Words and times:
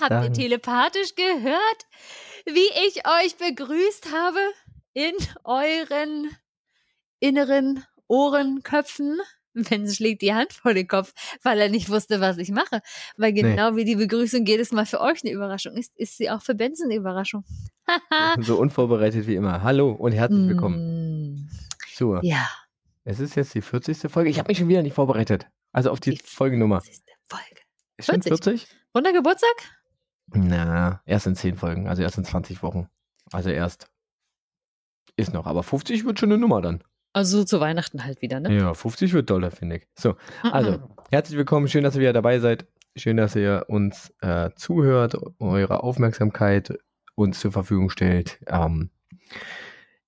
Habt 0.00 0.10
ihr 0.10 0.22
sagen? 0.22 0.34
telepathisch 0.34 1.14
gehört, 1.14 1.86
wie 2.46 2.68
ich 2.86 3.02
euch 3.06 3.36
begrüßt 3.36 4.12
habe 4.12 4.38
in 4.92 5.12
euren 5.44 6.30
inneren 7.20 7.84
Ohrenköpfen? 8.08 9.18
Benson 9.54 9.94
schlägt 9.94 10.22
die 10.22 10.34
Hand 10.34 10.52
vor 10.52 10.74
den 10.74 10.88
Kopf, 10.88 11.12
weil 11.44 11.60
er 11.60 11.68
nicht 11.68 11.88
wusste, 11.88 12.20
was 12.20 12.38
ich 12.38 12.50
mache. 12.50 12.80
Weil 13.16 13.32
genau 13.32 13.76
wie 13.76 13.84
die 13.84 13.94
Begrüßung 13.94 14.44
jedes 14.46 14.72
Mal 14.72 14.84
für 14.84 15.00
euch 15.00 15.22
eine 15.22 15.32
Überraschung 15.32 15.74
ist, 15.76 15.96
ist 15.96 16.16
sie 16.16 16.28
auch 16.28 16.42
für 16.42 16.56
Benson 16.56 16.86
eine 16.86 16.96
Überraschung. 16.96 17.44
So 18.40 18.56
unvorbereitet 18.58 19.26
wie 19.28 19.34
immer. 19.36 19.62
Hallo 19.62 19.92
und 19.92 20.12
herzlich 20.12 20.48
willkommen. 20.48 21.36
Mm, 21.36 21.50
So, 21.94 22.18
Ja, 22.22 22.48
es 23.04 23.20
ist 23.20 23.36
jetzt 23.36 23.54
die 23.54 23.60
40. 23.62 24.10
Folge. 24.10 24.28
Ich 24.30 24.38
habe 24.38 24.48
mich 24.48 24.58
schon 24.58 24.68
wieder 24.68 24.82
nicht 24.82 24.94
vorbereitet. 24.94 25.46
Also 25.70 25.90
auf 25.90 26.00
die, 26.00 26.10
Die 26.12 26.20
Folgennummer. 26.24 26.80
40. 26.80 27.04
Folge. 27.28 27.44
Ist 27.98 28.06
schon 28.06 28.22
40? 28.22 28.44
40? 28.62 28.68
Runder 28.96 29.12
Geburtstag? 29.12 29.54
Na, 30.26 31.00
erst 31.04 31.26
in 31.26 31.36
10 31.36 31.56
Folgen, 31.56 31.88
also 31.88 32.02
erst 32.02 32.18
in 32.18 32.24
20 32.24 32.62
Wochen. 32.62 32.88
Also 33.32 33.50
erst. 33.50 33.90
Ist 35.16 35.32
noch, 35.32 35.46
aber 35.46 35.62
50 35.62 36.04
wird 36.04 36.18
schon 36.18 36.32
eine 36.32 36.38
Nummer 36.38 36.60
dann. 36.60 36.82
Also 37.12 37.44
zu 37.44 37.60
Weihnachten 37.60 38.04
halt 38.04 38.20
wieder, 38.22 38.40
ne? 38.40 38.52
Ja, 38.56 38.74
50 38.74 39.12
wird 39.12 39.30
doller, 39.30 39.52
finde 39.52 39.76
ich. 39.76 39.86
So, 39.96 40.16
also, 40.42 40.80
herzlich 41.10 41.38
willkommen. 41.38 41.68
Schön, 41.68 41.84
dass 41.84 41.94
ihr 41.94 42.00
wieder 42.00 42.12
dabei 42.12 42.40
seid. 42.40 42.66
Schön, 42.96 43.16
dass 43.16 43.36
ihr 43.36 43.66
uns 43.68 44.12
äh, 44.20 44.50
zuhört, 44.56 45.16
eure 45.38 45.84
Aufmerksamkeit 45.84 46.76
uns 47.14 47.38
zur 47.38 47.52
Verfügung 47.52 47.90
stellt. 47.90 48.40
Ähm, 48.48 48.90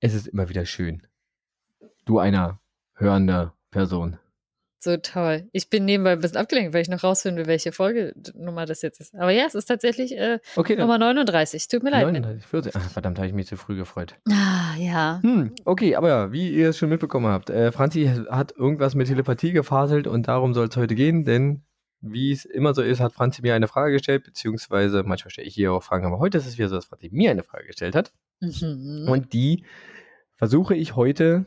es 0.00 0.14
ist 0.14 0.26
immer 0.26 0.48
wieder 0.48 0.66
schön. 0.66 1.06
Du 2.04 2.18
einer 2.18 2.60
hörende 2.94 3.52
Person. 3.70 4.18
So 4.86 4.96
toll. 4.98 5.48
Ich 5.50 5.68
bin 5.68 5.84
nebenbei 5.84 6.12
ein 6.12 6.20
bisschen 6.20 6.36
abgelenkt, 6.36 6.72
weil 6.72 6.80
ich 6.82 6.88
noch 6.88 7.02
rausfinden 7.02 7.38
will, 7.40 7.48
welche 7.48 7.72
Folgenummer 7.72 8.66
das 8.66 8.82
jetzt 8.82 9.00
ist. 9.00 9.16
Aber 9.16 9.32
ja, 9.32 9.44
es 9.44 9.56
ist 9.56 9.64
tatsächlich 9.66 10.16
äh, 10.16 10.38
Okay. 10.54 10.76
Nummer 10.76 10.96
39. 10.96 11.66
Tut 11.66 11.82
mir 11.82 11.90
leid. 11.90 12.04
39, 12.04 12.46
40. 12.46 12.72
Ach, 12.76 12.90
verdammt, 12.90 13.18
habe 13.18 13.26
ich 13.26 13.34
mich 13.34 13.48
zu 13.48 13.56
früh 13.56 13.74
gefreut. 13.76 14.14
Ah, 14.30 14.76
ja. 14.78 15.18
Hm, 15.24 15.52
okay, 15.64 15.96
aber 15.96 16.08
ja, 16.08 16.30
wie 16.32 16.50
ihr 16.50 16.68
es 16.68 16.78
schon 16.78 16.88
mitbekommen 16.88 17.26
habt, 17.26 17.50
äh, 17.50 17.72
Franzi 17.72 18.06
hat 18.30 18.52
irgendwas 18.56 18.94
mit 18.94 19.08
Telepathie 19.08 19.50
gefaselt 19.50 20.06
und 20.06 20.28
darum 20.28 20.54
soll 20.54 20.68
es 20.68 20.76
heute 20.76 20.94
gehen, 20.94 21.24
denn 21.24 21.64
wie 22.00 22.30
es 22.30 22.44
immer 22.44 22.72
so 22.72 22.82
ist, 22.82 23.00
hat 23.00 23.12
Franzi 23.12 23.42
mir 23.42 23.54
eine 23.56 23.66
Frage 23.66 23.94
gestellt, 23.94 24.22
beziehungsweise 24.22 25.02
manchmal 25.02 25.30
stelle 25.32 25.48
ich 25.48 25.54
hier 25.54 25.72
auch 25.72 25.82
Fragen, 25.82 26.06
aber 26.06 26.20
heute 26.20 26.38
ist 26.38 26.46
es 26.46 26.58
wieder 26.58 26.68
so, 26.68 26.76
dass 26.76 26.84
Franzi 26.84 27.08
mir 27.10 27.32
eine 27.32 27.42
Frage 27.42 27.66
gestellt 27.66 27.96
hat 27.96 28.12
Mhm. 28.40 29.06
und 29.08 29.32
die 29.32 29.64
versuche 30.36 30.76
ich 30.76 30.94
heute 30.94 31.46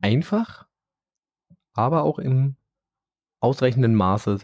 einfach, 0.00 0.66
aber 1.74 2.04
auch 2.04 2.18
im 2.18 2.56
ausreichenden 3.40 3.94
Maße 3.94 4.38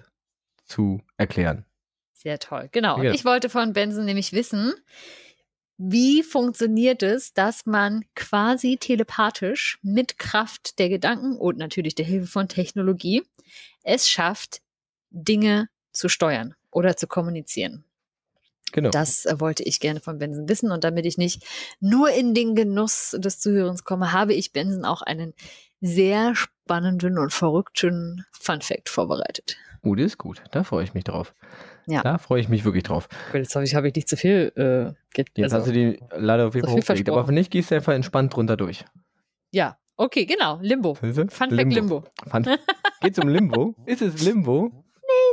zu 0.64 1.00
erklären. 1.16 1.64
Sehr 2.12 2.38
toll. 2.38 2.68
Genau. 2.72 2.98
Und 2.98 3.06
ich 3.06 3.24
wollte 3.24 3.48
von 3.48 3.72
Benson 3.72 4.04
nämlich 4.04 4.32
wissen, 4.32 4.74
wie 5.78 6.22
funktioniert 6.22 7.02
es, 7.02 7.32
dass 7.32 7.64
man 7.64 8.04
quasi 8.14 8.76
telepathisch 8.78 9.78
mit 9.80 10.18
Kraft 10.18 10.78
der 10.78 10.90
Gedanken 10.90 11.38
und 11.38 11.56
natürlich 11.56 11.94
der 11.94 12.04
Hilfe 12.04 12.26
von 12.26 12.48
Technologie 12.48 13.22
es 13.82 14.06
schafft, 14.06 14.60
Dinge 15.08 15.70
zu 15.92 16.10
steuern 16.10 16.54
oder 16.70 16.96
zu 16.96 17.06
kommunizieren. 17.06 17.84
Genau. 18.72 18.90
Das 18.90 19.24
äh, 19.24 19.40
wollte 19.40 19.62
ich 19.62 19.80
gerne 19.80 20.00
von 20.00 20.19
Benson 20.19 20.48
wissen. 20.48 20.70
Und 20.70 20.84
damit 20.84 21.06
ich 21.06 21.19
nicht 21.19 21.44
nur 21.80 22.10
in 22.10 22.34
den 22.34 22.54
Genuss 22.54 23.16
des 23.19 23.40
Zuhörens 23.40 23.82
komme, 23.82 24.12
habe 24.12 24.34
ich 24.34 24.52
Benson 24.52 24.84
auch 24.84 25.02
einen 25.02 25.34
sehr 25.80 26.34
spannenden 26.34 27.18
und 27.18 27.32
verrückten 27.32 28.24
Fun 28.32 28.60
Fact 28.60 28.88
vorbereitet. 28.88 29.56
Oh, 29.82 29.94
das 29.94 30.06
ist 30.06 30.18
gut. 30.18 30.42
Da 30.52 30.62
freue 30.62 30.84
ich 30.84 30.92
mich 30.94 31.04
drauf. 31.04 31.34
Ja. 31.86 32.02
Da 32.02 32.18
freue 32.18 32.41
ich 32.41 32.48
mich 32.48 32.64
wirklich 32.64 32.82
drauf. 32.84 33.08
Jetzt 33.32 33.54
habe 33.56 33.64
ich, 33.64 33.74
habe 33.74 33.88
ich 33.88 33.94
nicht 33.94 34.08
zu 34.08 34.16
viel 34.16 34.52
äh, 34.56 34.92
ge- 35.14 35.24
Jetzt 35.34 35.54
also- 35.54 35.58
hast 35.58 35.69
du 35.69 35.72
die 35.72 35.98
leider 36.14 36.46
auf 36.48 36.54
jeden 36.54 36.66
Fall 36.69 36.76
hochgelegt, 36.76 37.08
aber 37.08 37.26
wenn 37.26 37.34
nicht, 37.34 37.50
gehst 37.50 37.70
du 37.70 37.74
einfach 37.76 37.94
entspannt 37.94 38.36
drunter 38.36 38.56
durch. 38.58 38.84
Ja, 39.52 39.78
okay, 39.96 40.26
genau. 40.26 40.58
Limbo. 40.60 40.94
Fun 40.94 41.12
Fact 41.30 41.50
Limbo. 41.52 42.04
Fun 42.30 42.46
Geht's 43.00 43.19
um 43.19 43.28
Limbo? 43.28 43.74
Ist 43.86 44.02
es 44.02 44.22
Limbo? 44.22 44.84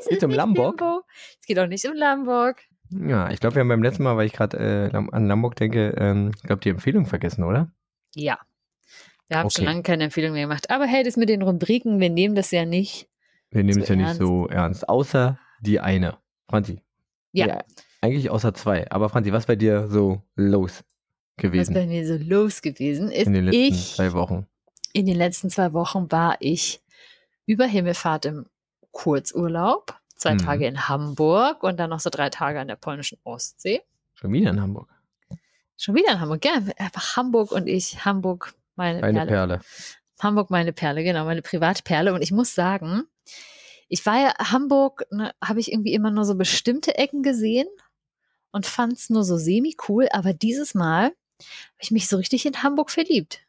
Es 0.01 0.07
Geht's 0.07 0.23
um 0.23 0.29
nicht 0.29 0.37
Lamborg? 0.37 0.79
Limbo. 0.79 1.03
Es 1.41 1.45
geht 1.45 1.59
auch 1.59 1.67
nicht 1.67 1.85
um 1.85 1.93
Lamborg. 1.93 2.61
Ja, 2.89 3.29
ich 3.29 3.41
glaube, 3.41 3.55
wir 3.55 3.59
haben 3.59 3.67
beim 3.67 3.83
letzten 3.83 4.03
Mal, 4.03 4.15
weil 4.15 4.25
ich 4.27 4.33
gerade 4.33 4.57
äh, 4.57 4.95
an 4.95 5.27
Lamborg 5.27 5.55
denke, 5.57 5.89
ähm, 5.97 6.31
ich 6.35 6.43
glaube, 6.43 6.61
die 6.61 6.69
Empfehlung 6.69 7.05
vergessen, 7.05 7.43
oder? 7.43 7.69
Ja. 8.15 8.39
Wir 9.27 9.37
haben 9.39 9.47
Okay. 9.47 9.55
schon 9.57 9.65
lange 9.65 9.83
keine 9.83 10.05
Empfehlung 10.05 10.33
mehr 10.33 10.43
gemacht. 10.43 10.69
Aber 10.69 10.85
hey, 10.85 11.03
das 11.03 11.17
mit 11.17 11.29
den 11.29 11.41
Rubriken, 11.41 11.99
wir 11.99 12.09
nehmen 12.09 12.35
das 12.35 12.51
ja 12.51 12.65
nicht. 12.65 13.07
Wir 13.51 13.63
nehmen 13.63 13.73
So 13.75 13.81
es 13.81 13.89
ja 13.89 13.95
nicht 13.95 14.05
ernst. 14.07 14.19
so 14.21 14.47
ernst. 14.47 14.89
Außer 14.89 15.39
die 15.61 15.79
eine. 15.79 16.17
Franzi. 16.49 16.81
Ja. 17.33 17.63
Eigentlich 18.01 18.29
außer 18.29 18.53
zwei. 18.53 18.89
Aber 18.91 19.09
Franzi, 19.09 19.31
was 19.33 19.45
bei 19.45 19.55
dir 19.55 19.87
so 19.89 20.21
los 20.35 20.83
Was 21.35 21.41
gewesen 21.43 21.73
bei 21.73 21.85
mir 21.87 22.05
so 22.07 22.15
los 22.23 22.61
gewesen 22.61 23.11
ist. 23.11 23.27
in 23.27 23.33
den 23.33 23.45
letzten 23.45 23.59
ich, 23.61 23.95
zwei 23.95 24.13
Wochen? 24.13 24.47
in 24.93 25.05
den 25.05 25.15
letzten 25.17 25.49
zwei 25.49 25.73
Wochen 25.73 26.11
war 26.11 26.37
ich 26.39 26.81
über 27.45 27.65
Himmelfahrt 27.65 28.25
im 28.25 28.45
Kurzurlaub. 28.91 29.95
Zwei 30.15 30.33
Mhm. 30.33 30.37
Tage 30.39 30.65
in 30.67 30.87
Hamburg 30.89 31.61
und 31.63 31.77
dann 31.79 31.91
noch 31.91 31.99
so 31.99 32.09
drei 32.09 32.29
Tage 32.29 32.59
an 32.59 32.67
der 32.67 32.75
polnischen 32.75 33.19
Ostsee. 33.23 33.81
Schon 34.15 34.31
wieder 34.33 34.49
in 34.49 34.59
Hamburg. 34.61 34.89
Schon 35.77 35.93
wieder 35.95 36.11
in 36.13 36.19
Hamburg, 36.19 36.41
gell? 36.41 36.73
Einfach 36.77 37.15
Hamburg 37.17 37.51
und 37.51 37.67
ich. 37.67 38.03
Hamburg, 38.03 38.55
meine 38.77 39.03
Eine 39.03 39.25
Perle. 39.25 39.31
Perle. 39.31 39.61
Hamburg 40.19 40.49
meine 40.49 40.73
Perle, 40.73 41.03
genau, 41.03 41.25
meine 41.25 41.41
Privatperle. 41.41 42.13
Und 42.13 42.21
ich 42.21 42.31
muss 42.31 42.55
sagen, 42.55 43.03
ich 43.87 44.05
war 44.05 44.19
ja 44.19 44.33
Hamburg, 44.51 45.05
ne, 45.11 45.33
habe 45.43 45.59
ich 45.59 45.71
irgendwie 45.71 45.93
immer 45.93 46.11
nur 46.11 46.25
so 46.25 46.35
bestimmte 46.35 46.97
Ecken 46.97 47.23
gesehen 47.23 47.67
und 48.51 48.65
fand 48.65 48.93
es 48.93 49.09
nur 49.09 49.23
so 49.23 49.37
semi-cool. 49.37 50.07
Aber 50.11 50.33
dieses 50.33 50.73
Mal 50.73 51.05
habe 51.05 51.81
ich 51.81 51.91
mich 51.91 52.07
so 52.07 52.17
richtig 52.17 52.45
in 52.45 52.63
Hamburg 52.63 52.89
verliebt. 52.89 53.41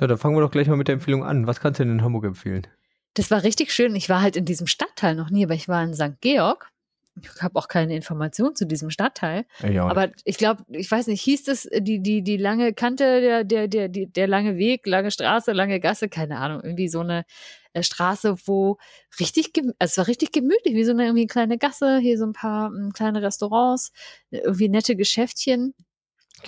Ja, 0.00 0.06
dann 0.06 0.18
fangen 0.18 0.36
wir 0.36 0.40
doch 0.40 0.50
gleich 0.50 0.66
mal 0.66 0.76
mit 0.76 0.88
der 0.88 0.94
Empfehlung 0.94 1.24
an. 1.24 1.46
Was 1.46 1.60
kannst 1.60 1.78
du 1.78 1.84
denn 1.84 1.92
in 1.92 2.02
Hamburg 2.02 2.24
empfehlen? 2.24 2.66
Das 3.14 3.30
war 3.30 3.44
richtig 3.44 3.72
schön. 3.72 3.94
Ich 3.94 4.08
war 4.08 4.22
halt 4.22 4.36
in 4.36 4.44
diesem 4.44 4.66
Stadtteil 4.66 5.14
noch 5.14 5.30
nie, 5.30 5.44
aber 5.44 5.54
ich 5.54 5.68
war 5.68 5.84
in 5.84 5.94
St. 5.94 6.20
Georg. 6.20 6.72
Ich 7.20 7.42
habe 7.42 7.56
auch 7.58 7.68
keine 7.68 7.94
Information 7.94 8.56
zu 8.56 8.66
diesem 8.66 8.90
Stadtteil. 8.90 9.46
Ja, 9.62 9.86
Aber 9.86 10.10
ich 10.24 10.36
glaube, 10.36 10.64
ich 10.68 10.90
weiß 10.90 11.06
nicht, 11.06 11.22
hieß 11.22 11.44
das 11.44 11.64
äh, 11.66 11.80
die, 11.80 12.00
die, 12.00 12.22
die 12.22 12.36
lange 12.36 12.72
Kante, 12.74 13.20
der, 13.20 13.44
der, 13.44 13.68
der, 13.68 13.88
der 13.88 14.26
lange 14.26 14.56
Weg, 14.56 14.86
lange 14.86 15.10
Straße, 15.10 15.52
lange 15.52 15.78
Gasse, 15.80 16.08
keine 16.08 16.38
Ahnung, 16.38 16.60
irgendwie 16.64 16.88
so 16.88 17.00
eine 17.00 17.24
äh, 17.72 17.82
Straße, 17.82 18.36
wo 18.46 18.78
richtig, 19.20 19.52
also 19.78 19.92
es 19.92 19.98
war 19.98 20.06
richtig 20.08 20.32
gemütlich, 20.32 20.74
wie 20.74 20.84
so 20.84 20.90
eine 20.92 21.04
irgendwie 21.04 21.26
kleine 21.26 21.56
Gasse, 21.58 21.98
hier 21.98 22.18
so 22.18 22.24
ein 22.26 22.32
paar 22.32 22.72
ähm, 22.74 22.92
kleine 22.92 23.22
Restaurants, 23.22 23.92
äh, 24.30 24.38
irgendwie 24.38 24.68
nette 24.68 24.96
Geschäftchen. 24.96 25.74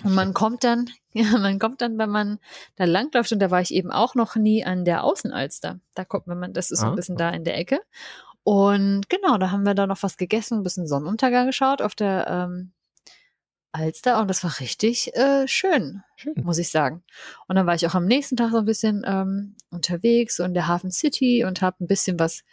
Und 0.04 0.15
man 0.15 0.34
kommt 0.34 0.62
dann, 0.65 0.91
ja, 1.12 1.38
man 1.38 1.59
kommt 1.60 1.81
dann, 1.81 1.97
wenn 1.97 2.10
man 2.10 2.38
da 2.75 2.84
langläuft, 2.84 3.33
und 3.33 3.38
da 3.38 3.50
war 3.53 3.60
ich 3.60 3.72
eben 3.72 3.91
auch 3.93 4.15
noch 4.16 4.34
nie 4.37 4.65
an 4.65 4.84
der 4.84 5.04
Außenalster. 5.04 5.81
Da 5.94 6.04
kommt, 6.04 6.27
man, 6.27 6.53
das 6.53 6.71
ist 6.72 6.81
so 6.81 6.87
Ah. 6.87 6.91
ein 6.91 6.97
bisschen 6.97 7.16
da 7.16 7.31
in 7.31 7.44
der 7.44 7.56
Ecke. 7.56 7.81
Und 8.47 9.09
genau, 9.11 9.39
da 9.39 9.51
haben 9.51 9.65
wir 9.67 9.75
da 9.75 9.89
noch 9.89 10.05
was 10.05 10.17
gegessen, 10.17 10.59
ein 10.59 10.62
bisschen 10.62 10.87
Sonnenuntergang 10.87 11.47
geschaut 11.49 11.83
auf 11.83 11.97
der 11.97 12.29
ähm, 12.29 12.71
Alster 13.73 14.21
und 14.21 14.29
das 14.29 14.45
war 14.45 14.61
richtig 14.61 15.15
äh, 15.17 15.49
schön, 15.49 16.03
schön. 16.15 16.34
muss 16.45 16.59
ich 16.59 16.71
sagen. 16.71 17.03
Und 17.49 17.57
dann 17.57 17.67
war 17.67 17.75
ich 17.75 17.84
auch 17.89 17.95
am 17.97 18.07
nächsten 18.07 18.37
Tag 18.37 18.53
so 18.53 18.59
ein 18.59 18.65
bisschen 18.65 19.03
ähm, 19.05 19.57
unterwegs 19.71 20.37
so 20.37 20.45
in 20.45 20.55
der 20.55 20.69
Hafen 20.69 20.93
City 20.93 21.45
und 21.45 21.60
habe 21.60 21.83
ein 21.83 21.89
bisschen 21.89 22.21
was 22.21 22.45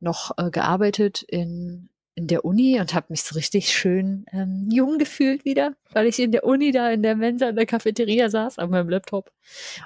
noch 0.00 0.32
äh, 0.38 0.50
gearbeitet 0.50 1.22
in, 1.22 1.90
in 2.14 2.28
der 2.28 2.46
Uni 2.46 2.80
und 2.80 2.94
habe 2.94 3.06
mich 3.10 3.22
so 3.22 3.34
richtig 3.34 3.68
schön 3.76 4.24
ähm, 4.32 4.68
jung 4.72 4.96
gefühlt 4.96 5.44
wieder, 5.44 5.74
weil 5.92 6.06
ich 6.06 6.18
in 6.18 6.32
der 6.32 6.44
Uni 6.44 6.70
da 6.72 6.90
in 6.90 7.02
der 7.02 7.14
Mensa 7.14 7.50
in 7.50 7.56
der 7.56 7.66
Cafeteria 7.66 8.30
saß 8.30 8.58
an 8.58 8.70
meinem 8.70 8.88
Laptop 8.88 9.30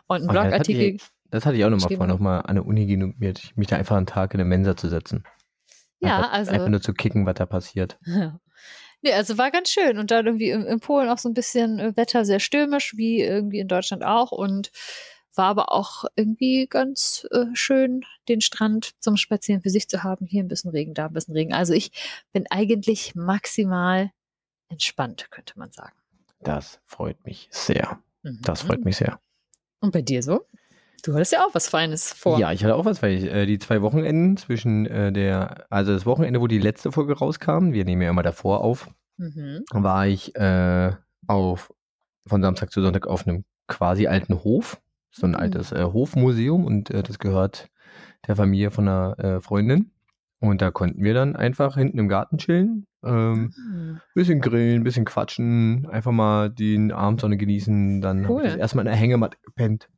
und 0.07 0.19
einen 0.19 0.27
das 0.29 0.37
hatte 0.37 0.43
Blogartikel. 0.73 0.83
ich- 0.95 1.03
Das 1.31 1.45
hatte 1.45 1.57
ich 1.57 1.65
auch 1.65 1.71
nochmal 1.71 1.97
vor, 1.97 2.07
nochmal 2.07 2.43
an 2.47 2.55
der 2.55 2.65
Uni 2.67 2.87
mir, 3.19 3.35
mich 3.57 3.67
da 3.67 3.77
einfach 3.77 3.97
einen 3.97 4.07
Tag 4.07 4.33
in 4.35 4.39
der 4.39 4.47
Mensa 4.47 4.77
zu 4.77 4.89
setzen. 4.89 5.25
Ja, 6.01 6.17
einfach, 6.19 6.33
also 6.33 6.51
Einfach 6.53 6.69
nur 6.69 6.81
zu 6.81 6.93
kicken, 6.95 7.27
was 7.27 7.35
da 7.35 7.47
passiert. 7.47 7.99
Ja. 8.05 8.39
Nee, 9.03 9.15
also 9.15 9.39
war 9.39 9.51
ganz 9.51 9.71
schön. 9.71 9.97
Und 9.97 10.11
dann 10.11 10.27
irgendwie 10.27 10.51
in, 10.51 10.67
in 10.67 10.79
Polen 10.79 11.09
auch 11.09 11.17
so 11.17 11.27
ein 11.31 11.33
bisschen 11.33 11.79
äh, 11.79 11.97
Wetter 11.97 12.27
sehr 12.27 12.39
stürmisch, 12.39 12.95
wie 12.99 13.23
irgendwie 13.23 13.59
in 13.61 13.67
Deutschland 13.67 14.05
auch. 14.05 14.31
Und 14.31 14.71
war 15.35 15.47
aber 15.47 15.73
auch 15.73 16.05
irgendwie 16.17 16.67
ganz 16.69 17.27
äh, 17.31 17.47
schön, 17.55 18.05
den 18.29 18.43
Strand 18.43 18.91
zum 19.01 19.17
Spazieren 19.17 19.63
für 19.63 19.71
sich 19.71 19.89
zu 19.89 20.03
haben. 20.03 20.27
Hier 20.27 20.43
ein 20.45 20.49
bisschen 20.49 20.71
Regen, 20.71 20.93
da 20.93 21.07
ein 21.07 21.15
bisschen 21.15 21.33
Regen. 21.35 21.55
Also 21.55 21.73
ich 21.73 21.93
bin 22.33 22.45
eigentlich 22.51 23.15
maximal 23.15 24.11
entspannt, 24.69 25.31
könnte 25.31 25.59
man 25.59 25.73
sagen. 25.73 25.97
Das 26.41 26.79
freut 26.85 27.25
mich 27.25 27.49
sehr. 27.51 28.03
Das 28.23 28.65
Mhm. 28.65 28.67
freut 28.67 28.85
mich 28.85 28.97
sehr. 28.99 29.19
Und 29.81 29.93
bei 29.93 30.03
dir 30.03 30.23
so? 30.23 30.45
Du 31.05 31.15
hattest 31.15 31.33
ja 31.33 31.45
auch 31.47 31.55
was 31.55 31.69
Feines 31.69 32.13
vor. 32.13 32.39
Ja, 32.39 32.53
ich 32.53 32.63
hatte 32.63 32.75
auch 32.75 32.85
was, 32.85 33.03
weil 33.03 33.13
ich, 33.15 33.25
äh, 33.25 33.47
die 33.47 33.59
zwei 33.59 33.81
Wochenenden 33.83 34.37
zwischen 34.37 34.87
äh, 34.87 35.13
der, 35.13 35.67
also 35.71 35.93
das 35.93 36.05
Wochenende, 36.07 36.41
wo 36.41 36.47
die 36.47 36.59
letzte 36.59 36.93
Folge 36.93 37.17
rauskam, 37.17 37.73
wir 37.73 37.85
nehmen 37.85 38.03
ja 38.03 38.11
immer 38.11 38.23
davor 38.23 38.63
auf, 38.63 38.89
Mhm. 39.17 39.65
war 39.73 40.07
ich 40.07 40.35
äh, 40.37 40.93
auf 41.27 41.73
von 42.27 42.41
Samstag 42.43 42.71
zu 42.73 42.81
Sonntag 42.81 43.07
auf 43.07 43.27
einem 43.27 43.45
quasi 43.67 44.07
alten 44.07 44.35
Hof, 44.45 44.81
so 45.11 45.27
ein 45.27 45.31
Mhm. 45.33 45.37
altes 45.37 45.73
äh, 45.73 45.85
Hofmuseum 45.85 46.65
und 46.65 46.91
äh, 46.91 47.03
das 47.03 47.19
gehört 47.19 47.69
der 48.27 48.37
Familie 48.37 48.71
von 48.71 48.89
einer 48.89 49.41
Freundin. 49.43 49.91
Und 50.41 50.63
da 50.63 50.71
konnten 50.71 51.03
wir 51.03 51.13
dann 51.13 51.37
einfach 51.37 51.77
hinten 51.77 51.99
im 51.99 52.09
Garten 52.09 52.39
chillen, 52.39 52.87
ähm, 53.05 53.53
Hm. 53.55 54.01
bisschen 54.15 54.41
grillen, 54.41 54.85
bisschen 54.85 55.05
quatschen, 55.05 55.87
einfach 55.91 56.13
mal 56.13 56.49
die 56.51 56.91
Abendsonne 56.93 57.37
genießen. 57.37 58.01
Dann 58.01 58.25
habe 58.25 58.35
Cool. 58.35 58.43
ich 58.43 58.49
das 58.53 58.57
erstmal 58.57 58.87
in 58.87 58.91
der 58.93 58.99
Hängematte 58.99 59.37
gepennt. 59.43 59.89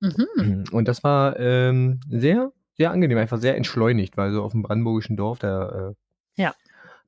Mhm. 0.00 0.64
Und 0.72 0.88
das 0.88 1.04
war 1.04 1.38
ähm, 1.38 2.00
sehr, 2.08 2.52
sehr 2.76 2.90
angenehm, 2.90 3.18
einfach 3.18 3.38
sehr 3.38 3.56
entschleunigt, 3.56 4.16
weil 4.16 4.32
so 4.32 4.42
auf 4.42 4.52
dem 4.52 4.62
brandenburgischen 4.62 5.16
Dorf, 5.16 5.38
da 5.38 5.90
äh, 5.90 6.42
Ja. 6.42 6.54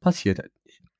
passiert. 0.01 0.41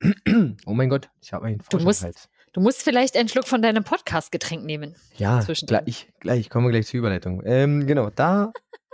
Oh 0.65 0.73
mein 0.73 0.89
Gott, 0.89 1.09
ich 1.21 1.31
habe 1.33 1.45
einen 1.45 1.61
Du 1.69 1.79
musst- 1.79 2.03
Hals. 2.03 2.29
Du 2.51 2.61
musst 2.61 2.83
vielleicht 2.83 3.17
einen 3.17 3.29
Schluck 3.29 3.47
von 3.47 3.61
deinem 3.63 3.83
Podcast-Getränk 3.83 4.63
nehmen. 4.63 4.95
Ja, 5.15 5.39
gleich, 5.65 6.11
gleich, 6.19 6.49
kommen 6.51 6.67
wir 6.67 6.71
gleich 6.71 6.85
zur 6.85 6.99
Überleitung. 6.99 7.41
Ähm, 7.45 7.87
genau, 7.87 8.11
da, 8.11 8.51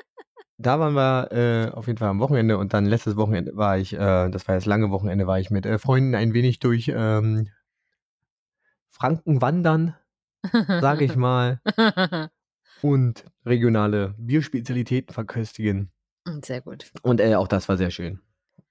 da 0.57 0.79
waren 0.79 0.93
wir 0.93 1.31
äh, 1.33 1.71
auf 1.75 1.87
jeden 1.87 1.97
Fall 1.97 2.07
am 2.09 2.19
Wochenende 2.19 2.57
und 2.57 2.73
dann 2.73 2.85
letztes 2.85 3.17
Wochenende 3.17 3.57
war 3.57 3.77
ich, 3.77 3.93
äh, 3.93 4.29
das 4.29 4.47
war 4.47 4.55
das 4.55 4.65
lange 4.65 4.91
Wochenende, 4.91 5.27
war 5.27 5.39
ich 5.39 5.49
mit 5.51 5.65
äh, 5.65 5.77
Freunden 5.77 6.15
ein 6.15 6.33
wenig 6.33 6.59
durch 6.59 6.89
ähm, 6.95 7.49
Franken 8.89 9.41
wandern, 9.41 9.95
sage 10.53 11.03
ich 11.05 11.15
mal, 11.17 11.59
und 12.81 13.25
regionale 13.45 14.15
Bierspezialitäten 14.17 15.13
verköstigen. 15.13 15.91
Sehr 16.43 16.61
gut. 16.61 16.91
Und 17.01 17.19
äh, 17.21 17.35
auch 17.35 17.47
das 17.47 17.69
war 17.69 17.77
sehr 17.77 17.91
schön. 17.91 18.19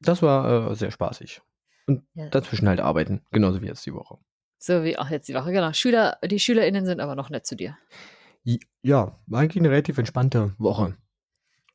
Das 0.00 0.22
war 0.22 0.70
äh, 0.70 0.74
sehr 0.74 0.90
spaßig. 0.90 1.40
Und 1.86 2.04
Ja. 2.14 2.28
dazwischen 2.28 2.68
halt 2.68 2.80
arbeiten, 2.80 3.22
genauso 3.32 3.60
wie 3.62 3.66
jetzt 3.66 3.84
die 3.86 3.94
Woche. 3.94 4.18
So 4.58 4.84
wie 4.84 4.98
auch 4.98 5.08
jetzt 5.10 5.28
die 5.28 5.34
Woche, 5.34 5.52
genau. 5.52 5.72
Schüler, 5.72 6.18
die 6.24 6.38
SchülerInnen 6.38 6.84
sind 6.84 7.00
aber 7.00 7.14
noch 7.14 7.30
nett 7.30 7.46
zu 7.46 7.56
dir. 7.56 7.76
Ja, 8.82 9.16
war 9.26 9.40
eigentlich 9.40 9.58
eine 9.62 9.70
relativ 9.70 9.98
entspannte 9.98 10.54
Woche. 10.58 10.96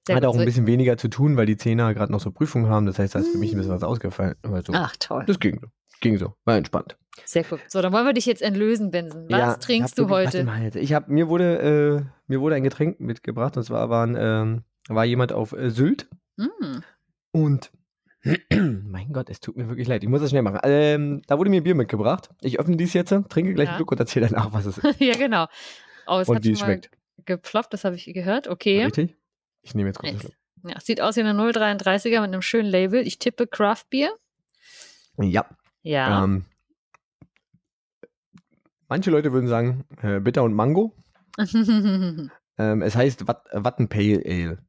Sehr 0.06 0.16
Hat 0.18 0.24
gut. 0.24 0.30
auch 0.30 0.38
ein 0.40 0.46
bisschen 0.46 0.68
weniger 0.68 0.98
zu 0.98 1.08
tun, 1.08 1.38
weil 1.38 1.46
die 1.46 1.56
Zehner 1.58 1.94
gerade 1.94 2.12
noch 2.12 2.20
so 2.20 2.32
Prüfungen 2.32 2.70
haben. 2.70 2.86
Das 2.86 3.00
heißt, 3.00 3.16
da 3.16 3.20
ist 3.20 3.30
für 3.30 3.38
mich 3.38 3.54
ein 3.54 3.58
bisschen 3.58 3.74
was 3.74 3.84
ausgefallen. 3.84 4.36
Aber 4.42 4.62
so, 4.62 4.74
Ach, 4.74 4.96
toll. 4.98 5.24
das 5.28 5.40
ging 5.40 5.60
so. 5.62 5.68
Ging 6.04 6.18
so. 6.18 6.34
War 6.44 6.58
entspannt. 6.58 6.98
Sehr 7.24 7.44
gut. 7.46 7.62
So, 7.70 7.82
dann 7.82 7.94
wollen 7.94 8.06
wir 8.06 8.12
dich 8.14 8.26
jetzt 8.26 8.42
entlösen, 8.42 8.92
Benson. 8.92 9.26
Was 9.30 9.40
Ja, 9.40 9.56
trinkst 9.56 9.98
du 9.98 10.10
wirklich 10.10 10.28
heute? 10.28 10.40
im 10.40 10.54
Hals. 10.54 10.76
Ich 10.76 10.94
hab, 10.94 11.08
mir 11.08 11.30
wurde, 11.30 12.04
äh, 12.04 12.12
mir 12.28 12.42
wurde 12.42 12.56
ein 12.56 12.64
Getränk 12.64 13.00
mitgebracht. 13.00 13.56
Und 13.56 13.64
zwar 13.64 13.90
waren, 13.90 14.18
ähm, 14.20 14.64
war 14.90 15.06
jemand 15.06 15.32
auf 15.32 15.54
äh, 15.54 15.70
Sylt. 15.70 16.10
Mm. 16.36 16.80
Und 17.32 17.72
mein 18.52 19.14
Gott, 19.14 19.30
es 19.30 19.40
tut 19.40 19.56
mir 19.56 19.70
wirklich 19.70 19.88
leid. 19.88 20.04
Ich 20.04 20.10
muss 20.10 20.20
das 20.22 20.32
schnell 20.32 20.42
machen. 20.42 20.60
Ähm, 20.64 21.22
da 21.28 21.38
wurde 21.38 21.50
mir 21.50 21.64
Bier 21.64 21.76
mitgebracht. 21.76 22.30
Ich 22.42 22.60
öffne 22.60 22.76
dies 22.76 22.94
jetzt, 22.94 23.10
trinke 23.30 23.54
gleich 23.54 23.68
Ja. 23.68 23.72
einen 23.72 23.78
Schluck 23.78 23.92
und 23.92 24.00
erzähle 24.00 24.28
danach, 24.28 24.52
was 24.52 24.66
es 24.66 24.78
ist. 24.80 25.00
ja, 25.00 25.16
genau. 25.16 25.46
Oh, 26.08 26.18
es 26.20 26.28
und 26.28 26.36
hat 26.38 26.44
wie 26.44 26.52
es 26.52 26.60
mal 26.60 26.66
schmeckt. 26.66 26.90
geploppt, 27.26 27.74
das 27.74 27.86
habe 27.86 27.96
ich 27.96 28.06
gehört. 28.06 28.48
Okay. 28.50 28.84
Richtig? 28.84 29.16
Ich 29.62 29.74
nehme 29.76 29.90
jetzt 29.90 30.00
kurz 30.00 30.10
einen. 30.12 30.20
Schluck. 30.20 30.34
Ja, 30.66 30.80
sieht 30.82 31.00
aus 31.00 31.16
wie 31.16 31.22
eine 31.22 31.34
033er 31.40 32.10
mit 32.22 32.24
einem 32.34 32.42
schönen 32.42 32.70
Label. 32.70 33.06
Ich 33.06 33.20
tippe 33.20 33.48
Craft 33.48 33.86
Beer. 33.90 34.12
Ja. 35.18 35.46
Ja. 35.84 36.24
Ähm, 36.24 36.46
manche 38.90 39.12
Leute 39.12 39.32
würden 39.34 39.48
sagen, 39.48 39.86
äh, 40.02 40.20
Bitter 40.20 40.44
und 40.44 40.54
Mango. 40.54 40.94
Ähm, 42.56 42.84
es 42.84 42.96
heißt 42.96 43.28
Wat 43.28 43.46
Watten 43.52 43.90
Pale 43.90 44.22
Ale. 44.24 44.60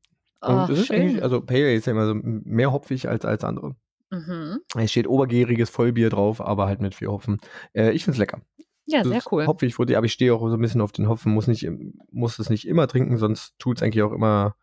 Und 0.40 0.70
oh, 0.70 0.72
es 0.72 0.78
ist 0.78 0.87
schön. 0.87 1.02
eigentlich, 1.02 1.22
also 1.22 1.43
Pale 1.43 1.64
Ale 1.64 1.75
ist 1.75 1.87
ja 1.87 1.93
immer 1.93 2.06
so 2.06 2.14
mehr 2.14 2.72
hopfig 2.72 3.11
als, 3.11 3.26
als 3.26 3.44
andere. 3.44 3.76
mhm. 4.11 4.61
Es 4.75 4.90
steht 4.90 5.06
obergäriges 5.06 5.69
Vollbier 5.69 6.08
drauf, 6.08 6.40
aber 6.40 6.66
halt 6.66 6.81
mit 6.81 6.94
viel 6.94 7.08
Hopfen. 7.08 7.40
Äh, 7.75 7.90
ich 7.90 8.05
finde 8.05 8.14
es 8.14 8.19
lecker. 8.19 8.40
Ja, 8.87 9.00
Es 9.02 9.08
sehr 9.08 9.22
cool. 9.31 9.46
Hopfig, 9.46 9.75
fruchtig, 9.75 9.99
aber 9.99 10.06
ich 10.06 10.14
stehe 10.14 10.34
auch 10.34 10.49
so 10.49 10.55
ein 10.55 10.60
bisschen 10.62 10.81
auf 10.81 10.93
den 10.93 11.08
Hopfen, 11.10 11.32
muss, 11.32 11.46
nicht, 11.46 11.69
muss 12.10 12.38
es 12.38 12.49
nicht 12.49 12.67
immer 12.67 12.88
trinken, 12.88 13.19
sonst 13.19 13.55
tut 13.58 13.76
es 13.76 13.82
eigentlich 13.82 14.02
auch 14.02 14.12
immer 14.12 14.56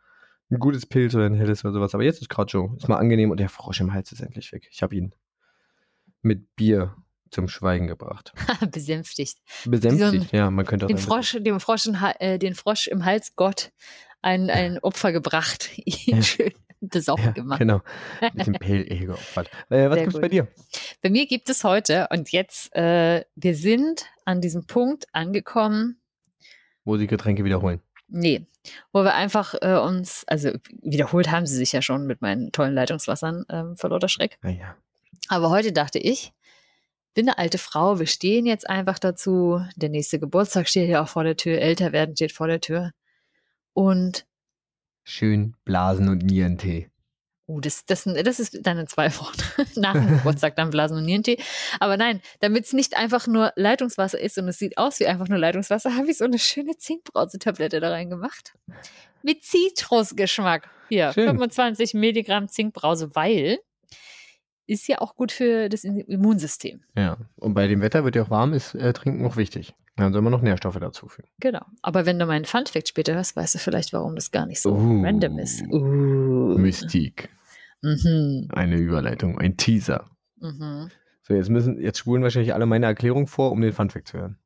ein 0.50 0.57
gutes 0.57 0.88
Pilz 0.88 1.13
oder 1.13 1.25
ein 1.25 1.36
helles 1.36 1.63
oder 1.63 1.74
sowas. 1.74 1.94
Aber 1.94 2.04
jetzt 2.04 2.21
ist 2.21 2.30
gerade 2.30 2.50
schon, 2.50 2.75
ist 2.77 2.89
mal 2.89 2.97
angenehm 2.97 3.30
und 3.30 3.39
der 3.39 3.50
Frosch 3.50 3.81
im 3.81 3.94
Hals 3.94 4.12
ist 4.12 4.21
endlich 4.21 4.51
weg. 4.51 4.68
Ich 4.71 4.81
habe 4.81 4.95
ihn 4.95 5.13
mit 6.21 6.56
Bier 6.56 6.95
zum 7.29 7.47
Schweigen 7.47 7.88
gebracht. 7.88 8.33
Besänftigt. 8.71 9.38
Besänftigt, 9.65 10.31
ja, 10.33 10.51
man 10.51 10.65
könnte 10.65 10.85
auch 10.85 10.88
Den 10.88 10.97
Frosch, 10.97 11.38
dem 11.39 11.59
Frosch, 11.59 11.88
äh, 12.19 12.38
den 12.38 12.56
Frosch 12.56 12.88
im 12.88 13.06
Hals 13.06 13.35
Gott 13.35 13.71
ein, 14.21 14.50
ein 14.50 14.79
Opfer 14.83 15.12
gebracht. 15.12 15.69
Ihn 15.85 16.18
Ja. 16.18 16.21
schön 16.21 16.51
besoffen 16.83 17.25
Ja, 17.25 17.31
gemacht. 17.31 17.59
genau. 17.59 17.81
Ein 18.21 18.33
bisschen 18.33 18.53
Pale 18.53 18.85
Ale 18.89 19.06
geopfert. 19.06 19.50
Äh, 19.69 19.89
was 19.89 19.97
gibt's 20.00 20.13
gut. 20.13 20.21
bei 20.23 20.29
dir? 20.29 20.47
Bei 21.03 21.09
mir 21.12 21.27
gibt 21.27 21.47
es 21.50 21.63
heute, 21.63 22.07
und 22.12 22.31
jetzt, 22.31 22.75
äh, 22.75 23.23
wir 23.35 23.56
sind 23.56 24.06
an 24.25 24.41
diesem 24.41 24.65
Punkt 24.65 25.06
angekommen, 25.13 26.01
Wo 26.83 26.97
sie 26.97 27.06
Getränke 27.06 27.44
wiederholen. 27.45 27.81
nee, 28.07 28.47
wo 28.94 29.03
wir 29.03 29.13
einfach 29.13 29.53
äh, 29.62 29.75
uns, 29.77 30.23
also 30.27 30.51
wiederholt 30.81 31.29
haben 31.29 31.45
sie 31.45 31.56
sich 31.56 31.71
ja 31.71 31.83
schon 31.83 32.07
mit 32.07 32.21
meinen 32.21 32.51
tollen 32.51 32.73
Leitungswassern 32.73 33.45
ähm, 33.50 33.77
vor 33.77 33.91
lauter 33.91 34.09
Schreck. 34.09 34.39
Naja. 34.41 34.75
Aber 35.28 35.50
heute 35.50 35.72
dachte 35.72 36.00
ich, 36.00 36.34
bin 37.13 37.28
eine 37.28 37.38
alte 37.38 37.58
Frau, 37.58 38.00
wir 38.00 38.08
stehen 38.08 38.46
jetzt 38.46 38.69
einfach 38.69 39.00
dazu. 39.00 39.62
Der 39.75 39.90
nächste 39.90 40.19
Geburtstag 40.19 40.68
steht 40.68 40.90
ja 40.90 41.04
auch 41.04 41.10
vor 41.10 41.24
der 41.24 41.38
Tür, 41.38 41.60
älter 41.60 41.92
werden 41.92 42.16
steht 42.16 42.31
vor 42.31 42.48
der 42.48 42.62
Tür. 42.62 42.92
Und, 43.74 44.25
Schön 45.04 45.56
Blasen 45.66 46.10
und 46.10 46.24
Nierentee. 46.24 46.90
uh, 47.48 47.60
das, 47.60 47.86
das, 47.86 48.04
das 48.04 48.40
ist 48.40 48.60
dann 48.62 48.78
in 48.78 48.88
zwei 48.88 49.12
Wochen 49.18 49.38
nach 49.80 49.94
dem 49.94 50.08
Geburtstag 50.08 50.56
dann 50.56 50.69
Blasen 50.69 50.98
und 50.98 51.06
Nierentee. 51.06 51.38
Aber 51.80 51.98
nein, 51.98 52.22
damit 52.40 52.66
es 52.66 52.74
nicht 52.74 52.96
einfach 52.96 53.28
nur 53.28 53.52
Leitungswasser 53.56 54.19
ist 54.19 54.38
und 54.38 54.48
es 54.48 54.60
sieht 54.60 54.78
aus 54.78 55.00
wie 55.00 55.07
einfach 55.07 55.28
nur 55.28 55.40
Leitungswasser, 55.40 55.96
habe 55.96 56.12
ich 56.12 56.18
so 56.18 56.25
eine 56.25 56.40
schöne 56.40 56.78
Zinkbrausetablette 56.78 57.80
da 57.80 57.90
reingemacht. 57.90 58.54
Mit 59.24 59.44
Zitrusgeschmack. 59.44 60.69
Hier, 60.90 61.14
Schön. 61.14 61.28
25 61.28 61.94
Milligramm 61.94 62.48
Zinkbrause, 62.48 63.16
weil 63.16 63.60
ist 64.68 64.88
ja 64.88 65.00
auch 65.00 65.16
gut 65.16 65.31
für 65.31 65.69
das 65.69 65.84
Immunsystem. 65.84 66.81
Ja. 66.96 67.18
Und 67.36 67.54
bei 67.54 67.68
dem 67.68 67.81
Wetter 67.81 68.04
wird 68.04 68.16
ja 68.16 68.24
auch 68.24 68.30
warm, 68.30 68.54
ist 68.54 68.75
äh, 68.75 68.94
Trinken 68.94 69.25
auch 69.25 69.38
wichtig. 69.38 69.74
Dann 69.98 70.13
soll 70.13 70.22
man 70.22 70.31
noch 70.31 70.42
Nährstoffe 70.42 70.80
dazufügen. 70.80 71.28
Genau. 71.40 71.62
Aber 71.81 72.06
wenn 72.06 72.18
du 72.18 72.25
meinen 72.25 72.46
Funfact 72.46 72.88
später 72.88 73.13
hörst, 73.13 73.36
weißt 73.36 73.56
du 73.56 73.60
vielleicht, 73.60 73.92
warum 73.94 74.16
das 74.16 74.31
gar 74.31 74.46
nicht 74.46 74.62
so 74.62 74.72
Uh. 74.74 75.04
random 75.04 75.38
ist. 75.40 75.62
Uh. 75.69 76.58
Mystik. 76.58 77.30
Mhm. 77.81 78.47
Eine 78.52 78.78
Überleitung, 78.78 79.38
ein 79.40 79.57
Teaser. 79.57 80.09
Mhm. 80.40 80.90
So, 81.24 81.33
jetzt 81.33 81.50
müssen, 81.50 81.80
jetzt 81.81 82.00
spulen 82.00 82.24
wahrscheinlich 82.24 82.54
alle 82.54 82.66
meine 82.66 82.85
Erklärung 82.85 83.28
vor, 83.28 83.52
um 83.52 83.62
den 83.62 83.74
Funfact 83.74 84.07
zu 84.07 84.18
hören. 84.18 84.38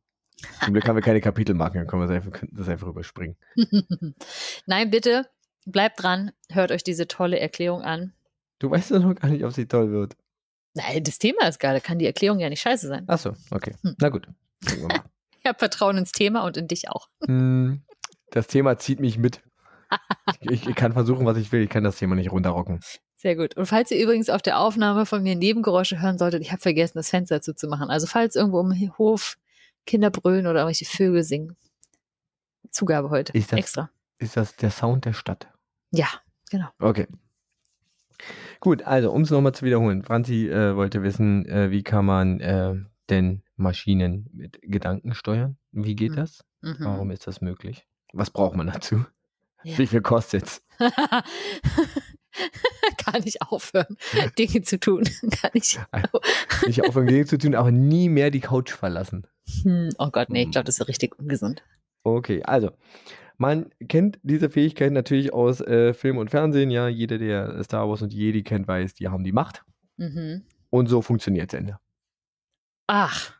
Zum 0.63 0.73
Glück 0.73 0.87
haben 0.87 0.95
wir 0.95 1.01
keine 1.01 1.21
Kapitelmarken, 1.21 1.79
dann 1.79 1.87
können 1.87 2.01
wir 2.01 2.07
das 2.07 2.25
einfach, 2.25 2.43
das 2.51 2.67
einfach 2.67 2.87
überspringen. 2.87 3.37
Nein, 4.65 4.89
bitte, 4.89 5.27
bleibt 5.65 6.03
dran, 6.03 6.31
hört 6.49 6.71
euch 6.71 6.83
diese 6.83 7.07
tolle 7.07 7.39
Erklärung 7.39 7.81
an. 7.81 8.13
Du 8.59 8.71
weißt 8.71 8.91
doch 8.91 8.99
noch 9.01 9.15
gar 9.15 9.29
nicht, 9.29 9.43
ob 9.43 9.51
sie 9.53 9.67
toll 9.67 9.91
wird. 9.91 10.15
Nein, 10.73 11.03
das 11.03 11.19
Thema 11.19 11.47
ist 11.47 11.59
geil, 11.59 11.73
da 11.73 11.79
kann 11.79 11.99
die 11.99 12.05
Erklärung 12.05 12.39
ja 12.39 12.49
nicht 12.49 12.61
scheiße 12.61 12.87
sein. 12.87 13.07
Achso, 13.07 13.33
okay. 13.51 13.75
Hm. 13.81 13.95
Na 13.99 14.09
gut. 14.09 14.27
Ich 14.65 14.71
habe 15.45 15.57
Vertrauen 15.59 15.97
ins 15.97 16.11
Thema 16.11 16.43
und 16.45 16.57
in 16.57 16.67
dich 16.67 16.89
auch. 16.89 17.07
Hm, 17.25 17.83
das 18.31 18.47
Thema 18.47 18.77
zieht 18.77 18.99
mich 18.99 19.17
mit. 19.17 19.41
Ich, 20.41 20.67
ich 20.67 20.75
kann 20.75 20.93
versuchen, 20.93 21.25
was 21.25 21.37
ich 21.37 21.51
will. 21.51 21.61
Ich 21.61 21.69
kann 21.69 21.83
das 21.83 21.97
Thema 21.97 22.15
nicht 22.15 22.31
runterrocken. 22.31 22.79
Sehr 23.15 23.35
gut. 23.35 23.55
Und 23.55 23.67
falls 23.67 23.91
ihr 23.91 24.01
übrigens 24.01 24.29
auf 24.29 24.41
der 24.41 24.59
Aufnahme 24.59 25.05
von 25.05 25.21
mir 25.23 25.35
Nebengeräusche 25.35 26.01
hören 26.01 26.17
solltet, 26.17 26.41
ich 26.41 26.51
habe 26.51 26.61
vergessen, 26.61 26.97
das 26.97 27.09
Fenster 27.09 27.41
zuzumachen. 27.41 27.89
Also 27.89 28.07
falls 28.07 28.35
irgendwo 28.35 28.59
im 28.61 28.97
Hof 28.97 29.37
Kinder 29.85 30.09
brüllen 30.09 30.47
oder 30.47 30.61
irgendwelche 30.61 30.85
Vögel 30.85 31.23
singen. 31.23 31.55
Zugabe 32.71 33.09
heute. 33.11 33.31
Ist 33.33 33.51
das- 33.51 33.59
Extra. 33.59 33.89
Ist 34.17 34.35
das 34.37 34.55
der 34.55 34.71
Sound 34.71 35.05
der 35.05 35.13
Stadt? 35.13 35.47
Ja, 35.91 36.07
genau. 36.49 36.67
Okay. 36.79 37.07
Gut, 38.59 38.83
also 38.83 39.11
um 39.11 39.21
es 39.23 39.29
nochmal 39.31 39.53
zu 39.53 39.65
wiederholen. 39.65 40.03
Franzi 40.03 40.47
äh, 40.49 40.75
wollte 40.75 41.03
wissen, 41.03 41.45
äh, 41.45 41.71
wie 41.71 41.83
kann 41.83 42.05
man 42.05 42.39
äh, 42.39 42.75
denn 43.09 43.41
Maschinen 43.55 44.29
mit 44.33 44.59
Gedanken 44.61 45.13
steuern? 45.13 45.57
Wie 45.71 45.95
geht 45.95 46.11
Mhm. 46.11 46.15
das? 46.15 46.43
Mhm. 46.61 46.75
Warum 46.79 47.11
ist 47.11 47.27
das 47.27 47.41
möglich? 47.41 47.85
Was 48.13 48.31
braucht 48.31 48.55
man 48.55 48.67
dazu? 48.67 49.05
Ja. 49.63 49.77
Wie 49.77 49.87
viel 49.87 50.01
kostet's? 50.01 50.61
Kann 52.97 53.21
ich 53.23 53.41
aufhören, 53.41 53.95
Dinge 54.37 54.61
zu 54.63 54.79
tun. 54.79 55.03
Kann 55.41 55.51
ich. 55.53 55.79
Nicht 56.65 56.83
aufhören, 56.83 57.07
Dinge 57.07 57.25
zu 57.25 57.37
tun, 57.37 57.55
aber 57.55 57.71
nie 57.71 58.09
mehr 58.09 58.29
die 58.29 58.41
Couch 58.41 58.71
verlassen. 58.71 59.25
Hm, 59.63 59.89
oh 59.97 60.09
Gott, 60.11 60.29
nee, 60.29 60.43
ich 60.43 60.51
glaube, 60.51 60.65
das 60.65 60.79
ist 60.79 60.87
richtig 60.87 61.17
ungesund. 61.17 61.63
Okay, 62.03 62.43
also 62.43 62.71
man 63.37 63.69
kennt 63.87 64.19
diese 64.23 64.49
Fähigkeit 64.49 64.91
natürlich 64.91 65.33
aus 65.33 65.61
äh, 65.61 65.93
Film 65.93 66.17
und 66.17 66.29
Fernsehen. 66.31 66.69
Ja, 66.71 66.87
jeder, 66.87 67.17
der 67.17 67.63
Star 67.63 67.87
Wars 67.89 68.01
und 68.01 68.13
Jedi 68.13 68.43
kennt, 68.43 68.67
weiß, 68.67 68.93
die 68.95 69.07
haben 69.09 69.23
die 69.23 69.31
Macht. 69.31 69.63
Mhm. 69.97 70.43
Und 70.69 70.87
so 70.87 71.01
funktioniert 71.01 71.53
es 71.53 71.59
Ende. 71.59 71.79
Ach, 72.87 73.33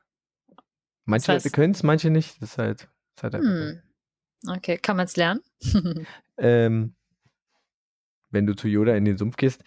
Manche 1.08 1.34
Das 1.34 1.46
heißt- 1.46 1.54
können 1.54 1.74
es, 1.74 1.84
manche 1.84 2.10
nicht. 2.10 2.42
Das 2.42 2.52
ist 2.54 2.58
halt, 2.58 2.88
das 3.16 3.32
ist 3.32 3.34
halt 3.36 3.44
hm. 3.46 3.82
okay, 4.58 4.78
kann 4.78 4.98
man 4.98 5.06
es 5.06 5.16
lernen? 5.16 5.42
Ähm, 6.38 6.96
wenn 8.30 8.46
du 8.46 8.56
zu 8.58 8.68
Yoda 8.68 8.94
in 8.96 9.06
den 9.06 9.18
Sumpf 9.18 9.38
gehst. 9.38 9.64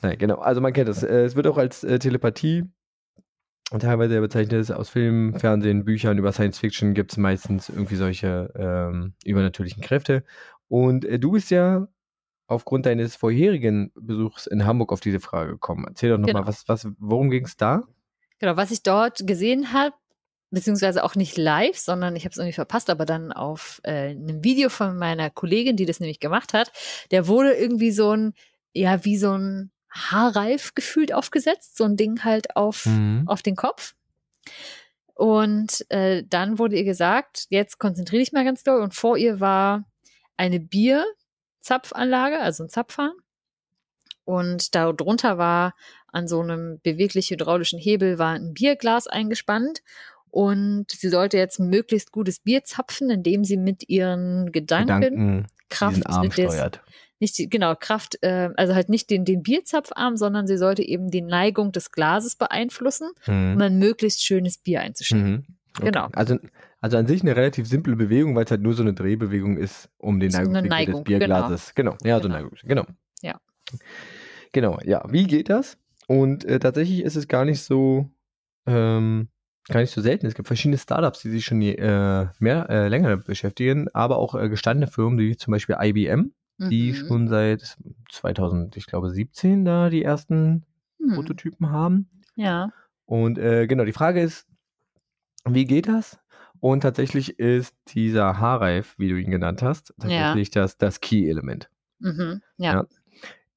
Nein, 0.00 0.16
genau. 0.18 0.36
Also 0.36 0.60
man 0.60 0.72
kennt 0.72 0.88
das. 0.88 1.02
Äh, 1.02 1.24
es 1.24 1.34
wird 1.34 1.48
auch 1.48 1.58
als 1.58 1.82
äh, 1.82 1.98
Telepathie 1.98 2.64
teilweise 3.70 4.20
bezeichnet. 4.20 4.60
ist 4.60 4.70
Aus 4.70 4.90
Filmen, 4.90 5.38
Fernsehen, 5.38 5.84
Büchern 5.84 6.18
über 6.18 6.32
Science 6.32 6.58
Fiction 6.58 6.94
gibt 6.94 7.12
es 7.12 7.18
meistens 7.18 7.68
irgendwie 7.68 7.96
solche 7.96 8.52
ähm, 8.56 9.14
übernatürlichen 9.24 9.82
Kräfte. 9.82 10.24
Und 10.68 11.04
äh, 11.04 11.18
du 11.18 11.32
bist 11.32 11.50
ja 11.50 11.86
aufgrund 12.46 12.86
deines 12.86 13.16
vorherigen 13.16 13.90
Besuchs 13.94 14.46
in 14.46 14.66
Hamburg 14.66 14.92
auf 14.92 15.00
diese 15.00 15.20
Frage 15.20 15.52
gekommen. 15.52 15.86
Erzähl 15.88 16.10
doch 16.10 16.18
nochmal, 16.18 16.42
Genau. 16.42 16.46
was, 16.46 16.68
was, 16.68 16.86
worum 16.98 17.30
ging 17.30 17.44
es 17.44 17.56
da? 17.56 17.82
Genau, 18.38 18.56
was 18.56 18.70
ich 18.70 18.82
dort 18.82 19.26
gesehen 19.26 19.72
habe, 19.72 19.94
beziehungsweise 20.50 21.02
auch 21.02 21.14
nicht 21.16 21.36
live, 21.38 21.78
sondern 21.78 22.14
ich 22.16 22.24
habe 22.24 22.32
es 22.32 22.36
irgendwie 22.36 22.52
verpasst, 22.52 22.90
aber 22.90 23.06
dann 23.06 23.32
auf 23.32 23.80
äh, 23.82 24.10
einem 24.10 24.44
Video 24.44 24.68
von 24.68 24.96
meiner 24.96 25.30
Kollegin, 25.30 25.76
die 25.76 25.86
das 25.86 26.00
nämlich 26.00 26.20
gemacht 26.20 26.52
hat, 26.52 26.70
der 27.10 27.26
wurde 27.26 27.54
irgendwie 27.54 27.90
so 27.90 28.10
ein, 28.14 28.34
ja, 28.72 29.04
wie 29.04 29.16
so 29.16 29.32
ein 29.32 29.70
Haarreif 29.94 30.74
gefühlt 30.74 31.14
aufgesetzt, 31.14 31.76
so 31.76 31.84
ein 31.84 31.96
Ding 31.96 32.24
halt 32.24 32.56
auf, 32.56 32.84
Mhm. 32.86 33.24
auf 33.26 33.42
den 33.42 33.56
Kopf. 33.56 33.94
Und 35.14 35.86
äh, 35.90 36.24
dann 36.28 36.58
wurde 36.58 36.76
ihr 36.76 36.84
gesagt, 36.84 37.46
jetzt 37.48 37.78
konzentriere 37.78 38.20
dich 38.20 38.32
mal 38.32 38.44
ganz 38.44 38.64
doll. 38.64 38.82
Und 38.82 38.94
vor 38.94 39.16
ihr 39.16 39.38
war 39.38 39.84
eine 40.36 40.58
Bierzapfanlage, 40.58 42.40
also 42.40 42.64
ein 42.64 42.68
Zapfhahn. 42.68 43.12
Und 44.24 44.74
darunter 44.74 45.38
war 45.38 45.74
an 46.08 46.26
so 46.26 46.40
einem 46.40 46.80
beweglich 46.82 47.30
hydraulischen 47.30 47.78
Hebel 47.78 48.18
war 48.18 48.32
ein 48.32 48.54
Bierglas 48.54 49.06
eingespannt. 49.06 49.82
Und 50.30 50.90
sie 50.90 51.08
sollte 51.10 51.36
jetzt 51.36 51.60
möglichst 51.60 52.10
gutes 52.10 52.40
Bier 52.40 52.64
zapfen, 52.64 53.10
indem 53.10 53.44
sie 53.44 53.56
mit 53.56 53.88
ihren 53.88 54.50
Gedanken, 54.50 55.00
Gedanken 55.00 55.46
Kraft 55.68 56.06
Arm 56.08 56.28
des. 56.30 56.56
Nicht 57.24 57.36
die, 57.38 57.48
genau, 57.50 57.74
Kraft, 57.74 58.18
äh, 58.22 58.50
also 58.56 58.74
halt 58.74 58.88
nicht 58.88 59.10
den, 59.10 59.24
den 59.24 59.42
Bierzapfarm, 59.42 60.16
sondern 60.16 60.46
sie 60.46 60.56
sollte 60.56 60.82
eben 60.82 61.10
die 61.10 61.22
Neigung 61.22 61.72
des 61.72 61.90
Glases 61.90 62.36
beeinflussen, 62.36 63.08
um 63.26 63.54
Mhm. 63.54 63.60
ein 63.60 63.78
möglichst 63.78 64.22
schönes 64.24 64.58
Bier 64.58 64.80
einzuschenken. 64.80 65.30
Mhm. 65.32 65.44
Okay. 65.76 65.86
Genau. 65.90 66.08
Also, 66.12 66.38
also 66.80 66.96
an 66.98 67.06
sich 67.08 67.22
eine 67.22 67.34
relativ 67.34 67.66
simple 67.66 67.96
Bewegung, 67.96 68.36
weil 68.36 68.44
es 68.44 68.50
halt 68.52 68.62
nur 68.62 68.74
so 68.74 68.82
eine 68.84 68.94
Drehbewegung 68.94 69.56
ist, 69.56 69.88
um 69.98 70.20
den 70.20 70.30
So 70.30 70.38
Neigungswinkel 70.38 70.68
Neigung, 70.70 70.94
des 70.94 71.04
Bierglases. 71.04 71.74
Genau. 71.74 71.96
Ja, 72.04 72.18
so 72.18 72.22
Genau. 72.22 72.34
Neigung. 72.36 72.52
Genau. 72.62 72.84
Ja. 73.22 73.40
Genau, 74.52 74.78
ja. 74.84 75.04
Wie 75.10 75.26
geht 75.26 75.48
das? 75.48 75.76
Und 76.06 76.44
äh, 76.44 76.58
tatsächlich 76.60 77.02
ist 77.02 77.16
es 77.16 77.26
gar 77.28 77.44
nicht 77.44 77.60
so, 77.62 78.08
ähm, 78.66 79.28
gar 79.68 79.80
nicht 79.80 79.90
so 79.90 80.00
selten. 80.00 80.26
Es 80.26 80.34
gibt 80.34 80.46
verschiedene 80.46 80.78
Startups, 80.78 81.22
die 81.22 81.30
sich 81.30 81.44
schon 81.44 81.60
äh, 81.62 82.26
mehr, 82.38 82.70
äh, 82.70 82.88
länger 82.88 83.16
beschäftigen, 83.16 83.88
aber 83.92 84.18
auch 84.18 84.34
äh, 84.34 84.48
gestandene 84.48 84.90
Firmen, 84.90 85.18
wie 85.18 85.36
zum 85.36 85.52
Beispiel 85.52 85.76
IBM, 85.80 86.32
die 86.58 86.92
Mhm. 86.92 86.94
schon 86.96 87.28
seit 87.28 87.76
2000, 88.10 88.76
ich 88.76 88.86
glaube 88.86 89.10
17 89.10 89.64
da 89.64 89.90
die 89.90 90.02
ersten 90.04 90.64
Hm. 91.00 91.14
Prototypen 91.14 91.70
haben. 91.70 92.08
Ja. 92.36 92.72
Und 93.06 93.38
äh, 93.38 93.66
genau, 93.66 93.84
die 93.84 93.92
Frage 93.92 94.20
ist, 94.22 94.46
wie 95.46 95.64
geht 95.66 95.88
das? 95.88 96.18
Und 96.60 96.80
tatsächlich 96.80 97.38
ist 97.38 97.74
dieser 97.88 98.38
Haarreif, 98.40 98.94
wie 98.98 99.08
du 99.10 99.20
ihn 99.20 99.30
genannt 99.30 99.62
hast, 99.62 99.92
tatsächlich 100.00 100.50
das, 100.50 100.78
das 100.78 101.00
Key-Element. 101.00 101.68
Mhm. 101.98 102.40
Ja. 102.56 102.72
Ja. 102.72 102.86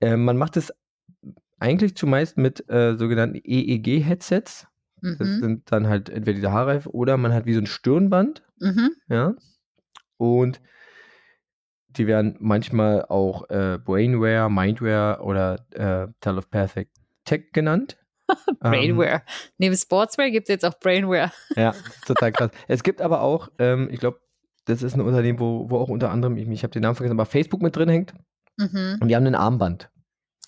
Äh, 0.02 0.18
man 0.18 0.38
macht 0.38 0.58
es 0.58 0.74
eigentlich 1.60 1.96
zumeist 1.96 2.38
mit 2.38 2.70
äh, 2.70 2.98
sogenannten 2.98 3.40
EEG-Headsets. 3.44 4.68
Das 5.02 5.20
Mhm. 5.20 5.40
sind 5.40 5.72
dann 5.72 5.88
halt 5.88 6.10
entweder 6.10 6.36
dieser 6.36 6.52
Haarreif 6.52 6.88
oder 6.88 7.18
man 7.18 7.32
hat 7.34 7.46
wie 7.46 7.54
so 7.54 7.62
ein 7.62 7.68
Stirnband, 7.68 8.44
Mhm. 8.60 8.92
ja. 9.08 9.36
Und 10.18 10.60
die 11.98 12.08
werden 12.08 12.36
manchmal 12.40 13.04
auch 13.06 13.50
äh, 13.50 13.78
Brainware, 13.84 14.50
Mindware 14.50 15.22
oder 15.22 15.66
äh, 15.72 16.08
Telepathic 16.22 16.90
Tech 17.26 17.52
genannt. 17.54 17.98
Ähm, 18.62 18.72
Brainware. 18.72 19.22
Neben 19.58 19.74
Sportswear 19.78 20.30
gibt 20.32 20.50
es 20.50 20.50
jetzt 20.50 20.66
auch 20.66 20.78
Brainware. 20.80 21.32
Ja, 21.56 21.74
total 22.06 22.34
krass. 22.34 22.52
Es 22.68 22.84
gibt 22.84 23.02
aber 23.02 23.22
auch, 23.22 23.50
ähm, 23.58 23.88
ich 23.90 24.02
glaube, 24.02 24.20
das 24.66 24.84
ist 24.84 24.96
ein 24.96 25.02
Unternehmen, 25.02 25.40
wo, 25.40 25.70
wo 25.70 25.78
auch 25.78 25.88
unter 25.88 26.12
anderem, 26.12 26.36
ich, 26.36 26.46
ich 26.50 26.64
habe 26.64 26.74
den 26.74 26.82
Namen 26.82 26.96
vergessen, 26.96 27.18
aber 27.18 27.26
Facebook 27.26 27.62
mit 27.62 27.76
drin 27.78 27.88
hängt 27.88 28.14
Mhm. 28.58 28.98
und 29.00 29.08
die 29.08 29.16
haben 29.16 29.26
ein 29.28 29.36
Armband. 29.36 29.90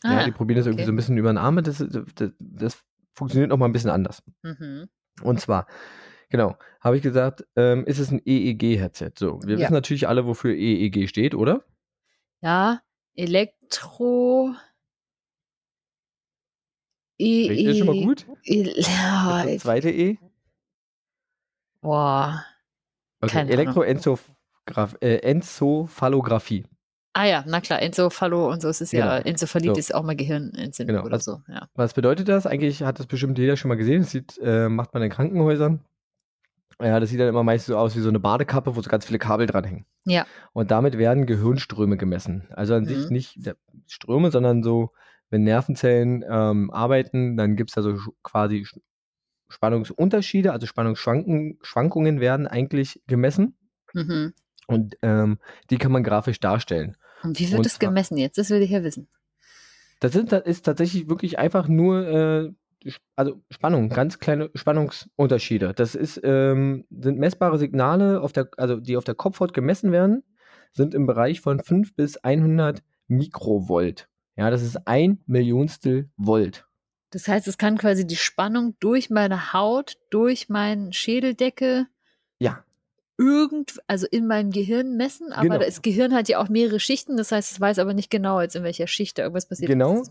ja, 0.03 0.09
Ah, 0.19 0.23
die 0.25 0.31
probieren 0.31 0.57
das 0.57 0.65
irgendwie 0.65 0.81
okay. 0.81 0.87
so 0.87 0.91
ein 0.91 0.95
bisschen 0.97 1.17
über 1.17 1.31
den 1.31 1.37
Arm. 1.37 1.63
Das, 1.63 1.77
das, 1.77 2.33
das 2.39 2.83
funktioniert 3.13 3.49
nochmal 3.49 3.69
ein 3.69 3.73
bisschen 3.73 3.91
anders. 3.91 4.23
mhm. 4.43 4.89
Und 5.21 5.39
zwar, 5.39 5.65
genau, 6.29 6.57
habe 6.79 6.97
ich 6.97 7.03
gesagt, 7.03 7.45
ähm, 7.55 7.85
ist 7.85 7.99
es 7.99 8.11
ein 8.11 8.21
EEG-Headset. 8.25 9.11
So, 9.17 9.39
wir 9.43 9.55
Ja. 9.55 9.61
wissen 9.61 9.73
natürlich 9.73 10.07
alle, 10.07 10.25
wofür 10.25 10.53
EEG 10.55 11.07
steht, 11.07 11.35
oder? 11.35 11.63
Ja, 12.41 12.81
Elektro. 13.15 14.53
E 17.21 17.47
Richtig, 17.49 17.65
ist 17.67 17.77
schon 17.79 17.87
mal 17.87 17.95
E- 17.97 18.05
gut. 18.05 18.25
E 18.45 18.63
ja, 18.79 19.43
Das 19.45 19.63
zweite 19.63 19.89
E. 19.89 20.17
boah. 21.81 22.45
Okay, 23.21 23.33
Keine 23.33 23.51
Ahnung. 23.51 23.83
Elektroenzephalographie. 23.83 26.59
Äh. 26.61 26.65
Ah 27.13 27.25
ja, 27.25 27.43
na 27.47 27.59
klar, 27.59 27.81
Enzephalo 27.81 28.49
und 28.49 28.61
so. 28.61 28.69
Es 28.69 28.79
ist 28.81 28.93
ja, 28.93 29.17
Genau. 29.17 29.27
Enzephalitis 29.29 29.87
So. 29.87 29.93
ist 29.93 29.95
auch 29.95 30.03
mal 30.03 30.15
Gehirnentzündung 30.15 30.95
Genau, 30.97 31.05
oder 31.07 31.19
so. 31.19 31.41
Ja. 31.49 31.67
Was 31.73 31.93
bedeutet 31.93 32.29
das? 32.29 32.45
Eigentlich 32.45 32.83
hat 32.83 32.99
das 32.99 33.07
bestimmt 33.07 33.37
jeder 33.37 33.57
schon 33.57 33.67
mal 33.69 33.75
gesehen. 33.75 34.01
Das 34.03 34.11
sieht, 34.11 34.37
äh, 34.41 34.69
macht 34.69 34.93
man 34.93 35.03
in 35.03 35.09
Krankenhäusern. 35.09 35.83
Ja, 36.81 36.99
das 36.99 37.09
sieht 37.09 37.19
dann 37.19 37.27
immer 37.27 37.43
meist 37.43 37.65
so 37.65 37.77
aus 37.77 37.95
wie 37.95 37.99
so 37.99 38.09
eine 38.09 38.19
Badekappe, 38.19 38.75
wo 38.75 38.81
so 38.81 38.89
ganz 38.89 39.05
viele 39.05 39.19
Kabel 39.19 39.47
dranhängen. 39.47 39.85
Ja. 40.05 40.25
Und 40.53 40.71
damit 40.71 40.97
werden 40.97 41.25
Gehirnströme 41.25 41.97
gemessen. 41.97 42.47
Also 42.51 42.73
an 42.75 42.85
sich 42.85 43.05
Mhm. 43.05 43.13
nicht 43.13 43.45
der 43.45 43.57
Ströme, 43.87 44.31
sondern 44.31 44.63
so, 44.63 44.91
wenn 45.29 45.43
Nervenzellen 45.43 46.23
ähm, 46.27 46.71
arbeiten, 46.71 47.35
dann 47.35 47.55
gibt 47.57 47.71
es 47.71 47.75
da 47.75 47.81
so 47.81 47.97
quasi 48.23 48.65
Sch- 48.65 48.79
Spannungsunterschiede, 49.49 50.51
also 50.51 50.67
Spannungsschwankungen 50.67 51.57
Schwankungen 51.61 52.19
werden 52.19 52.47
eigentlich 52.47 53.01
gemessen. 53.07 53.57
Mhm. 53.93 54.33
Und 54.67 54.95
ähm, 55.01 55.39
die 55.69 55.77
kann 55.77 55.91
man 55.91 56.03
grafisch 56.03 56.39
darstellen. 56.39 56.95
Und 57.23 57.39
wie 57.39 57.49
wird 57.49 57.59
Und 57.59 57.65
das 57.65 57.79
gemessen 57.79 58.17
jetzt? 58.17 58.37
Das 58.37 58.49
will 58.51 58.61
ich 58.61 58.69
ja 58.69 58.83
wissen. 58.83 59.07
Das 59.99 60.13
sind, 60.13 60.31
das 60.31 60.45
ist 60.45 60.65
tatsächlich 60.65 61.09
wirklich 61.09 61.39
einfach 61.39 61.67
nur, 61.67 62.07
äh, 62.07 62.51
also 63.15 63.41
Spannung, 63.49 63.89
ganz 63.89 64.19
kleine 64.19 64.49
Spannungsunterschiede. 64.53 65.73
Das 65.73 65.95
ist, 65.95 66.19
ähm, 66.23 66.85
sind 66.89 67.17
messbare 67.19 67.57
Signale, 67.57 68.21
auf 68.21 68.31
der, 68.31 68.49
also 68.57 68.77
die 68.77 68.97
auf 68.97 69.03
der 69.03 69.15
Kopfhaut 69.15 69.53
gemessen 69.53 69.91
werden, 69.91 70.23
sind 70.71 70.93
im 70.93 71.05
Bereich 71.05 71.41
von 71.41 71.59
5 71.59 71.95
bis 71.95 72.17
100 72.17 72.81
Mikrovolt. 73.07 74.07
Ja, 74.35 74.49
das 74.49 74.61
ist 74.61 74.87
ein 74.87 75.21
Millionstel 75.25 76.09
Volt. 76.15 76.65
Das 77.11 77.27
heißt, 77.27 77.47
es 77.47 77.57
kann 77.57 77.77
quasi 77.77 78.05
die 78.05 78.15
Spannung 78.15 78.75
durch 78.79 79.09
meine 79.09 79.51
Haut, 79.51 79.97
durch 80.11 80.47
meinen 80.47 80.93
Schädeldecke 80.93 81.87
Ja, 82.39 82.63
irgend, 83.17 83.81
also 83.85 84.07
in 84.09 84.27
meinem 84.27 84.51
Gehirn 84.51 84.95
messen, 84.95 85.33
aber 85.33 85.43
Genau. 85.43 85.59
das 85.59 85.81
Gehirn 85.81 86.13
hat 86.13 86.29
ja 86.29 86.39
auch 86.39 86.47
mehrere 86.47 86.79
Schichten, 86.79 87.17
das 87.17 87.33
heißt, 87.33 87.51
es 87.51 87.59
weiß 87.59 87.79
aber 87.79 87.93
nicht 87.93 88.09
genau, 88.09 88.39
jetzt 88.39 88.55
in 88.55 88.63
welcher 88.63 88.87
Schicht 88.87 89.17
da 89.17 89.23
irgendwas 89.23 89.47
passiert. 89.47 89.69
Genau. 89.69 90.03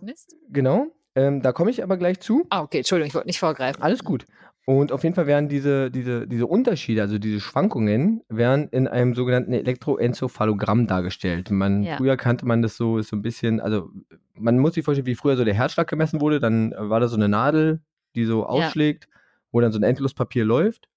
genau. 0.51 0.89
Ähm, 1.19 1.43
da 1.43 1.53
komme 1.53 1.71
ich 1.71 1.83
aber 1.83 1.97
gleich 1.97 2.21
zu. 2.21 2.47
Ah, 2.51 2.63
okay, 2.63 2.79
Entschuldigung, 2.79 3.09
ich 3.09 3.15
wollte 3.15 3.27
nicht 3.27 3.41
vorgreifen. 3.41 3.83
Alles 3.83 4.05
gut. 4.05 4.25
Und 4.67 4.93
auf 4.93 5.03
jeden 5.03 5.15
Fall 5.15 5.27
werden 5.27 5.49
diese, 5.49 5.91
diese, 5.91 6.29
diese 6.29 6.47
Unterschiede, 6.47 7.01
also 7.01 7.19
diese 7.19 7.41
Schwankungen, 7.41 8.23
werden 8.29 8.69
in 8.69 8.87
einem 8.87 9.15
sogenannten 9.15 9.53
Elektroenzephalogramm 9.55 10.87
dargestellt. 10.87 11.51
Man, 11.51 11.83
Ja. 11.83 11.97
Früher 11.97 12.17
kannte 12.17 12.47
man 12.47 12.63
das 12.63 12.77
so, 12.77 12.99
ist 12.99 13.09
so 13.09 13.17
ein 13.17 13.23
bisschen, 13.23 13.61
also 13.61 13.91
man 14.35 14.59
muss 14.59 14.75
sich 14.75 14.85
vorstellen, 14.85 15.07
wie 15.07 15.15
früher 15.15 15.37
so 15.37 15.45
der 15.45 15.55
Herzschlag 15.55 15.89
gemessen 15.89 16.21
wurde, 16.21 16.39
dann 16.39 16.73
war 16.77 17.01
da 17.01 17.09
so 17.09 17.17
eine 17.17 17.29
Nadel, 17.29 17.81
die 18.15 18.25
so 18.25 18.45
ausschlägt, 18.47 19.09
wo 19.51 19.61
dann 19.61 19.73
so 19.73 19.79
ein 19.79 19.85
Endlospapier 19.85 20.45
läuft. 20.45 20.89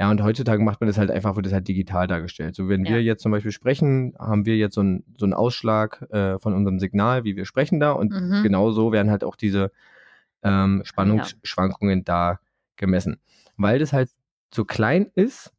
Ja, 0.00 0.10
und 0.10 0.22
heutzutage 0.22 0.62
macht 0.62 0.80
man 0.80 0.88
das 0.88 0.96
halt 0.96 1.10
einfach, 1.10 1.36
wird 1.36 1.44
das 1.44 1.52
halt 1.52 1.68
digital 1.68 2.06
dargestellt. 2.06 2.54
So, 2.54 2.70
wenn 2.70 2.86
Ja. 2.86 2.92
wir 2.92 3.02
jetzt 3.02 3.22
zum 3.22 3.32
Beispiel 3.32 3.52
sprechen, 3.52 4.14
haben 4.18 4.46
wir 4.46 4.56
jetzt 4.56 4.74
so 4.74 4.80
einen 4.80 5.04
so 5.18 5.26
einen 5.26 5.34
Ausschlag 5.34 6.02
äh, 6.10 6.38
von 6.38 6.54
unserem 6.54 6.78
Signal, 6.78 7.24
wie 7.24 7.36
wir 7.36 7.44
sprechen 7.44 7.80
da. 7.80 7.92
Und 7.92 8.12
Mhm. 8.12 8.42
genau 8.42 8.70
so 8.70 8.92
werden 8.92 9.10
halt 9.10 9.22
auch 9.24 9.36
diese 9.36 9.72
ähm, 10.42 10.80
Spannungsschwankungen 10.84 12.02
da 12.04 12.40
gemessen. 12.76 13.20
Weil 13.58 13.78
das 13.78 13.92
halt 13.92 14.08
so 14.54 14.64
klein 14.64 15.10
ist, 15.16 15.52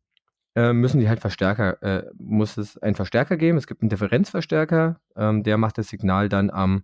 äh, 0.55 0.73
müssen 0.73 0.99
die 0.99 1.07
halt 1.07 1.19
Verstärker, 1.19 1.81
äh, 1.83 2.09
muss 2.17 2.57
es 2.57 2.79
einen 2.79 2.95
Verstärker 2.95 3.37
geben. 3.37 3.59
Es 3.59 3.67
gibt 3.67 3.83
einen 3.83 3.89
Differenzverstärker, 3.89 4.99
ähm, 5.15 5.43
der 5.43 5.57
macht 5.59 5.77
das 5.77 5.89
Signal 5.89 6.29
dann 6.29 6.49
am 6.49 6.83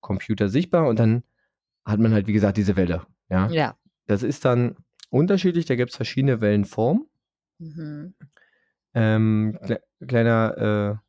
Computer 0.00 0.48
sichtbar 0.48 0.88
und 0.88 0.98
dann 0.98 1.22
hat 1.84 2.00
man 2.00 2.12
halt, 2.12 2.26
wie 2.26 2.32
gesagt, 2.32 2.56
diese 2.56 2.74
Welle. 2.76 3.02
Ja, 3.30 3.46
Ja. 3.46 3.76
das 4.06 4.24
ist 4.24 4.44
dann 4.44 4.74
unterschiedlich, 5.10 5.64
da 5.66 5.76
gibt 5.76 5.90
es 5.90 5.96
verschiedene 5.96 6.40
Wellenformen. 6.40 7.06
Mhm. 7.58 8.14
Ähm, 8.94 9.58
kle 9.62 9.80
kleiner 10.06 10.98
äh, 10.98 11.06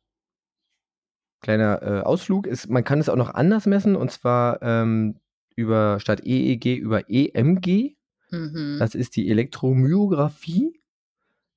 kleiner 1.40 1.82
äh, 1.82 2.00
Ausflug 2.02 2.46
ist, 2.46 2.68
man 2.68 2.84
kann 2.84 3.00
es 3.00 3.08
auch 3.08 3.16
noch 3.16 3.32
anders 3.32 3.66
messen 3.66 3.96
und 3.96 4.10
zwar 4.10 4.60
ähm, 4.62 5.16
über 5.56 6.00
statt 6.00 6.20
EEG 6.24 6.76
über 6.78 7.08
EMG. 7.08 7.96
Mhm. 8.30 8.76
Das 8.78 8.94
ist 8.94 9.16
die 9.16 9.28
Elektromyographie. 9.30 10.80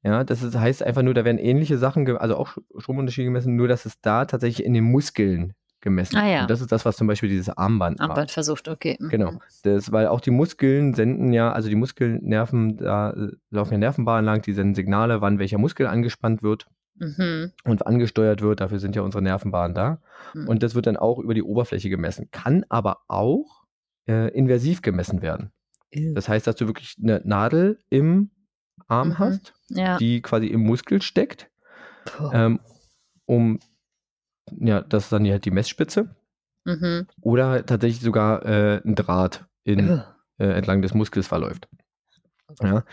Ja, 0.03 0.23
das 0.23 0.41
ist, 0.41 0.55
heißt 0.57 0.81
einfach 0.83 1.03
nur, 1.03 1.13
da 1.13 1.25
werden 1.25 1.37
ähnliche 1.37 1.77
Sachen, 1.77 2.07
also 2.17 2.35
auch 2.35 2.49
Sch- 2.49 2.63
Stromunterschiede 2.81 3.25
gemessen, 3.25 3.55
nur 3.55 3.67
dass 3.67 3.85
es 3.85 4.01
da 4.01 4.25
tatsächlich 4.25 4.65
in 4.65 4.73
den 4.73 4.83
Muskeln 4.85 5.53
gemessen 5.81 6.15
Ah, 6.17 6.27
ja. 6.27 6.41
Und 6.43 6.49
das 6.49 6.61
ist 6.61 6.71
das, 6.71 6.85
was 6.85 6.95
zum 6.97 7.07
Beispiel 7.07 7.29
dieses 7.29 7.49
Armband 7.49 7.99
macht. 7.99 8.09
Armband 8.09 8.31
versucht, 8.31 8.67
okay. 8.67 8.97
Mhm. 8.99 9.09
Genau. 9.09 9.33
Das, 9.63 9.91
weil 9.91 10.07
auch 10.07 10.21
die 10.21 10.31
Muskeln 10.31 10.93
senden 10.93 11.33
ja, 11.33 11.51
also 11.51 11.69
die 11.69 11.75
Muskelnerven, 11.75 12.77
da 12.77 13.11
äh, 13.11 13.31
laufen 13.49 13.73
ja 13.73 13.77
Nervenbahnen 13.79 14.25
lang, 14.25 14.41
die 14.41 14.53
senden 14.53 14.75
Signale, 14.75 15.21
wann 15.21 15.39
welcher 15.39 15.57
Muskel 15.57 15.87
angespannt 15.87 16.43
wird. 16.43 16.67
Mhm. 16.95 17.51
und 17.63 17.87
angesteuert 17.87 18.41
wird. 18.43 18.59
Dafür 18.59 18.77
sind 18.77 18.95
ja 18.95 19.01
unsere 19.01 19.23
Nervenbahnen 19.23 19.73
da. 19.73 20.01
Mhm. 20.35 20.47
Und 20.47 20.61
das 20.61 20.75
wird 20.75 20.85
dann 20.85 20.97
auch 20.97 21.17
über 21.17 21.33
die 21.33 21.41
Oberfläche 21.41 21.89
gemessen. 21.89 22.29
Kann 22.29 22.63
aber 22.69 22.99
auch 23.07 23.63
äh, 24.07 24.27
inversiv 24.37 24.83
gemessen 24.83 25.23
werden. 25.23 25.51
Das 26.13 26.29
heißt, 26.29 26.45
dass 26.45 26.57
du 26.57 26.67
wirklich 26.67 26.97
eine 27.01 27.21
Nadel 27.23 27.79
im 27.89 28.29
Arm 28.87 29.09
Mhm. 29.09 29.19
hast, 29.19 29.53
ja. 29.69 29.97
die 29.97 30.21
quasi 30.21 30.47
im 30.47 30.61
Muskel 30.61 31.01
steckt, 31.01 31.49
ähm, 32.33 32.59
um, 33.25 33.59
ja, 34.59 34.81
das 34.81 35.05
ist 35.05 35.11
dann 35.11 35.27
halt 35.29 35.45
die 35.45 35.51
Messspitze. 35.51 36.15
mhm. 36.65 37.07
Oder 37.21 37.65
tatsächlich 37.65 38.01
sogar 38.01 38.45
äh, 38.45 38.81
ein 38.85 38.95
Draht 38.95 39.45
in, 39.63 40.01
äh, 40.37 40.45
entlang 40.45 40.81
des 40.81 40.93
Muskels 40.93 41.27
verläuft. 41.27 41.67
Ja, 42.61 42.83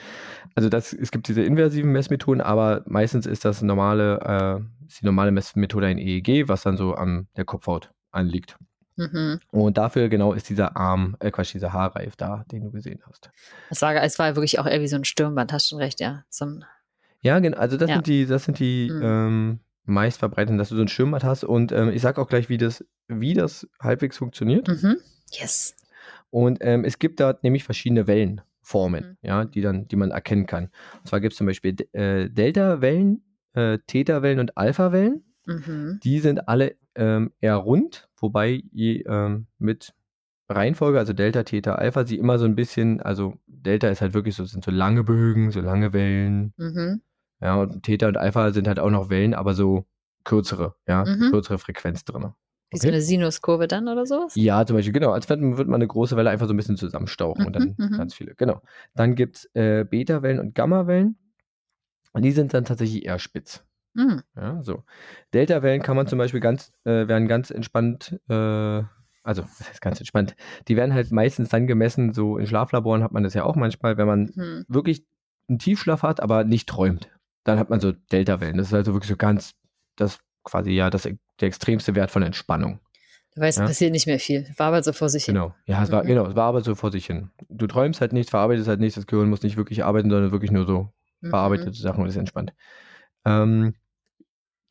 also 0.55 0.69
das, 0.69 0.93
es 0.93 1.11
gibt 1.11 1.27
diese 1.27 1.43
inversiven 1.43 1.91
Messmethoden, 1.91 2.41
aber 2.41 2.85
meistens 2.87 3.27
ist 3.27 3.45
das 3.45 3.61
normale, 3.61 4.21
äh, 4.63 4.87
ist 4.87 5.01
die 5.03 5.05
normale 5.07 5.33
Messmethode 5.33 5.87
ein 5.87 5.99
EEG, 5.99 6.49
was 6.49 6.63
dann 6.63 6.77
so 6.77 6.95
an 6.95 7.27
der 7.37 7.45
Kopfhaut 7.45 7.91
anliegt. 8.13 8.57
Mhm. 8.97 9.41
Und 9.51 9.77
dafür 9.77 10.09
genau 10.09 10.33
ist 10.33 10.49
dieser 10.49 10.77
Arm, 10.77 11.17
äh 11.21 11.31
Quatsch, 11.33 11.55
dieser 11.55 11.73
Haarreif 11.73 12.15
da, 12.17 12.45
den 12.53 12.63
du 12.65 12.71
gesehen 12.71 13.01
hast. 13.09 13.31
Es 13.71 13.83
war, 13.83 13.95
es 13.97 14.19
war 14.19 14.35
wirklich 14.37 14.59
auch 14.61 14.67
eher 14.67 14.81
wie 14.81 14.89
so 14.89 14.97
ein 14.97 15.05
Stirnband, 15.05 15.53
hast 15.53 15.69
schon 15.69 15.79
recht, 15.79 16.01
ja. 16.01 16.25
So 16.31 16.47
ein, 16.47 16.65
Ja, 17.23 17.39
genau, 17.41 17.59
also 17.59 17.77
das 17.77 17.89
Ja. 17.91 17.97
sind 17.97 18.07
die, 18.07 18.27
das 18.27 18.45
sind 18.45 18.59
die 18.61 18.91
Mhm. 18.93 19.01
ähm, 19.03 19.61
meist 19.89 20.19
verbreiteten, 20.19 20.59
dass 20.59 20.69
du 20.69 20.77
so 20.77 20.83
ein 20.83 20.89
Schirmbad 20.89 21.25
hast 21.25 21.45
und 21.45 21.73
ähm, 21.73 21.91
ich 21.91 22.03
sag 22.03 22.19
auch 22.19 22.29
gleich, 22.29 22.49
wie 22.49 22.59
das, 22.59 22.85
wie 23.09 23.35
das 23.35 23.67
halbwegs 23.81 24.17
funktioniert. 24.19 24.69
mhm. 24.69 24.97
Yes. 25.33 25.75
Und 26.31 26.59
ähm, 26.61 26.85
es 26.85 26.99
gibt 26.99 27.21
da 27.21 27.39
nämlich 27.43 27.65
verschiedene 27.65 28.07
Wellenformen, 28.07 29.05
Mhm. 29.05 29.17
ja, 29.23 29.45
die 29.45 29.61
dann, 29.61 29.89
die 29.89 29.97
man 29.97 30.11
erkennen 30.11 30.47
kann. 30.47 30.71
Und 31.01 31.09
zwar 31.09 31.21
gibt 31.21 31.33
es 31.33 31.39
zum 31.39 31.47
Beispiel 31.47 31.75
äh, 31.93 32.29
Delta-Wellen, 32.31 33.23
äh, 33.55 33.79
Theta-Wellen 33.87 34.41
und 34.41 34.57
Alpha-Wellen. 34.57 35.25
Mhm. 35.47 36.01
Die 36.03 36.21
sind 36.21 36.49
alle 36.49 36.77
ähm, 36.95 37.33
eher 37.41 37.57
rund, 37.57 38.09
wobei 38.21 38.63
je, 38.73 39.03
ähm, 39.07 39.47
mit 39.59 39.95
Reihenfolge, 40.51 40.99
also 40.99 41.13
Delta, 41.13 41.43
Theta, 41.43 41.75
Alpha, 41.75 42.05
sie 42.07 42.17
immer 42.19 42.39
so 42.39 42.45
ein 42.47 42.55
bisschen, 42.55 43.01
also 43.03 43.35
Delta 43.47 43.89
ist 43.89 44.01
halt 44.01 44.15
wirklich 44.15 44.35
so, 44.35 44.45
sind 44.45 44.65
so 44.65 44.71
lange 44.71 45.05
Bögen, 45.05 45.51
so 45.51 45.61
lange 45.61 45.93
Wellen. 45.93 46.55
Mhm. 46.57 47.03
Ja, 47.41 47.57
und 47.61 47.83
Theta 47.85 48.09
und 48.09 48.17
Alpha 48.17 48.51
sind 48.53 48.67
halt 48.69 48.79
auch 48.81 48.91
noch 48.91 49.11
Wellen, 49.11 49.35
aber 49.35 49.55
so 49.55 49.87
kürzere, 50.25 50.75
ja, 50.87 51.05
Mhm. 51.05 51.31
kürzere 51.31 51.59
Frequenz 51.59 52.05
drin. 52.05 52.33
Wie 52.71 52.77
so 52.79 52.89
eine 52.89 53.01
Sinuskurve 53.01 53.67
dann 53.67 53.89
oder 53.89 54.05
sowas? 54.05 54.35
Ja, 54.37 54.67
zum 54.67 54.77
Beispiel, 54.77 54.93
genau. 54.93 55.13
Als 55.13 55.29
würde 55.29 55.57
wird 55.57 55.69
man 55.69 55.77
eine 55.77 55.87
große 55.87 56.17
Welle 56.17 56.29
einfach 56.31 56.47
so 56.47 56.53
ein 56.53 56.57
bisschen 56.57 56.77
zusammenstauchen 56.77 57.47
und 57.47 57.55
dann 57.57 57.75
Mhm, 57.79 57.87
mhm. 57.93 57.97
ganz 57.97 58.15
viele. 58.15 58.35
Genau. 58.35 58.61
Dann 58.95 59.15
gibt 59.15 59.37
es 59.37 59.51
äh, 59.55 59.85
Beta-Wellen 59.89 60.39
und 60.39 60.55
Gamma-Wellen. 60.55 61.17
Und 62.13 62.23
die 62.23 62.33
sind 62.33 62.53
dann 62.55 62.65
tatsächlich 62.65 63.05
eher 63.07 63.19
spitz. 63.19 63.65
Mhm. 63.95 64.23
Ja, 64.37 64.63
so. 64.63 64.85
Delta-Wellen 65.35 65.83
kann 65.83 65.97
man 65.97 66.07
zum 66.07 66.19
Beispiel 66.19 66.41
ganz, 66.41 66.73
äh, 66.85 67.09
werden 67.09 67.29
ganz 67.29 67.51
entspannt, 67.51 68.21
äh, 68.29 68.83
also, 69.23 69.43
was 69.43 69.69
heißt 69.69 69.81
ganz 69.81 69.99
entspannt? 69.99 70.37
Die 70.69 70.77
werden 70.77 70.95
halt 70.95 71.11
meistens 71.11 71.49
dann 71.51 71.67
gemessen, 71.67 72.13
so 72.15 72.39
in 72.39 72.47
Schlaflaboren 72.47 73.03
hat 73.03 73.13
man 73.13 73.25
das 73.25 73.35
ja 73.35 73.45
auch 73.45 73.57
manchmal, 73.57 73.97
wenn 73.97 74.07
man 74.07 74.31
Mhm. 74.35 74.65
wirklich 74.69 75.07
einen 75.49 75.59
Tiefschlaf 75.59 76.03
hat, 76.03 76.21
aber 76.21 76.45
nicht 76.45 76.69
träumt. 76.69 77.11
Dann 77.49 77.59
hat 77.59 77.71
man 77.71 77.81
so 77.81 77.93
Delta-Wellen. 77.93 78.59
Das 78.59 78.67
ist 78.67 78.75
also 78.75 78.93
wirklich 78.93 79.09
so 79.09 79.17
ganz, 79.17 79.55
das 79.97 80.19
quasi 80.45 80.71
ja 80.73 80.91
das, 80.91 81.03
der 81.05 81.49
extremste 81.49 81.95
Wert 81.95 82.11
von 82.11 82.23
Entspannung. 82.23 82.79
Du 83.35 83.41
weißt, 83.41 83.59
Ja. 83.59 83.65
passiert 83.67 83.93
nicht 83.93 84.07
mehr 84.07 84.19
viel. 84.19 84.47
War 84.59 84.67
aber 84.69 84.83
so 84.83 84.93
vor 84.93 85.09
sich 85.09 85.25
hin. 85.25 85.35
Genau. 85.35 85.55
Ja, 85.65 85.83
es 85.83 85.91
war, 85.91 86.03
Mhm. 86.05 86.09
genau, 86.09 86.27
es 86.27 86.37
war 86.37 86.45
aber 86.45 86.61
so 86.61 86.75
vor 86.75 86.93
sich 86.93 87.07
hin. 87.07 87.31
Du 87.49 87.67
träumst 87.67 88.03
halt 88.03 88.13
nichts, 88.13 88.29
verarbeitest 88.31 88.69
halt 88.69 88.81
nichts, 88.81 88.97
das 88.97 89.07
Gehirn 89.07 89.31
muss 89.31 89.43
nicht 89.43 89.57
wirklich 89.57 89.83
arbeiten, 89.83 90.11
sondern 90.11 90.31
wirklich 90.31 90.51
nur 90.51 90.67
so 90.67 90.93
Mhm. 91.23 91.31
verarbeitete 91.31 91.73
Sachen 91.73 92.03
und 92.03 92.09
ist 92.11 92.17
entspannt. 92.17 92.53
Ähm, 93.25 93.75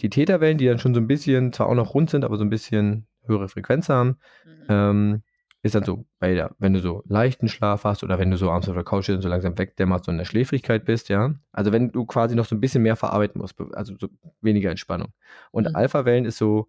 die 0.02 0.10
Theta-Wellen, 0.12 0.60
die 0.60 0.68
dann 0.68 0.78
schon 0.78 0.94
so 0.94 1.00
ein 1.00 1.08
bisschen, 1.08 1.54
zwar 1.54 1.70
auch 1.70 1.74
noch 1.76 1.96
rund 1.96 2.12
sind, 2.12 2.24
aber 2.24 2.38
so 2.38 2.44
ein 2.44 2.52
bisschen 2.52 3.08
höhere 3.26 3.50
Frequenz 3.50 3.90
haben, 3.90 4.18
Mhm. 4.46 4.66
ähm, 4.70 5.24
ist 5.68 5.76
dann 5.76 5.84
so, 5.84 6.06
bei 6.20 6.34
der, 6.34 6.56
wenn 6.60 6.74
du 6.74 6.80
so 6.80 7.04
leichten 7.08 7.48
Schlaf 7.48 7.84
hast 7.84 8.04
oder 8.04 8.18
wenn 8.20 8.32
du 8.32 8.38
so 8.38 8.50
abends 8.52 8.68
auf 8.68 8.76
der 8.76 8.84
Couch 8.84 9.06
sitzt 9.06 9.18
und 9.18 9.22
so 9.22 9.30
langsam 9.30 9.58
wegdämmerst 9.58 10.08
und 10.08 10.16
in 10.16 10.18
der 10.20 10.26
Schläfrigkeit 10.26 10.86
bist, 10.86 11.10
ja. 11.10 11.36
Also 11.52 11.72
wenn 11.72 11.92
du 11.92 12.06
quasi 12.06 12.36
noch 12.36 12.46
so 12.46 12.56
ein 12.56 12.60
bisschen 12.62 12.84
mehr 12.84 12.96
verarbeiten 12.96 13.40
musst, 13.40 13.56
also 13.74 13.94
so 14.00 14.08
weniger 14.42 14.70
Entspannung. 14.72 15.10
Und 15.52 15.70
Mhm. 15.70 15.76
Alpha-Wellen 15.76 16.26
ist 16.26 16.38
so 16.38 16.68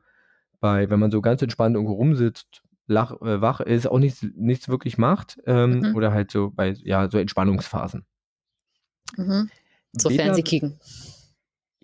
bei, 0.60 0.90
wenn 0.90 1.00
man 1.00 1.10
so 1.10 1.20
ganz 1.20 1.40
entspannt 1.42 1.74
irgendwo 1.76 1.94
rumsitzt, 1.94 2.62
lach, 2.86 3.12
äh, 3.22 3.40
wach 3.40 3.60
ist, 3.60 3.86
auch 3.86 3.98
nichts, 3.98 4.26
nichts 4.34 4.68
wirklich 4.68 4.98
macht, 4.98 5.38
ähm, 5.46 5.80
Mhm. 5.80 5.94
oder 5.96 6.12
halt 6.12 6.30
so 6.30 6.50
bei, 6.50 6.70
ja, 6.82 7.08
so 7.10 7.18
Entspannungsphasen. 7.18 8.04
Mhm. 9.16 9.50
So 9.92 10.08
Beta- 10.08 10.22
Fernseh 10.24 10.42
kicken. 10.42 10.78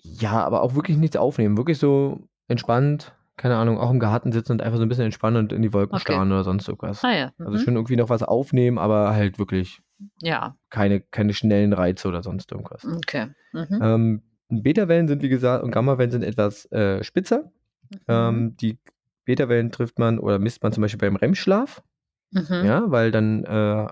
Ja, 0.03 0.45
aber 0.45 0.63
auch 0.63 0.75
wirklich 0.75 0.97
nichts 0.97 1.17
aufnehmen. 1.17 1.57
Wirklich 1.57 1.79
so 1.79 2.21
entspannt, 2.49 3.15
keine 3.37 3.57
Ahnung, 3.57 3.79
auch 3.79 3.91
im 3.91 3.99
Garten 4.01 4.33
sitzen 4.33 4.53
und 4.53 4.63
einfach 4.63 4.79
so 4.79 4.83
ein 4.85 4.89
bisschen 4.89 5.05
entspannen 5.07 5.43
und 5.43 5.53
in 5.53 5.63
die 5.63 5.73
Wolken 5.73 5.95
Okay. 5.97 6.13
starren 6.13 6.31
oder 6.31 6.45
sonst 6.45 6.69
irgendwas. 6.69 7.03
Ah 7.05 7.15
ja. 7.15 7.33
Mhm. 7.39 7.47
Also 7.47 7.59
schon 7.59 7.75
irgendwie 7.75 7.97
noch 7.97 8.09
was 8.09 8.23
aufnehmen, 8.23 8.79
aber 8.79 9.15
halt 9.15 9.39
wirklich 9.39 9.81
ja. 10.23 10.57
keine, 10.71 11.01
keine 11.01 11.35
schnellen 11.35 11.73
Reize 11.73 12.07
oder 12.09 12.23
sonst 12.23 12.53
irgendwas. 12.53 12.85
Okay. 12.85 13.29
Mhm. 13.53 13.79
Ähm, 13.81 14.23
Beta-Wellen 14.51 15.09
sind, 15.09 15.23
wie 15.23 15.29
gesagt, 15.29 15.65
und 15.65 15.71
Gamma-Wellen 15.73 16.11
sind 16.11 16.23
etwas 16.23 16.71
äh, 16.71 17.03
spitzer. 17.03 17.51
Mhm. 17.91 17.99
Ähm, 18.09 18.57
die 18.57 18.79
Beta-Wellen 19.25 19.73
trifft 19.73 19.99
man 19.99 20.19
oder 20.19 20.39
misst 20.39 20.63
man 20.63 20.73
zum 20.73 20.83
Beispiel 20.83 20.99
beim 21.01 21.17
REM-Schlaf, 21.17 21.83
Mhm. 22.31 22.65
ja, 22.65 22.91
weil 22.91 23.13
dann, 23.13 23.45
äh, 23.45 23.87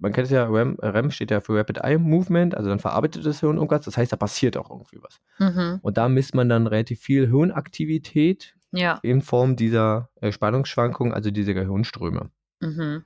man 0.00 0.12
kennt 0.12 0.26
es 0.26 0.30
ja, 0.30 0.44
REM, 0.44 0.76
REM 0.82 1.10
steht 1.10 1.30
ja 1.30 1.40
für 1.40 1.56
Rapid 1.58 1.78
Eye 1.78 1.96
Movement, 1.96 2.54
also 2.54 2.68
dann 2.68 2.78
verarbeitet 2.78 3.24
das 3.24 3.40
Hirn 3.40 3.56
irgendwas, 3.56 3.86
das 3.86 3.96
heißt, 3.96 4.12
da 4.12 4.16
passiert 4.16 4.58
auch 4.58 4.68
irgendwie 4.70 4.98
was. 5.02 5.18
Mhm. 5.38 5.78
Und 5.80 5.96
da 5.96 6.08
misst 6.08 6.34
man 6.34 6.48
dann 6.50 6.66
relativ 6.66 7.00
viel 7.00 7.26
Hirnaktivität 7.28 8.54
Ja. 8.76 8.98
in 9.02 9.22
Form 9.22 9.56
dieser 9.56 10.10
äh, 10.20 10.32
Spannungsschwankungen, 10.32 11.12
also 11.12 11.30
dieser 11.30 11.54
Gehirnströme. 11.54 12.30
Mhm. 12.60 13.04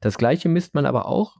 Das 0.00 0.18
gleiche 0.18 0.48
misst 0.48 0.74
man 0.74 0.86
aber 0.86 1.06
auch, 1.06 1.36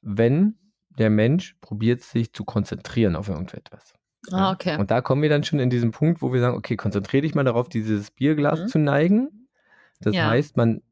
wenn 0.00 0.58
der 0.98 1.10
Mensch 1.10 1.56
probiert, 1.60 2.02
sich 2.02 2.32
zu 2.32 2.44
konzentrieren 2.44 3.16
auf 3.16 3.28
irgendetwas. 3.28 3.94
Ah, 4.32 4.52
okay. 4.52 4.78
Und 4.78 4.90
da 4.90 5.00
kommen 5.00 5.22
wir 5.22 5.28
dann 5.28 5.44
schon 5.44 5.58
in 5.58 5.68
diesen 5.70 5.90
Punkt, 5.90 6.22
wo 6.22 6.32
wir 6.32 6.40
sagen, 6.40 6.56
okay, 6.56 6.76
konzentriere 6.76 7.22
dich 7.22 7.34
mal 7.34 7.44
darauf, 7.44 7.68
dieses 7.68 8.10
Bierglas 8.10 8.60
Mhm. 8.60 8.68
zu 8.68 8.78
neigen. 8.78 9.48
Das 10.00 10.14
Ja. 10.14 10.28
heißt, 10.30 10.56
man 10.56 10.82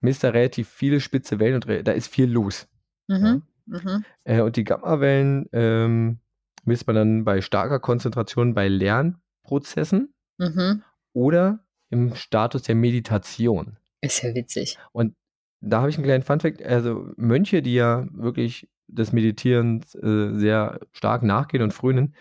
misst 0.00 0.24
da 0.24 0.30
relativ 0.30 0.68
viele 0.68 1.00
spitze 1.00 1.38
Wellen 1.38 1.54
und 1.56 1.66
da 1.86 1.92
ist 1.92 2.08
viel 2.08 2.30
los. 2.30 2.66
Mhm. 3.08 3.42
Mhm. 3.66 4.04
Äh, 4.24 4.40
und 4.40 4.56
die 4.56 4.64
Gammawellen 4.64 5.48
ähm, 5.52 6.18
misst 6.64 6.86
man 6.86 6.96
dann 6.96 7.24
bei 7.24 7.40
starker 7.40 7.78
Konzentration 7.78 8.54
bei 8.54 8.66
Lernprozessen 8.68 10.12
Mhm. 10.38 10.82
Oder 11.12 11.64
im 11.90 12.14
Status 12.14 12.62
der 12.62 12.74
Meditation. 12.74 13.76
Ist 14.00 14.22
ja 14.22 14.34
witzig. 14.34 14.78
Und 14.92 15.14
da 15.60 15.80
habe 15.80 15.90
ich 15.90 15.96
einen 15.96 16.04
kleinen 16.04 16.22
Funfact. 16.22 16.62
Also 16.62 17.10
Mönche, 17.16 17.62
die 17.62 17.74
ja 17.74 18.06
wirklich 18.12 18.68
des 18.86 19.12
Meditierens 19.12 19.94
äh, 19.94 20.32
sehr 20.34 20.80
stark 20.92 21.22
nachgehen 21.22 21.62
und 21.62 21.72
frönen, 21.74 22.14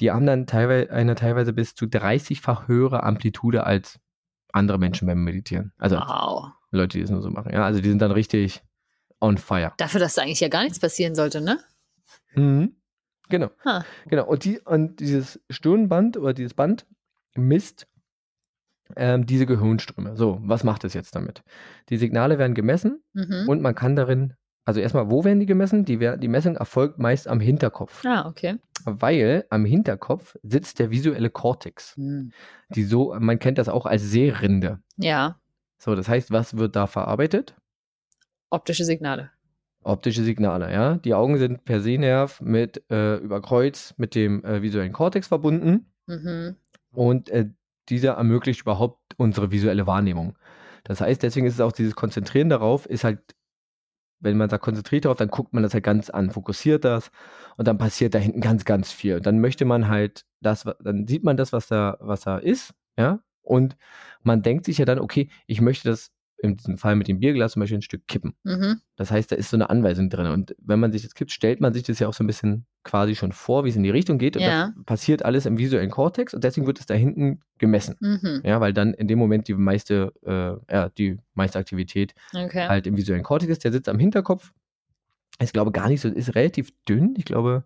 die 0.00 0.10
haben 0.10 0.26
dann 0.26 0.46
teilweise 0.46 0.90
eine 0.90 1.14
teilweise 1.14 1.52
bis 1.52 1.74
zu 1.74 1.84
30-fach 1.84 2.66
höhere 2.68 3.02
Amplitude 3.02 3.64
als 3.64 4.00
andere 4.52 4.78
Menschen 4.78 5.06
beim 5.06 5.22
Meditieren. 5.22 5.72
Also 5.78 5.96
Wow. 5.96 6.50
Leute, 6.70 6.98
die 6.98 7.04
es 7.04 7.10
nur 7.10 7.22
so 7.22 7.30
machen. 7.30 7.52
Ja, 7.52 7.64
also 7.64 7.80
die 7.80 7.88
sind 7.88 8.00
dann 8.00 8.10
richtig 8.10 8.62
on 9.20 9.38
fire. 9.38 9.72
Dafür, 9.76 10.00
dass 10.00 10.14
da 10.14 10.22
eigentlich 10.22 10.40
ja 10.40 10.48
gar 10.48 10.62
nichts 10.62 10.80
passieren 10.80 11.14
sollte, 11.14 11.40
ne? 11.40 11.58
Mhm. 12.34 12.76
Genau. 13.28 13.50
Ha. 13.64 13.84
Genau. 14.06 14.26
Und, 14.26 14.44
die, 14.44 14.58
und 14.60 15.00
dieses 15.00 15.40
Stirnband 15.48 16.16
oder 16.16 16.34
dieses 16.34 16.54
Band 16.54 16.86
misst 17.34 17.86
ähm, 18.96 19.26
diese 19.26 19.46
Gehirnströme. 19.46 20.16
So, 20.16 20.38
was 20.42 20.64
macht 20.64 20.84
es 20.84 20.94
jetzt 20.94 21.14
damit? 21.14 21.42
Die 21.88 21.96
Signale 21.96 22.38
werden 22.38 22.54
gemessen 22.54 23.02
Mhm. 23.14 23.48
und 23.48 23.62
man 23.62 23.74
kann 23.74 23.96
darin, 23.96 24.34
also 24.64 24.80
erstmal, 24.80 25.10
wo 25.10 25.24
werden 25.24 25.40
die 25.40 25.46
gemessen? 25.46 25.84
Die, 25.84 25.98
die 26.18 26.28
Messung 26.28 26.56
erfolgt 26.56 26.98
meist 26.98 27.26
am 27.28 27.40
Hinterkopf, 27.40 28.04
Ah, 28.04 28.28
okay. 28.28 28.58
weil 28.84 29.44
am 29.50 29.64
Hinterkopf 29.64 30.36
sitzt 30.42 30.78
der 30.78 30.90
visuelle 30.90 31.30
Kortex. 31.30 31.96
Mhm. 31.96 32.32
Die 32.70 32.84
so, 32.84 33.14
man 33.18 33.38
kennt 33.38 33.58
das 33.58 33.68
auch 33.68 33.86
als 33.86 34.02
Sehrinde. 34.02 34.80
Ja. 34.96 35.38
So, 35.78 35.94
das 35.96 36.08
heißt, 36.08 36.30
was 36.30 36.56
wird 36.56 36.76
da 36.76 36.86
verarbeitet? 36.86 37.56
Optische 38.50 38.84
Signale. 38.84 39.30
Optische 39.84 40.22
Signale, 40.22 40.70
ja. 40.72 40.96
Die 40.98 41.12
Augen 41.14 41.38
sind 41.38 41.64
per 41.64 41.80
Sehnerv 41.80 42.40
mit 42.40 42.84
äh, 42.90 43.16
über 43.16 43.40
Kreuz 43.42 43.94
mit 43.96 44.14
dem 44.14 44.44
äh, 44.44 44.62
visuellen 44.62 44.92
Kortex 44.92 45.26
verbunden 45.26 45.86
Mhm. 46.06 46.56
und 46.92 47.30
äh, 47.30 47.48
dieser 47.88 48.14
ermöglicht 48.14 48.62
überhaupt 48.62 49.14
unsere 49.16 49.50
visuelle 49.50 49.86
Wahrnehmung. 49.86 50.36
Das 50.84 51.00
heißt, 51.00 51.22
deswegen 51.22 51.46
ist 51.46 51.54
es 51.54 51.60
auch 51.60 51.72
dieses 51.72 51.94
Konzentrieren 51.94 52.48
darauf, 52.48 52.86
ist 52.86 53.04
halt, 53.04 53.20
wenn 54.20 54.36
man 54.36 54.48
sagt, 54.50 54.64
konzentriert 54.64 55.04
darauf, 55.04 55.18
dann 55.18 55.28
guckt 55.28 55.52
man 55.52 55.62
das 55.62 55.74
halt 55.74 55.84
ganz 55.84 56.10
an, 56.10 56.30
fokussiert 56.30 56.84
das 56.84 57.10
und 57.56 57.68
dann 57.68 57.78
passiert 57.78 58.14
da 58.14 58.18
hinten 58.18 58.40
ganz, 58.40 58.64
ganz 58.64 58.92
viel. 58.92 59.16
Und 59.16 59.26
dann 59.26 59.40
möchte 59.40 59.64
man 59.64 59.88
halt 59.88 60.24
das, 60.40 60.64
dann 60.80 61.06
sieht 61.06 61.24
man 61.24 61.36
das, 61.36 61.52
was 61.52 61.68
da, 61.68 61.96
was 62.00 62.22
da 62.22 62.38
ist, 62.38 62.74
ja, 62.96 63.20
und 63.42 63.76
man 64.22 64.42
denkt 64.42 64.64
sich 64.64 64.78
ja 64.78 64.84
dann, 64.84 64.98
okay, 65.00 65.28
ich 65.46 65.60
möchte 65.60 65.88
das 65.88 66.12
in 66.42 66.56
diesem 66.56 66.76
Fall 66.76 66.96
mit 66.96 67.06
dem 67.08 67.20
Bierglas 67.20 67.52
zum 67.52 67.60
Beispiel 67.60 67.78
ein 67.78 67.82
Stück 67.82 68.06
kippen. 68.08 68.34
Mhm. 68.42 68.80
Das 68.96 69.10
heißt, 69.10 69.30
da 69.30 69.36
ist 69.36 69.50
so 69.50 69.56
eine 69.56 69.70
Anweisung 69.70 70.10
drin. 70.10 70.26
Und 70.26 70.54
wenn 70.58 70.80
man 70.80 70.90
sich 70.92 71.02
das 71.02 71.14
kippt, 71.14 71.30
stellt 71.30 71.60
man 71.60 71.72
sich 71.72 71.84
das 71.84 71.98
ja 72.00 72.08
auch 72.08 72.12
so 72.14 72.24
ein 72.24 72.26
bisschen 72.26 72.66
quasi 72.82 73.14
schon 73.14 73.30
vor, 73.32 73.64
wie 73.64 73.68
es 73.68 73.76
in 73.76 73.84
die 73.84 73.90
Richtung 73.90 74.18
geht. 74.18 74.36
Und 74.36 74.42
Ja. 74.42 74.72
das 74.76 74.84
passiert 74.84 75.24
alles 75.24 75.46
im 75.46 75.56
visuellen 75.56 75.90
Kortex 75.90 76.34
und 76.34 76.42
deswegen 76.42 76.66
wird 76.66 76.80
es 76.80 76.86
da 76.86 76.94
hinten 76.94 77.40
gemessen. 77.58 77.96
Mhm. 78.00 78.40
Ja, 78.44 78.60
weil 78.60 78.72
dann 78.72 78.92
in 78.92 79.06
dem 79.06 79.18
Moment 79.20 79.46
die 79.46 79.54
meiste, 79.54 80.12
äh, 80.26 80.72
ja, 80.74 80.88
die 80.88 81.18
meiste 81.34 81.58
Aktivität 81.60 82.14
Okay. 82.34 82.66
halt 82.68 82.86
im 82.88 82.96
visuellen 82.96 83.22
Kortex 83.22 83.52
ist. 83.52 83.64
Der 83.64 83.70
sitzt 83.72 83.88
am 83.88 84.00
Hinterkopf. 84.00 84.52
Ich 85.40 85.52
glaube 85.52 85.70
gar 85.70 85.88
nicht 85.88 86.00
so, 86.00 86.08
ist 86.08 86.34
relativ 86.34 86.72
dünn. 86.88 87.14
Ich 87.16 87.24
glaube, 87.24 87.64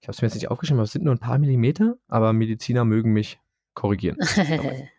ich 0.00 0.08
habe 0.08 0.14
es 0.14 0.20
mir 0.20 0.26
jetzt 0.28 0.34
nicht 0.34 0.50
aufgeschrieben, 0.50 0.78
aber 0.80 0.84
es 0.84 0.92
sind 0.92 1.04
nur 1.04 1.14
ein 1.14 1.18
paar 1.18 1.38
Millimeter, 1.38 1.96
aber 2.08 2.32
Mediziner 2.32 2.84
mögen 2.84 3.12
mich 3.12 3.40
korrigieren. 3.74 4.18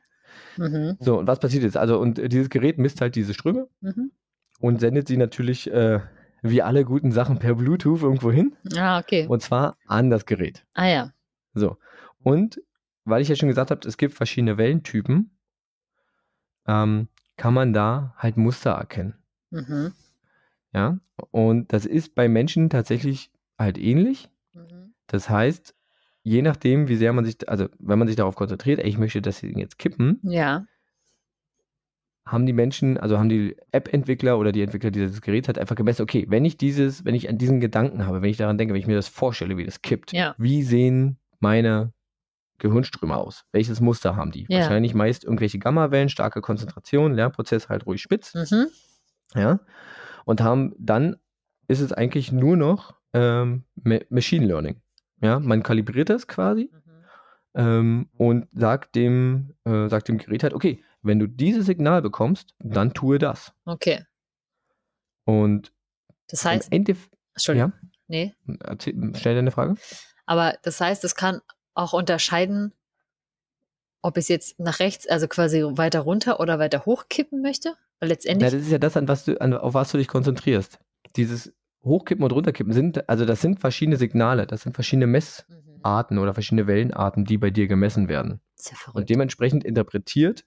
mhm. 0.57 0.97
So, 0.99 1.19
und 1.19 1.27
was 1.27 1.39
passiert 1.39 1.63
jetzt? 1.63 1.77
Also, 1.77 1.99
und 1.99 2.17
dieses 2.31 2.49
Gerät 2.49 2.77
misst 2.77 3.01
halt 3.01 3.15
diese 3.15 3.33
Ströme 3.33 3.67
Mhm. 3.81 4.11
und 4.59 4.79
sendet 4.79 5.07
sie 5.07 5.17
natürlich, 5.17 5.71
äh, 5.71 5.99
wie 6.41 6.61
alle 6.61 6.83
guten 6.85 7.11
Sachen, 7.11 7.39
per 7.39 7.55
Bluetooth 7.55 8.01
irgendwo 8.01 8.31
hin. 8.31 8.55
Ah, 8.75 8.99
okay. 8.99 9.27
Und 9.27 9.41
zwar 9.41 9.77
an 9.87 10.09
das 10.09 10.25
Gerät. 10.25 10.65
Ah 10.73 10.87
ja. 10.87 11.13
So. 11.53 11.77
Und 12.21 12.61
weil 13.05 13.21
ich 13.21 13.27
ja 13.29 13.35
schon 13.35 13.49
gesagt 13.49 13.71
habe, 13.71 13.87
es 13.87 13.97
gibt 13.97 14.13
verschiedene 14.13 14.57
Wellentypen, 14.57 15.31
ähm, 16.67 17.07
kann 17.37 17.53
man 17.53 17.73
da 17.73 18.13
halt 18.17 18.37
Muster 18.37 18.71
erkennen. 18.71 19.15
Mhm. 19.51 19.93
Ja. 20.73 20.99
Und 21.31 21.73
das 21.73 21.85
ist 21.85 22.15
bei 22.15 22.27
Menschen 22.27 22.69
tatsächlich 22.69 23.31
halt 23.57 23.77
ähnlich. 23.77 24.29
Mhm. 24.53 24.93
Das 25.07 25.29
heißt, 25.29 25.75
je 26.23 26.41
nachdem, 26.41 26.87
wie 26.87 26.95
sehr 26.95 27.13
man 27.13 27.25
sich, 27.25 27.47
also 27.49 27.67
wenn 27.79 27.99
man 27.99 28.07
sich 28.07 28.17
darauf 28.17 28.35
konzentriert, 28.35 28.79
ey, 28.79 28.87
ich 28.87 28.97
möchte 28.97 29.21
das 29.21 29.41
Ding 29.41 29.57
jetzt 29.59 29.77
kippen, 29.77 30.19
Ja. 30.23 30.65
haben 32.25 32.45
die 32.45 32.53
Menschen, 32.53 32.97
also 32.97 33.17
haben 33.19 33.27
die 33.29 33.57
App-Entwickler 33.71 34.37
oder 34.39 34.51
die 34.53 34.61
Entwickler 34.61 34.91
dieses 34.91 35.21
Geräts 35.21 35.47
halt 35.49 35.59
einfach 35.59 35.75
gemessen, 35.75 36.01
okay, 36.03 36.25
wenn 36.29 36.45
ich 36.45 36.55
dieses, 36.57 37.03
wenn 37.03 37.15
ich 37.15 37.27
an 37.29 37.37
diesen 37.37 37.59
Gedanken 37.59 38.05
habe, 38.07 38.21
wenn 38.21 38.29
ich 38.29 38.37
daran 38.37 38.57
denke, 38.57 38.73
wenn 38.73 38.79
ich 38.79 38.87
mir 38.87 38.95
das 38.95 39.09
vorstelle, 39.09 39.57
wie 39.57 39.65
das 39.65 39.81
kippt, 39.81 40.13
Ja. 40.13 40.33
wie 40.37 40.63
sehen 40.63 41.17
meine 41.41 41.91
Gehirnströme 42.59 43.17
aus? 43.17 43.43
Welches 43.51 43.81
Muster 43.81 44.15
haben 44.15 44.31
die? 44.31 44.45
Ja. 44.47 44.59
Wahrscheinlich 44.59 44.93
meist 44.93 45.25
irgendwelche 45.25 45.59
Gammawellen, 45.59 46.07
starke 46.07 46.39
Konzentration, 46.39 47.13
Lernprozess 47.13 47.67
halt 47.67 47.85
ruhig 47.85 48.01
spitz, 48.01 48.33
Mhm. 48.33 48.67
ja. 49.35 49.59
Und 50.23 50.39
haben 50.39 50.73
dann 50.79 51.17
ist 51.67 51.81
es 51.81 51.91
eigentlich 51.91 52.31
nur 52.31 52.55
noch 52.55 52.95
ähm, 53.13 53.65
Ma- 53.83 53.99
Machine 54.09 54.45
Learning. 54.45 54.81
Ja, 55.23 55.39
man 55.39 55.63
kalibriert 55.63 56.09
das 56.09 56.27
quasi 56.27 56.69
Mhm. 56.73 56.79
ähm, 57.55 58.09
und 58.17 58.47
sagt 58.51 58.95
dem, 58.95 59.55
äh, 59.63 59.87
sagt 59.89 60.07
dem 60.09 60.17
Gerät 60.17 60.43
halt, 60.43 60.53
okay, 60.53 60.83
wenn 61.01 61.19
du 61.19 61.27
dieses 61.27 61.65
Signal 61.65 62.01
bekommst, 62.01 62.53
dann 62.59 62.93
tue 62.93 63.19
das. 63.19 63.53
Okay. 63.65 64.05
Und 65.25 65.71
Das 66.27 66.43
im 66.43 66.51
heißt, 66.51 66.71
Endeffekt, 66.71 67.15
Entschuldigung. 67.33 67.73
Nee. 68.07 68.33
erzähl, 68.61 68.93
stell 69.15 69.33
dir 69.33 69.39
eine 69.39 69.51
Frage. 69.51 69.75
Aber 70.25 70.57
das 70.63 70.79
heißt, 70.79 71.03
es 71.03 71.15
kann 71.15 71.41
auch 71.73 71.93
unterscheiden, 71.93 72.73
ob 74.01 74.17
ich 74.17 74.23
es 74.25 74.27
jetzt 74.27 74.59
nach 74.59 74.79
rechts, 74.79 75.07
also 75.07 75.27
quasi 75.27 75.61
weiter 75.63 76.01
runter 76.01 76.39
oder 76.39 76.59
weiter 76.59 76.85
hoch 76.85 77.05
kippen 77.09 77.41
möchte. 77.41 77.69
Weil 77.99 78.07
Na, 78.09 78.13
letztendlich. 78.13 78.51
das 78.51 78.61
ist 78.61 78.71
ja 78.71 78.77
das, 78.77 78.97
an 78.97 79.07
was 79.07 79.23
du, 79.25 79.39
an, 79.39 79.53
auf 79.53 79.73
was 79.73 79.91
du 79.91 79.97
dich 79.97 80.07
konzentrierst. 80.09 80.79
Dieses 81.15 81.53
Hochkippen 81.83 82.23
und 82.23 82.31
Runterkippen 82.31 82.73
sind, 82.73 83.09
also 83.09 83.25
das 83.25 83.41
sind 83.41 83.59
verschiedene 83.59 83.97
Signale, 83.97 84.47
das 84.47 84.61
sind 84.63 84.73
verschiedene 84.73 85.07
Messarten 85.07 86.17
Mhm. 86.17 86.23
oder 86.23 86.33
verschiedene 86.33 86.67
Wellenarten, 86.67 87.25
die 87.25 87.37
bei 87.37 87.49
dir 87.51 87.67
gemessen 87.67 88.07
werden. 88.07 88.39
ja 88.59 88.77
Und 88.93 89.09
dementsprechend 89.09 89.63
interpretiert 89.63 90.45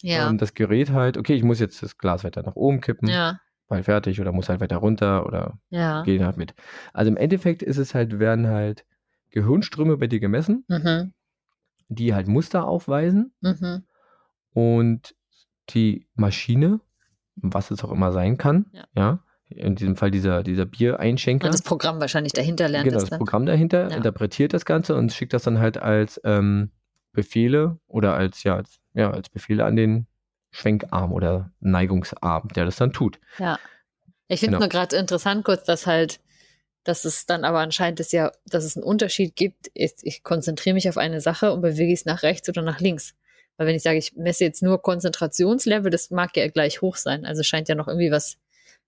Ja. 0.00 0.28
ähm, 0.28 0.38
das 0.38 0.54
Gerät 0.54 0.90
halt, 0.90 1.16
okay, 1.16 1.34
ich 1.34 1.44
muss 1.44 1.60
jetzt 1.60 1.82
das 1.82 1.98
Glas 1.98 2.24
weiter 2.24 2.42
nach 2.42 2.56
oben 2.56 2.80
kippen, 2.80 3.08
ja. 3.08 3.38
weil 3.68 3.82
fertig, 3.84 4.20
oder 4.20 4.32
muss 4.32 4.48
halt 4.48 4.60
weiter 4.60 4.78
runter 4.78 5.24
oder 5.26 5.58
Ja. 5.70 6.02
gehen 6.02 6.24
halt 6.24 6.36
mit. 6.36 6.54
Also 6.92 7.10
im 7.10 7.16
Endeffekt 7.16 7.62
ist 7.62 7.78
es 7.78 7.94
halt, 7.94 8.18
werden 8.18 8.48
halt 8.48 8.84
Gehirnströme 9.30 9.96
bei 9.96 10.08
dir 10.08 10.18
gemessen, 10.20 10.64
Mhm. 10.68 11.12
die 11.88 12.12
halt 12.14 12.26
Muster 12.26 12.66
aufweisen 12.66 13.32
Mhm. 13.40 13.84
und 14.52 15.14
die 15.70 16.08
Maschine, 16.14 16.80
was 17.36 17.70
es 17.70 17.84
auch 17.84 17.92
immer 17.92 18.12
sein 18.12 18.36
kann, 18.36 18.66
Ja. 18.96 19.22
In 19.56 19.74
diesem 19.74 19.96
Fall 19.96 20.10
dieser, 20.10 20.42
dieser 20.42 20.66
Biereinschenker, 20.66 21.46
Und 21.46 21.54
das 21.54 21.62
Programm 21.62 22.00
wahrscheinlich 22.00 22.32
dahinter 22.32 22.68
lernt 22.68 22.84
genau, 22.88 23.00
das 23.00 23.10
dann. 23.10 23.18
Programm 23.18 23.46
dahinter 23.46 23.90
Ja. 23.90 23.96
interpretiert 23.96 24.52
das 24.52 24.64
Ganze 24.64 24.94
und 24.94 25.12
schickt 25.12 25.32
das 25.32 25.42
dann 25.44 25.58
halt 25.58 25.78
als 25.78 26.20
ähm, 26.24 26.70
Befehle 27.12 27.78
oder 27.86 28.14
als, 28.14 28.42
ja, 28.42 28.56
als, 28.56 28.78
ja, 28.94 29.10
als 29.10 29.28
Befehle 29.28 29.64
an 29.64 29.76
den 29.76 30.06
Schwenkarm 30.50 31.12
oder 31.12 31.50
Neigungsarm, 31.60 32.48
der 32.48 32.64
das 32.64 32.76
dann 32.76 32.92
tut. 32.92 33.18
Ja. 33.38 33.58
Ich 34.28 34.40
finde 34.40 34.56
es 34.56 34.58
Genau. 34.58 34.58
nur 34.60 34.68
gerade 34.68 34.96
interessant 34.96 35.44
kurz, 35.44 35.64
dass 35.64 35.86
halt, 35.86 36.20
dass 36.84 37.04
es 37.04 37.26
dann 37.26 37.44
aber 37.44 37.58
anscheinend 37.60 38.00
ist 38.00 38.12
ja, 38.12 38.32
dass 38.46 38.64
es 38.64 38.76
einen 38.76 38.84
Unterschied 38.84 39.36
gibt. 39.36 39.70
Ich, 39.74 39.94
ich 40.02 40.22
konzentriere 40.22 40.74
mich 40.74 40.88
auf 40.88 40.96
eine 40.98 41.20
Sache 41.20 41.52
und 41.52 41.60
bewege 41.60 41.92
es 41.92 42.04
nach 42.06 42.22
rechts 42.22 42.48
oder 42.48 42.62
nach 42.62 42.80
links. 42.80 43.14
Weil 43.58 43.66
wenn 43.66 43.76
ich 43.76 43.82
sage, 43.82 43.98
ich 43.98 44.16
messe 44.16 44.44
jetzt 44.44 44.62
nur 44.62 44.80
Konzentrationslevel, 44.80 45.90
das 45.90 46.10
mag 46.10 46.34
ja 46.36 46.48
gleich 46.48 46.80
hoch 46.80 46.96
sein. 46.96 47.26
Also 47.26 47.42
scheint 47.42 47.68
ja 47.68 47.74
noch 47.74 47.86
irgendwie 47.88 48.10
was, 48.10 48.38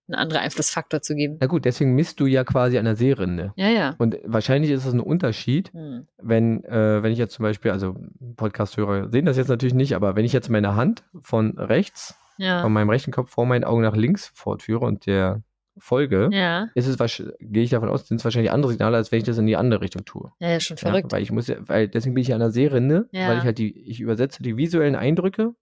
ein 0.08 0.14
anderer 0.14 0.40
Einflussfaktor 0.40 1.00
zu 1.00 1.14
geben. 1.14 1.38
Na 1.40 1.46
gut, 1.46 1.64
deswegen 1.64 1.94
misst 1.94 2.20
du 2.20 2.26
ja 2.26 2.44
quasi 2.44 2.76
an 2.78 2.84
der 2.84 2.94
Seerinde. 2.96 3.52
Ja, 3.56 3.68
ja. 3.68 3.94
Und 3.98 4.18
wahrscheinlich 4.24 4.70
ist 4.70 4.84
es 4.84 4.92
ein 4.92 5.00
Unterschied, 5.00 5.72
Hm. 5.72 6.06
wenn, 6.18 6.62
äh, 6.64 7.02
wenn 7.02 7.12
ich 7.12 7.18
jetzt 7.18 7.34
zum 7.34 7.42
Beispiel, 7.44 7.70
also 7.70 7.96
Podcast-Hörer 8.36 9.10
sehen 9.10 9.24
das 9.24 9.36
jetzt 9.36 9.48
natürlich 9.48 9.74
nicht, 9.74 9.94
aber 9.94 10.14
wenn 10.16 10.24
ich 10.24 10.32
jetzt 10.34 10.50
meine 10.50 10.76
Hand 10.76 11.04
von 11.22 11.58
rechts, 11.58 12.14
Ja. 12.36 12.60
von 12.62 12.72
meinem 12.72 12.90
rechten 12.90 13.12
Kopf 13.12 13.30
vor 13.30 13.46
meinen 13.46 13.64
Augen 13.64 13.80
nach 13.82 13.96
links 13.96 14.30
fortführe 14.34 14.84
und 14.84 15.06
der 15.06 15.42
folge, 15.78 16.28
Ja. 16.32 16.68
ist 16.74 16.86
es 16.86 16.98
gehe 17.40 17.62
ich 17.64 17.70
davon 17.70 17.88
aus, 17.88 18.06
sind 18.06 18.18
es 18.18 18.24
wahrscheinlich 18.24 18.52
andere 18.52 18.72
Signale, 18.72 18.96
als 18.96 19.10
wenn 19.10 19.18
ich 19.18 19.24
das 19.24 19.38
in 19.38 19.46
die 19.46 19.56
andere 19.56 19.80
Richtung 19.80 20.04
tue. 20.04 20.30
Ja, 20.38 20.50
ja, 20.50 20.60
schon 20.60 20.76
Ja, 20.76 20.82
verrückt. 20.90 21.10
weil 21.12 21.22
ich 21.22 21.32
muss 21.32 21.48
ja, 21.48 21.56
weil 21.66 21.88
deswegen 21.88 22.14
bin 22.14 22.22
ich 22.22 22.28
ja 22.28 22.36
an 22.36 22.40
der 22.40 22.50
Seerinde, 22.50 23.08
Ja. 23.10 23.28
weil 23.28 23.38
ich 23.38 23.44
halt 23.44 23.58
die, 23.58 23.76
ich 23.88 24.00
übersetze 24.00 24.42
die 24.42 24.56
visuellen 24.56 24.94
Eindrücke 24.96 25.54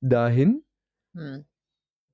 dahin 0.00 0.62
Hm. 1.14 1.44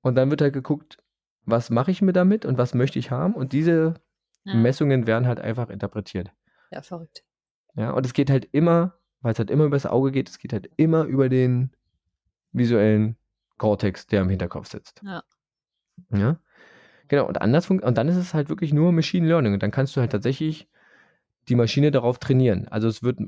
und 0.01 0.15
dann 0.15 0.29
wird 0.29 0.41
halt 0.41 0.53
geguckt, 0.53 0.97
was 1.47 1.69
mache 1.71 1.89
ich 1.89 2.01
mir 2.03 2.13
damit 2.13 2.45
und 2.45 2.57
was 2.59 2.75
möchte 2.75 2.99
ich 2.99 3.09
haben 3.09 3.33
und 3.33 3.53
diese 3.53 3.95
Ja. 4.43 4.53
Messungen 4.53 5.07
werden 5.07 5.27
halt 5.27 5.39
einfach 5.39 5.69
interpretiert. 5.69 6.31
ja, 6.71 6.81
verrückt. 6.81 7.23
Ja, 7.75 7.91
und 7.91 8.05
es 8.05 8.13
geht 8.13 8.29
halt 8.29 8.47
immer, 8.51 8.99
weil 9.21 9.33
es 9.33 9.39
halt 9.39 9.49
immer 9.49 9.65
übers 9.65 9.85
Auge 9.85 10.11
geht, 10.11 10.29
es 10.29 10.37
geht 10.39 10.53
halt 10.53 10.69
immer 10.77 11.03
über 11.05 11.29
den 11.29 11.71
visuellen 12.51 13.17
Cortex, 13.57 14.07
der 14.07 14.21
im 14.21 14.29
Hinterkopf 14.29 14.67
sitzt. 14.69 15.01
Ja. 15.03 15.23
Ja. 16.11 16.39
Genau, 17.07 17.25
und 17.27 17.41
anders 17.41 17.69
und 17.69 17.97
dann 17.97 18.07
ist 18.09 18.17
es 18.17 18.33
halt 18.33 18.49
wirklich 18.49 18.73
nur 18.73 18.91
Machine 18.91 19.27
Learning 19.27 19.53
und 19.53 19.63
dann 19.63 19.71
kannst 19.71 19.95
du 19.95 20.01
halt 20.01 20.11
tatsächlich 20.11 20.67
die 21.47 21.55
Maschine 21.55 21.91
darauf 21.91 22.19
trainieren. 22.19 22.67
Also 22.67 22.87
es 22.89 23.01
wird 23.03 23.19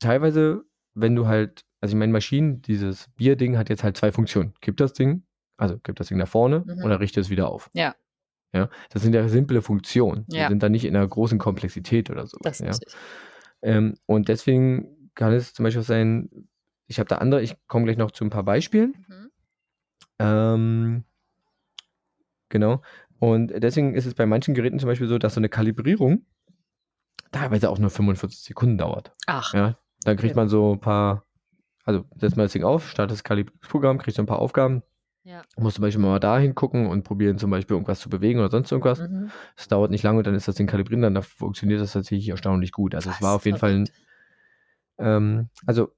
teilweise, 0.00 0.64
wenn 0.94 1.14
du 1.14 1.26
halt, 1.28 1.64
also 1.80 1.94
ich 1.94 1.98
meine, 1.98 2.12
Maschinen, 2.12 2.62
dieses 2.62 3.08
Bierding 3.16 3.56
hat 3.56 3.68
jetzt 3.68 3.84
halt 3.84 3.96
zwei 3.96 4.10
Funktionen. 4.10 4.54
Kipp 4.60 4.76
das 4.76 4.92
Ding, 4.92 5.22
also 5.60 5.78
kipp 5.78 5.96
das 5.96 6.08
Ding 6.08 6.18
nach 6.18 6.28
vorne 6.28 6.64
Mhm. 6.66 6.82
oder 6.84 7.00
richte 7.00 7.20
es 7.20 7.30
wieder 7.30 7.48
auf. 7.48 7.70
Ja. 7.72 7.94
Ja, 8.52 8.68
das 8.90 9.02
sind 9.02 9.14
ja 9.14 9.28
simple 9.28 9.62
Funktionen. 9.62 10.26
Die 10.28 10.36
Ja. 10.38 10.48
sind 10.48 10.62
dann 10.62 10.72
nicht 10.72 10.84
in 10.84 10.96
einer 10.96 11.06
großen 11.06 11.38
Komplexität 11.38 12.10
oder 12.10 12.26
so. 12.26 12.38
Das 12.42 12.58
ja. 12.58 12.70
ist 12.70 12.80
richtig. 12.82 13.00
Ähm, 13.62 13.94
und 14.06 14.28
deswegen 14.28 15.10
kann 15.14 15.32
es 15.32 15.54
zum 15.54 15.62
Beispiel 15.64 15.82
auch 15.82 15.86
sein, 15.86 16.28
ich 16.86 16.98
habe 16.98 17.08
da 17.08 17.18
andere, 17.18 17.42
ich 17.42 17.54
komme 17.68 17.84
gleich 17.84 17.96
noch 17.98 18.10
zu 18.10 18.24
ein 18.24 18.30
paar 18.30 18.42
Beispielen. 18.42 19.06
Mhm. 19.08 19.30
Ähm, 20.18 21.04
genau. 22.48 22.82
Und 23.18 23.48
deswegen 23.62 23.94
ist 23.94 24.06
es 24.06 24.14
bei 24.14 24.26
manchen 24.26 24.54
Geräten 24.54 24.78
zum 24.78 24.88
Beispiel 24.88 25.06
so, 25.06 25.18
dass 25.18 25.34
so 25.34 25.40
eine 25.40 25.48
Kalibrierung 25.48 26.24
teilweise 27.32 27.70
auch 27.70 27.78
nur 27.78 27.90
45 27.90 28.40
Sekunden 28.40 28.78
dauert. 28.78 29.12
Ach, 29.26 29.54
Ja, 29.54 29.78
dann 30.02 30.16
kriegt 30.16 30.32
Okay. 30.32 30.40
man 30.40 30.48
so 30.48 30.72
ein 30.74 30.80
paar, 30.80 31.24
also 31.84 32.04
setzt 32.16 32.36
man 32.36 32.44
das 32.46 32.52
Ding 32.52 32.64
auf, 32.64 32.88
startet 32.88 33.12
das 33.12 33.24
Kalibrierungsprogramm, 33.24 33.98
kriegt 33.98 34.16
so 34.16 34.22
ein 34.22 34.26
paar 34.26 34.38
Aufgaben. 34.40 34.82
Ja. 35.22 35.42
Muss 35.58 35.74
zum 35.74 35.82
Beispiel 35.82 36.02
mal 36.02 36.18
da 36.18 36.38
hingucken 36.38 36.86
und 36.86 37.04
probieren 37.04 37.38
zum 37.38 37.50
Beispiel 37.50 37.74
irgendwas 37.74 38.00
zu 38.00 38.08
bewegen 38.08 38.38
oder 38.38 38.50
sonst 38.50 38.72
irgendwas. 38.72 39.00
Mhm. 39.00 39.30
Es 39.56 39.68
dauert 39.68 39.90
nicht 39.90 40.02
lange 40.02 40.18
und 40.18 40.26
dann 40.26 40.34
ist 40.34 40.48
das 40.48 40.54
Ding 40.54 40.66
kalibriert, 40.66 41.02
dann 41.02 41.22
funktioniert 41.22 41.80
das 41.80 41.92
tatsächlich 41.92 42.30
erstaunlich 42.30 42.72
gut. 42.72 42.94
Also 42.94 43.10
es 43.10 43.20
war 43.20 43.34
auf 43.34 43.44
jeden 43.44 43.58
Fall 43.58 43.74
ein, 43.74 43.90
ähm, 44.98 45.48
also 45.66 45.92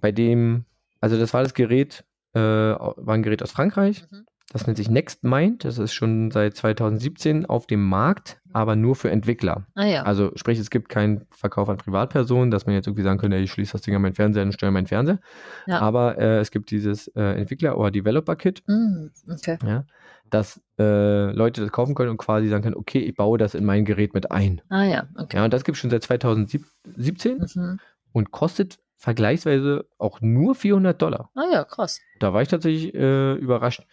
bei 0.00 0.10
dem, 0.10 0.64
also 1.00 1.16
das 1.16 1.32
war 1.32 1.42
das 1.42 1.54
Gerät, 1.54 2.04
äh, 2.34 2.40
war 2.40 3.14
ein 3.14 3.22
Gerät 3.22 3.42
aus 3.42 3.52
Frankreich. 3.52 4.04
Mhm. 4.10 4.26
Das 4.52 4.66
nennt 4.66 4.76
sich 4.76 4.88
NextMind. 4.88 5.64
Das 5.64 5.78
ist 5.78 5.92
schon 5.92 6.30
seit 6.30 6.56
2017 6.56 7.46
auf 7.46 7.66
dem 7.66 7.84
Markt, 7.84 8.40
aber 8.56 8.74
nur 8.74 8.96
für 8.96 9.10
Entwickler. 9.10 9.66
Ah 9.74 9.84
ja. 9.84 10.02
Also 10.04 10.32
sprich, 10.34 10.58
es 10.58 10.70
gibt 10.70 10.88
keinen 10.88 11.26
Verkauf 11.30 11.68
an 11.68 11.76
Privatpersonen, 11.76 12.50
dass 12.50 12.64
man 12.64 12.74
jetzt 12.74 12.86
irgendwie 12.86 13.02
sagen 13.02 13.18
könnte, 13.18 13.36
ich 13.36 13.50
schließe 13.52 13.72
das 13.72 13.82
Ding 13.82 13.94
an 13.94 14.00
meinen 14.00 14.14
Fernseher 14.14 14.44
und 14.44 14.52
steuere 14.52 14.70
meinen 14.72 14.86
Fernseher. 14.86 15.18
Ja. 15.66 15.80
Aber 15.80 16.16
äh, 16.16 16.38
es 16.38 16.50
gibt 16.50 16.70
dieses 16.70 17.08
äh, 17.08 17.20
Entwickler- 17.38 17.76
oder 17.76 17.90
Developer-Kit, 17.90 18.62
Mhm. 18.66 19.10
Okay. 19.30 19.58
ja, 19.62 19.84
dass 20.30 20.58
äh, 20.78 21.30
Leute 21.32 21.60
das 21.60 21.70
kaufen 21.70 21.94
können 21.94 22.10
und 22.10 22.16
quasi 22.16 22.48
sagen 22.48 22.62
können, 22.62 22.76
okay, 22.76 23.00
ich 23.00 23.14
baue 23.14 23.36
das 23.36 23.54
in 23.54 23.64
mein 23.66 23.84
Gerät 23.84 24.14
mit 24.14 24.30
ein. 24.32 24.62
Ah 24.70 24.84
ja, 24.84 25.06
okay. 25.16 25.36
Ja, 25.36 25.44
und 25.44 25.52
das 25.52 25.62
gibt 25.64 25.76
es 25.76 25.80
schon 25.80 25.90
seit 25.90 26.02
2017 26.02 27.38
Mhm. 27.54 27.78
und 28.12 28.30
kostet 28.30 28.78
vergleichsweise 28.96 29.84
auch 29.98 30.20
nur 30.22 30.54
400 30.54 31.00
Dollar. 31.00 31.30
Ah 31.34 31.44
ja, 31.52 31.64
krass. 31.64 32.00
Da 32.20 32.32
war 32.32 32.40
ich 32.40 32.48
tatsächlich 32.48 32.94
äh, 32.94 33.34
überrascht. 33.34 33.86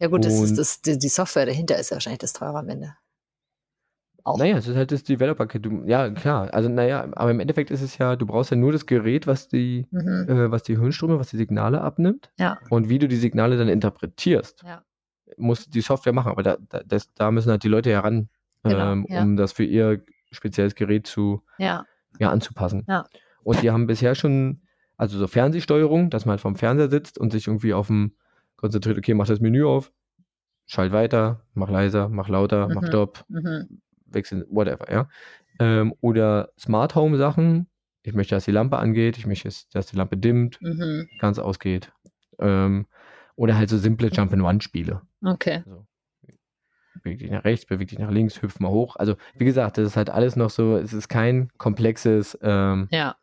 Ja 0.00 0.08
gut, 0.08 0.24
das 0.24 0.40
ist 0.40 0.58
das, 0.58 0.80
die, 0.82 0.98
die 0.98 1.08
Software 1.08 1.46
dahinter 1.46 1.76
ist 1.78 1.90
ja 1.90 1.96
wahrscheinlich 1.96 2.18
das 2.20 2.32
teure 2.32 2.58
am 2.58 2.68
Ende. 2.68 2.94
Auch. 4.24 4.38
Naja, 4.38 4.56
es 4.58 4.66
ist 4.68 4.76
halt 4.76 4.92
das 4.92 5.04
Developer-Kit. 5.04 5.64
Du- 5.64 5.84
Ja, 5.86 6.10
klar. 6.10 6.52
Also, 6.52 6.68
naja, 6.68 7.06
aber 7.12 7.30
im 7.30 7.40
Endeffekt 7.40 7.70
ist 7.70 7.80
es 7.82 7.96
ja, 7.98 8.16
du 8.16 8.26
brauchst 8.26 8.50
ja 8.50 8.56
nur 8.56 8.72
das 8.72 8.84
Gerät, 8.86 9.26
was 9.26 9.48
die, 9.48 9.86
Mhm. 9.90 10.26
äh, 10.28 10.50
was 10.50 10.62
die 10.64 10.78
Hirnströme, 10.78 11.18
was 11.18 11.30
die 11.30 11.36
Signale 11.38 11.80
abnimmt. 11.80 12.30
Ja. 12.38 12.58
Und 12.70 12.88
wie 12.88 12.98
du 12.98 13.08
die 13.08 13.16
Signale 13.16 13.56
dann 13.56 13.68
interpretierst, 13.68 14.62
Ja. 14.66 14.82
muss 15.38 15.68
die 15.70 15.80
Software 15.80 16.12
machen. 16.12 16.30
Aber 16.32 16.42
da, 16.42 16.58
da, 16.68 16.82
das, 16.84 17.12
da 17.14 17.30
müssen 17.30 17.50
halt 17.50 17.62
die 17.64 17.68
Leute 17.68 17.90
heran, 17.90 18.28
Genau, 18.64 18.92
ähm, 18.92 19.06
ja. 19.08 19.22
um 19.22 19.36
das 19.36 19.52
für 19.52 19.64
ihr 19.64 20.02
spezielles 20.30 20.74
Gerät 20.74 21.06
zu, 21.06 21.42
Ja, 21.58 21.84
ja, 22.18 22.30
anzupassen. 22.30 22.84
Ja. 22.88 23.06
Und 23.44 23.62
die 23.62 23.70
haben 23.70 23.86
bisher 23.86 24.14
schon, 24.14 24.60
also 24.96 25.16
so 25.16 25.26
Fernsehsteuerung, 25.26 26.10
dass 26.10 26.26
man 26.26 26.32
halt 26.32 26.40
vom 26.40 26.56
Fernseher 26.56 26.90
sitzt 26.90 27.18
und 27.18 27.30
sich 27.32 27.46
irgendwie 27.46 27.72
auf 27.72 27.86
dem 27.86 28.12
konzentriert, 28.56 28.98
okay, 28.98 29.14
mach 29.14 29.26
das 29.28 29.40
Menü 29.40 29.64
auf, 29.64 29.92
schalt 30.66 30.92
weiter, 30.92 31.46
mach 31.54 31.70
leiser, 31.70 32.08
mach 32.10 32.28
lauter, 32.28 32.68
mach 32.68 32.82
Mhm. 32.82 32.86
Stopp, 32.88 33.24
mhm. 33.28 33.80
Wechseln, 34.10 34.44
whatever, 34.50 34.90
ja. 34.92 35.08
Ähm, 35.60 35.94
oder 36.00 36.50
Smart 36.58 36.94
Home 36.94 37.16
Sachen. 37.18 37.66
Ich 38.02 38.14
möchte, 38.14 38.34
dass 38.34 38.44
die 38.44 38.52
Lampe 38.52 38.78
angeht, 38.78 39.18
ich 39.18 39.26
möchte, 39.26 39.50
dass 39.72 39.86
die 39.86 39.96
Lampe 39.96 40.16
dimmt, 40.16 40.60
Mhm. 40.62 41.08
ganz 41.18 41.38
ausgeht. 41.38 41.92
Ähm, 42.38 42.86
oder 43.36 43.56
halt 43.56 43.68
so 43.68 43.76
simple 43.78 44.08
Jump-and-Run-Spiele. 44.08 45.02
okay. 45.24 45.62
Also, 45.66 45.84
beweg 47.02 47.18
dich 47.18 47.30
nach 47.30 47.44
rechts, 47.44 47.66
beweg 47.66 47.88
dich 47.88 47.98
nach 47.98 48.10
links, 48.10 48.42
hüpf 48.42 48.58
mal 48.60 48.70
hoch. 48.70 48.96
Also, 48.96 49.16
wie 49.36 49.44
gesagt, 49.44 49.78
das 49.78 49.86
ist 49.86 49.96
halt 49.96 50.10
alles 50.10 50.36
noch 50.36 50.50
so, 50.50 50.76
es 50.76 50.92
ist 50.92 51.08
kein 51.08 51.48
komplexes, 51.58 52.36
ähm, 52.42 52.88
Ja. 52.90 53.16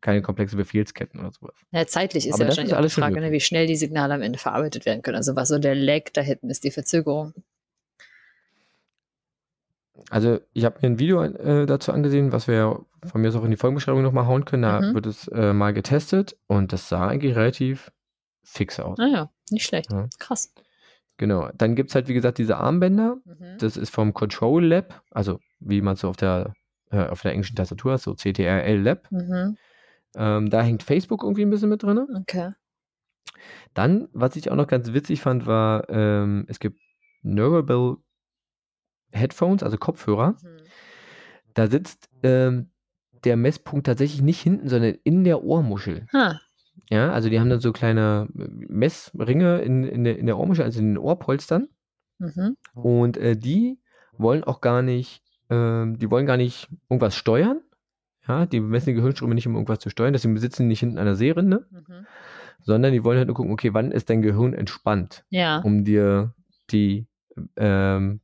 keine 0.00 0.20
komplexe 0.22 0.56
Befehlsketten 0.56 1.20
oder 1.20 1.30
sowas. 1.32 1.54
ja, 1.70 1.86
zeitlich 1.86 2.26
ist 2.26 2.34
Aber 2.34 2.42
ja 2.42 2.48
wahrscheinlich 2.48 2.70
ist 2.70 2.74
auch 2.74 2.78
die 2.78 2.82
alles 2.82 2.92
schon 2.92 3.02
Frage, 3.04 3.20
ne, 3.20 3.30
wie 3.32 3.40
schnell 3.40 3.66
die 3.66 3.76
Signale 3.76 4.14
am 4.14 4.22
Ende 4.22 4.38
verarbeitet 4.38 4.84
werden 4.86 5.02
können. 5.02 5.16
Also 5.16 5.36
was 5.36 5.48
so 5.48 5.58
der 5.58 5.74
Lag 5.74 6.10
da 6.12 6.20
hinten 6.20 6.50
ist, 6.50 6.64
die 6.64 6.70
Verzögerung. 6.70 7.34
Also, 10.10 10.40
ich 10.52 10.64
habe 10.64 10.78
mir 10.82 10.88
ein 10.88 10.98
Video 10.98 11.22
äh, 11.22 11.66
dazu 11.66 11.92
angesehen, 11.92 12.32
was 12.32 12.48
wir 12.48 12.84
von 13.04 13.20
mir 13.20 13.28
aus 13.28 13.36
auch 13.36 13.44
in 13.44 13.50
die 13.50 13.56
Folgenbeschreibung 13.56 14.02
nochmal 14.02 14.26
hauen 14.26 14.44
können. 14.44 14.62
Da 14.62 14.80
Mhm. 14.80 14.94
wird 14.94 15.06
es 15.06 15.28
äh, 15.28 15.52
mal 15.52 15.72
getestet 15.72 16.36
und 16.46 16.72
das 16.72 16.88
sah 16.88 17.06
eigentlich 17.08 17.36
relativ 17.36 17.92
fix 18.42 18.80
aus. 18.80 18.98
Naja, 18.98 19.30
nicht 19.50 19.64
schlecht. 19.66 19.92
Ja. 19.92 20.08
Krass. 20.18 20.52
Genau. 21.16 21.48
Dann 21.54 21.76
gibt 21.76 21.90
es 21.90 21.94
halt, 21.94 22.08
wie 22.08 22.14
gesagt, 22.14 22.38
diese 22.38 22.56
Armbänder. 22.56 23.18
Mhm. 23.24 23.56
Das 23.60 23.76
ist 23.76 23.90
vom 23.90 24.12
Control 24.14 24.64
Lab, 24.64 25.02
also 25.10 25.38
wie 25.60 25.80
man 25.80 25.94
es 25.94 26.00
so 26.00 26.08
auf 26.08 26.16
der, 26.16 26.54
äh, 26.90 27.06
auf 27.06 27.22
der 27.22 27.32
englischen 27.32 27.54
Tastatur 27.56 27.92
hat, 27.92 28.00
so 28.00 28.14
CTRL 28.14 28.80
Lab. 28.82 29.10
Mhm. 29.12 29.56
Ähm, 30.16 30.50
da 30.50 30.62
hängt 30.62 30.82
Facebook 30.82 31.22
irgendwie 31.22 31.42
ein 31.42 31.50
bisschen 31.50 31.68
mit 31.70 31.82
drin. 31.82 32.06
Okay. 32.20 32.52
Dann, 33.74 34.08
was 34.12 34.36
ich 34.36 34.50
auch 34.50 34.56
noch 34.56 34.66
ganz 34.66 34.92
witzig 34.92 35.20
fand, 35.20 35.46
war, 35.46 35.88
ähm, 35.88 36.44
es 36.48 36.58
gibt 36.60 36.80
Neurable 37.22 37.96
Headphones, 39.14 39.62
also 39.62 39.76
Kopfhörer. 39.76 40.32
Mhm. 40.42 40.56
Da 41.54 41.66
sitzt 41.68 42.08
ähm, 42.22 42.70
der 43.24 43.36
Messpunkt 43.36 43.86
tatsächlich 43.86 44.22
nicht 44.22 44.40
hinten, 44.40 44.68
sondern 44.68 44.94
in 45.04 45.24
der 45.24 45.42
Ohrmuschel. 45.44 46.06
Ha. 46.12 46.40
Ja, 46.90 47.12
also 47.12 47.30
die 47.30 47.40
haben 47.40 47.48
dann 47.48 47.60
so 47.60 47.72
kleine 47.72 48.28
äh, 48.36 48.46
Messringe 48.68 49.58
in, 49.62 49.84
in, 49.84 50.04
der, 50.04 50.18
in 50.18 50.26
der 50.26 50.38
Ohrmuschel, 50.38 50.64
also 50.64 50.80
in 50.80 50.88
den 50.88 50.98
Ohrpolstern. 50.98 51.68
Mhm. 52.18 52.56
Und 52.74 53.16
äh, 53.16 53.36
die 53.36 53.78
wollen 54.18 54.44
auch 54.44 54.60
gar 54.60 54.82
nicht, 54.82 55.22
ähm, 55.50 55.98
die 55.98 56.10
wollen 56.10 56.26
gar 56.26 56.36
nicht 56.36 56.68
irgendwas 56.90 57.16
steuern. 57.16 57.60
Ja, 58.26 58.46
die 58.46 58.60
messen 58.60 58.86
die 58.90 58.94
Gehirnströme 58.94 59.34
nicht, 59.34 59.46
um 59.46 59.54
irgendwas 59.54 59.80
zu 59.80 59.90
steuern. 59.90 60.12
Deswegen 60.12 60.34
besitzen 60.34 60.62
die 60.62 60.68
nicht 60.68 60.80
hinten 60.80 60.98
an 60.98 61.04
der 61.06 61.14
Seerinde, 61.16 61.66
Mhm. 61.70 62.06
sondern 62.62 62.92
die 62.92 63.04
wollen 63.04 63.18
halt 63.18 63.28
nur 63.28 63.36
gucken, 63.36 63.52
okay, 63.52 63.74
wann 63.74 63.92
ist 63.92 64.08
dein 64.10 64.22
Gehirn 64.22 64.54
entspannt, 64.54 65.24
Ja. 65.30 65.58
um 65.58 65.84
dir 65.84 66.34
die 66.70 67.06
ähm, 67.56 68.20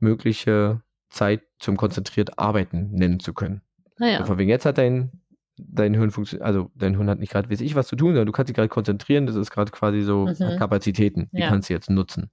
bestmögliche 0.00 0.80
Zeit 1.10 1.42
zum 1.58 1.76
konzentriert 1.76 2.38
Arbeiten 2.38 2.90
nennen 2.92 3.20
zu 3.20 3.34
können. 3.34 3.62
Naja. 3.98 4.18
So, 4.18 4.24
von 4.24 4.38
wegen 4.38 4.48
jetzt 4.48 4.64
hat 4.64 4.78
dein, 4.78 5.10
dein 5.58 5.94
Hirn 5.94 6.10
funktioniert, 6.10 6.46
also 6.46 6.70
dein 6.74 6.96
Hirn 6.96 7.08
hat 7.10 7.18
nicht 7.18 7.32
gerade, 7.32 7.50
weiß 7.50 7.60
ich, 7.60 7.74
was 7.74 7.88
zu 7.88 7.96
tun, 7.96 8.10
sondern 8.10 8.26
du 8.26 8.32
kannst 8.32 8.48
dich 8.48 8.56
gerade 8.56 8.68
konzentrieren, 8.68 9.26
das 9.26 9.36
ist 9.36 9.50
gerade 9.50 9.70
quasi 9.70 10.02
so 10.02 10.26
Mhm. 10.26 10.56
Kapazitäten, 10.58 11.28
die 11.32 11.40
Ja. 11.42 11.48
kannst 11.48 11.68
du 11.68 11.74
jetzt 11.74 11.90
nutzen. 11.90 12.30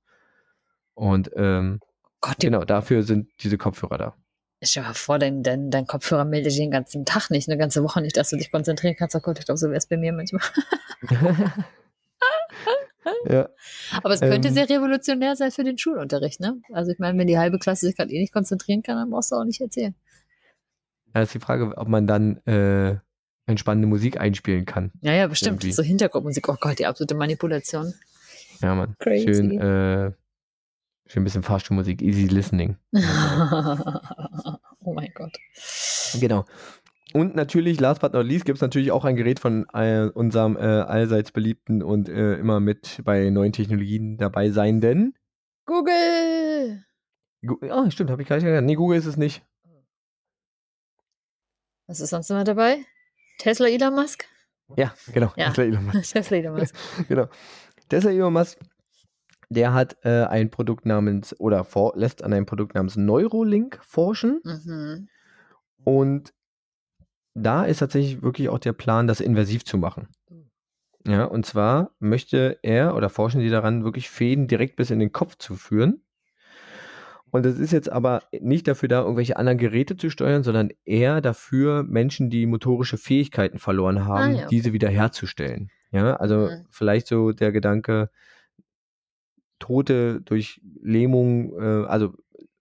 Und 0.93 1.29
ähm, 1.35 1.79
Gott, 2.21 2.37
genau, 2.39 2.63
dafür 2.63 3.03
sind 3.03 3.29
diese 3.41 3.57
Kopfhörer 3.57 3.97
da. 3.97 4.15
Stell 4.63 4.81
dir 4.83 4.87
mal 4.89 4.93
vor, 4.95 5.19
dein, 5.19 5.43
dein, 5.43 5.69
dein 5.69 5.85
Kopfhörer 5.85 6.25
meldet 6.25 6.51
dich 6.51 6.59
den 6.59 6.71
ganzen 6.71 7.05
Tag 7.05 7.29
nicht, 7.29 7.47
eine 7.47 7.59
ganze 7.59 7.83
Woche 7.83 8.01
nicht, 8.01 8.17
dass 8.17 8.29
du 8.31 8.37
dich 8.37 8.51
konzentrieren 8.51 8.95
kannst. 8.97 9.15
Oh 9.15 9.19
Gott, 9.19 9.37
ich 9.37 9.45
glaube, 9.45 9.57
so 9.59 9.67
wäre 9.67 9.77
es 9.77 9.87
bei 9.87 9.97
mir 9.97 10.13
manchmal. 10.13 10.41
ja, 13.29 13.49
Aber 14.03 14.13
es 14.13 14.19
könnte 14.19 14.49
Ähm. 14.49 14.53
sehr 14.53 14.69
revolutionär 14.69 15.35
sein 15.35 15.51
für 15.51 15.63
den 15.63 15.77
Schulunterricht, 15.77 16.39
ne? 16.39 16.59
Also 16.73 16.91
ich 16.91 16.99
meine, 16.99 17.17
wenn 17.17 17.27
die 17.27 17.37
halbe 17.37 17.59
Klasse 17.59 17.85
sich 17.85 17.95
gerade 17.95 18.11
eh 18.11 18.19
nicht 18.19 18.33
konzentrieren 18.33 18.83
kann, 18.83 18.97
dann 18.97 19.09
brauchst 19.09 19.31
du 19.31 19.35
auch 19.35 19.45
nicht 19.45 19.61
erzählen. 19.61 19.95
da 21.13 21.21
ist 21.21 21.33
die 21.33 21.39
Frage, 21.39 21.73
ob 21.77 21.87
man 21.87 22.05
dann 22.07 22.37
äh, 22.45 22.97
entspannende 23.47 23.87
Musik 23.87 24.19
einspielen 24.19 24.65
kann. 24.65 24.91
Ja, 25.01 25.13
ja, 25.13 25.27
bestimmt. 25.27 25.63
Irgendwie. 25.63 25.71
So 25.73 25.83
Hintergrundmusik. 25.83 26.47
Oh 26.49 26.55
Gott, 26.59 26.79
die 26.79 26.85
absolute 26.85 27.15
Manipulation. 27.15 27.93
Ja, 28.61 28.75
Mann. 28.75 28.95
Crazy. 28.99 29.33
Schön, 29.33 29.51
äh, 29.59 30.11
schön 31.07 31.21
ein 31.21 31.23
bisschen 31.23 31.43
Fahrstuhlmusik, 31.43 32.01
easy 32.01 32.27
listening. 32.27 32.77
oh 32.93 34.93
mein 34.93 35.11
Gott. 35.13 35.35
Genau. 36.19 36.45
Und 37.13 37.35
natürlich, 37.35 37.79
last 37.79 38.01
but 38.01 38.13
not 38.13 38.25
least, 38.25 38.45
gibt 38.45 38.57
es 38.57 38.61
natürlich 38.61 38.91
auch 38.91 39.05
ein 39.05 39.15
Gerät 39.15 39.39
von 39.39 39.65
äh, 39.73 40.09
unserem 40.13 40.57
äh, 40.57 40.59
allseits 40.59 41.31
beliebten 41.31 41.81
und 41.81 42.09
äh, 42.09 42.35
immer 42.35 42.59
mit 42.59 43.01
bei 43.05 43.29
neuen 43.29 43.53
Technologien 43.53 44.17
dabei 44.17 44.49
seienden. 44.51 45.15
Google! 45.65 46.83
Gu- 47.45 47.59
Ah, 47.69 47.89
stimmt, 47.91 48.09
habe 48.09 48.21
ich 48.21 48.27
gar 48.27 48.35
nicht 48.35 48.45
gesagt. 48.45 48.65
Nee, 48.65 48.75
Google 48.75 48.97
ist 48.97 49.05
es 49.05 49.15
nicht. 49.17 49.41
Was 51.87 51.99
ist 52.01 52.09
sonst 52.09 52.29
immer 52.29 52.43
dabei? 52.43 52.83
Tesla 53.39 53.67
Elon 53.67 53.95
Musk? 53.95 54.25
Ja, 54.75 54.93
genau. 55.13 55.31
Ja. 55.37 55.47
Tesla 55.49 55.63
Elon 55.63 55.85
Musk. 55.85 56.03
Tesla 56.13 56.37
Elon 56.37 56.57
Musk. 56.57 56.75
genau. 57.07 57.27
Tesla 57.87 58.11
Elon 58.11 58.33
Musk, 58.33 58.59
der 59.49 59.73
hat 59.73 59.95
äh, 60.03 60.25
ein 60.25 60.49
Produkt 60.51 60.85
namens, 60.85 61.39
oder 61.39 61.63
for, 61.63 61.93
lässt 61.95 62.23
an 62.23 62.33
einem 62.33 62.45
Produkt 62.45 62.75
namens 62.75 62.97
Neurolink 62.97 63.79
forschen. 63.81 64.41
Mhm. 64.43 65.07
Und 65.85 66.33
da 67.37 67.63
ist 67.63 67.79
tatsächlich 67.79 68.21
wirklich 68.21 68.49
auch 68.49 68.59
der 68.59 68.73
Plan, 68.73 69.07
das 69.07 69.19
invasiv 69.21 69.65
zu 69.65 69.77
machen. 69.77 70.07
Ja, 71.05 71.23
und 71.23 71.45
zwar 71.45 71.91
möchte 71.99 72.59
er 72.63 72.95
oder 72.95 73.09
forschen 73.09 73.41
sie 73.41 73.49
daran, 73.49 73.83
wirklich 73.83 74.09
Fäden 74.09 74.47
direkt 74.47 74.75
bis 74.75 74.91
in 74.91 74.99
den 74.99 75.11
Kopf 75.11 75.37
zu 75.37 75.55
führen. 75.55 76.01
Und 77.31 77.45
das 77.45 77.59
ist 77.59 77.71
jetzt 77.71 77.91
aber 77.91 78.23
nicht 78.39 78.67
dafür 78.67 78.89
da, 78.89 79.01
irgendwelche 79.01 79.37
anderen 79.37 79.57
Geräte 79.57 79.97
zu 79.97 80.09
steuern, 80.09 80.43
sondern 80.43 80.69
eher 80.85 81.21
dafür, 81.21 81.83
Menschen, 81.83 82.29
die 82.29 82.45
motorische 82.45 82.97
Fähigkeiten 82.97 83.59
verloren 83.59 84.05
haben, 84.05 84.37
Ah, 84.37 84.39
ja, 84.41 84.47
diese 84.49 84.73
wieder 84.73 84.89
herzustellen. 84.89 85.69
Ja, 85.91 86.15
also 86.15 86.49
Mhm. 86.49 86.65
vielleicht 86.69 87.07
so 87.07 87.31
der 87.31 87.51
Gedanke, 87.51 88.09
Tote 89.59 90.21
durch 90.21 90.61
Lähmung, 90.81 91.53
äh, 91.59 91.85
also 91.87 92.13